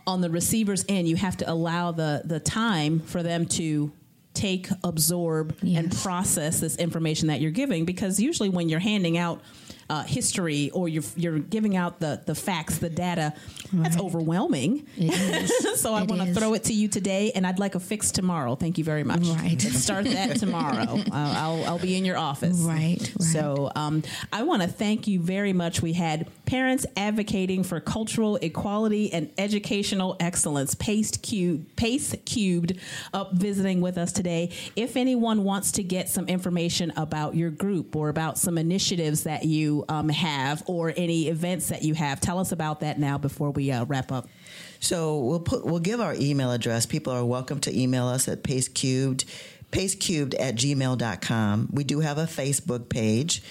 on 0.06 0.20
the 0.20 0.30
receiver's 0.30 0.84
end. 0.88 1.08
You 1.08 1.16
have 1.16 1.36
to 1.38 1.50
allow 1.50 1.92
the 1.92 2.22
the 2.24 2.40
time 2.40 3.00
for 3.00 3.22
them 3.22 3.46
to 3.46 3.92
take, 4.34 4.68
absorb, 4.84 5.56
yes. 5.62 5.82
and 5.82 5.96
process 5.96 6.60
this 6.60 6.76
information 6.76 7.28
that 7.28 7.40
you're 7.40 7.50
giving. 7.50 7.84
Because 7.84 8.20
usually, 8.20 8.48
when 8.48 8.68
you're 8.68 8.80
handing 8.80 9.18
out 9.18 9.42
uh, 9.90 10.02
history 10.02 10.70
or 10.70 10.88
you're, 10.88 11.02
you're 11.16 11.38
giving 11.38 11.76
out 11.76 12.00
the, 12.00 12.20
the 12.26 12.34
facts, 12.34 12.78
the 12.78 12.90
data, 12.90 13.32
right. 13.72 13.82
that's 13.84 13.98
overwhelming. 13.98 14.86
so 15.76 15.94
I 15.94 16.02
want 16.02 16.22
to 16.22 16.34
throw 16.34 16.54
it 16.54 16.64
to 16.64 16.72
you 16.72 16.88
today, 16.88 17.32
and 17.34 17.46
I'd 17.46 17.58
like 17.58 17.74
a 17.74 17.80
fix 17.80 18.10
tomorrow. 18.10 18.54
Thank 18.54 18.78
you 18.78 18.84
very 18.84 19.04
much. 19.04 19.26
Right. 19.26 19.62
Let's 19.62 19.82
start 19.82 20.04
that 20.06 20.36
tomorrow. 20.40 21.02
I'll, 21.12 21.12
I'll, 21.12 21.64
I'll, 21.64 21.78
be 21.78 21.96
in 21.96 22.04
your 22.04 22.18
office. 22.18 22.58
Right. 22.58 22.98
right. 23.00 23.22
So 23.22 23.70
um, 23.74 24.02
I 24.32 24.42
want 24.42 24.62
to 24.62 24.68
thank 24.68 25.06
you 25.06 25.20
very 25.20 25.52
much. 25.52 25.80
We 25.80 25.92
had 25.92 26.26
Parents 26.48 26.86
advocating 26.96 27.62
for 27.62 27.78
cultural 27.78 28.36
equality 28.36 29.12
and 29.12 29.30
educational 29.36 30.16
excellence. 30.18 30.74
Pace 30.74 31.10
Cubed, 31.10 31.76
Pace 31.76 32.14
Cubed 32.24 32.78
up 33.12 33.34
visiting 33.34 33.82
with 33.82 33.98
us 33.98 34.12
today. 34.12 34.56
If 34.74 34.96
anyone 34.96 35.44
wants 35.44 35.72
to 35.72 35.82
get 35.82 36.08
some 36.08 36.26
information 36.26 36.90
about 36.96 37.34
your 37.34 37.50
group 37.50 37.94
or 37.94 38.08
about 38.08 38.38
some 38.38 38.56
initiatives 38.56 39.24
that 39.24 39.44
you 39.44 39.84
um, 39.90 40.08
have 40.08 40.62
or 40.64 40.94
any 40.96 41.28
events 41.28 41.68
that 41.68 41.82
you 41.82 41.92
have, 41.92 42.18
tell 42.18 42.38
us 42.38 42.50
about 42.50 42.80
that 42.80 42.98
now 42.98 43.18
before 43.18 43.50
we 43.50 43.70
uh, 43.70 43.84
wrap 43.84 44.10
up. 44.10 44.26
So 44.80 45.18
we'll 45.18 45.40
put 45.40 45.66
we'll 45.66 45.80
give 45.80 46.00
our 46.00 46.14
email 46.14 46.50
address. 46.50 46.86
People 46.86 47.12
are 47.12 47.26
welcome 47.26 47.60
to 47.60 47.78
email 47.78 48.06
us 48.06 48.26
at 48.26 48.42
pacecubed, 48.42 49.26
pacecubed 49.70 50.34
at 50.40 50.54
gmail.com. 50.54 51.68
We 51.72 51.84
do 51.84 52.00
have 52.00 52.16
a 52.16 52.24
Facebook 52.24 52.88
page. 52.88 53.42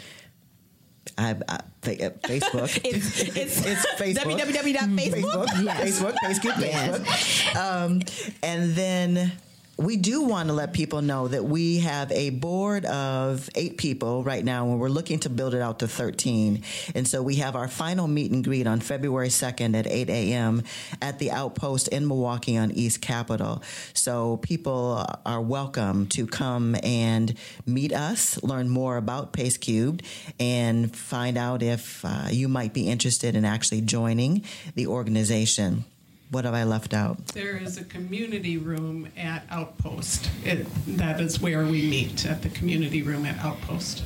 I, 1.17 1.29
I, 1.29 1.55
uh, 1.55 1.59
Facebook. 1.81 2.79
it's, 2.85 3.21
it's, 3.21 3.65
it's 3.65 3.85
Facebook. 3.93 4.39
www.facebook. 4.39 5.47
Facebook. 5.47 5.63
Yes. 5.63 6.01
Facebook. 6.01 6.15
Facebook. 6.23 6.53
Facebook. 6.53 7.55
Um, 7.55 8.01
and 8.43 8.75
then 8.75 9.31
we 9.77 9.95
do 9.95 10.23
want 10.23 10.49
to 10.49 10.53
let 10.53 10.73
people 10.73 11.03
know 11.03 11.27
that 11.27 11.45
we 11.45 11.77
have 11.79 12.11
a 12.11 12.31
board 12.31 12.83
of 12.85 13.47
eight 13.53 13.77
people 13.77 14.23
right 14.23 14.43
now, 14.43 14.67
and 14.67 14.79
we're 14.79 14.89
looking 14.89 15.19
to 15.19 15.29
build 15.29 15.53
it 15.53 15.61
out 15.61 15.79
to 15.79 15.87
13. 15.87 16.63
And 16.95 17.07
so 17.07 17.21
we 17.21 17.35
have 17.35 17.55
our 17.55 17.67
final 17.67 18.07
meet 18.07 18.31
and 18.31 18.43
greet 18.43 18.65
on 18.65 18.79
February 18.79 19.29
2nd 19.29 19.75
at 19.75 19.85
8 19.85 20.09
a.m. 20.09 20.63
at 20.99 21.19
the 21.19 21.29
Outpost 21.29 21.89
in 21.89 22.07
Milwaukee 22.07 22.57
on 22.57 22.71
East 22.71 23.01
Capitol. 23.01 23.61
So 23.93 24.37
people 24.37 25.05
are 25.25 25.41
welcome 25.41 26.07
to 26.07 26.25
come 26.25 26.75
and 26.81 27.35
meet 27.67 27.93
us, 27.93 28.41
learn 28.41 28.69
more 28.69 28.97
about 28.97 29.31
Pace 29.31 29.57
Cubed, 29.57 30.01
and 30.39 30.93
find 30.95 31.37
out 31.37 31.61
if 31.61 32.03
uh, 32.03 32.29
you 32.31 32.47
might 32.47 32.73
be 32.73 32.89
interested 32.89 33.35
in 33.35 33.45
actually 33.45 33.81
joining 33.81 34.43
the 34.73 34.87
organization. 34.87 35.85
What 36.29 36.43
have 36.43 36.53
I 36.53 36.63
left 36.65 36.93
out? 36.93 37.25
There 37.27 37.55
is 37.57 37.77
a 37.77 37.85
community 37.85 38.57
room 38.57 39.09
at 39.15 39.45
Outpost. 39.49 40.29
It, 40.43 40.67
that 40.97 41.21
is 41.21 41.39
where 41.39 41.63
we 41.63 41.89
meet 41.89 42.25
at 42.25 42.41
the 42.41 42.49
community 42.49 43.01
room 43.01 43.25
at 43.25 43.37
Outpost. 43.43 44.03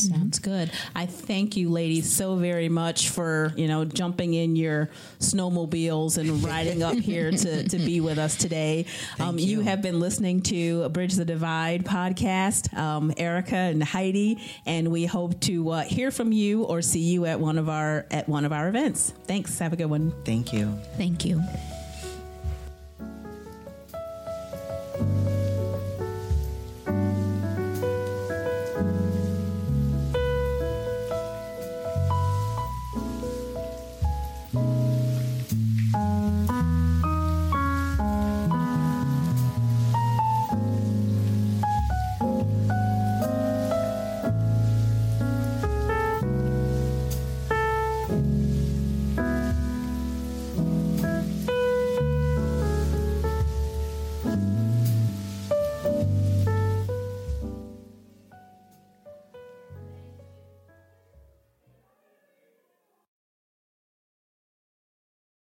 Sounds 0.00 0.38
good. 0.38 0.70
I 0.94 1.06
thank 1.06 1.56
you, 1.56 1.70
ladies, 1.70 2.14
so 2.14 2.36
very 2.36 2.68
much 2.68 3.08
for 3.08 3.52
you 3.56 3.68
know 3.68 3.84
jumping 3.84 4.34
in 4.34 4.56
your 4.56 4.90
snowmobiles 5.20 6.18
and 6.18 6.42
riding 6.42 6.82
up 6.82 6.96
here 6.96 7.30
to, 7.30 7.68
to 7.68 7.78
be 7.78 8.00
with 8.00 8.18
us 8.18 8.36
today. 8.36 8.86
Um, 9.18 9.38
you. 9.38 9.46
you. 9.46 9.60
have 9.60 9.82
been 9.82 10.00
listening 10.00 10.42
to 10.42 10.88
Bridge 10.90 11.14
the 11.14 11.24
Divide 11.24 11.84
podcast, 11.84 12.76
um, 12.76 13.12
Erica 13.16 13.56
and 13.56 13.82
Heidi, 13.82 14.38
and 14.66 14.88
we 14.88 15.06
hope 15.06 15.40
to 15.42 15.70
uh, 15.70 15.82
hear 15.82 16.10
from 16.10 16.32
you 16.32 16.64
or 16.64 16.82
see 16.82 17.00
you 17.00 17.26
at 17.26 17.40
one 17.40 17.58
of 17.58 17.68
our 17.68 18.06
at 18.10 18.28
one 18.28 18.44
of 18.44 18.52
our 18.52 18.68
events. 18.68 19.12
Thanks. 19.26 19.58
Have 19.58 19.72
a 19.72 19.76
good 19.76 19.86
one. 19.86 20.12
Thank 20.24 20.52
you. 20.52 20.78
Thank 20.96 21.24
you. 21.24 21.42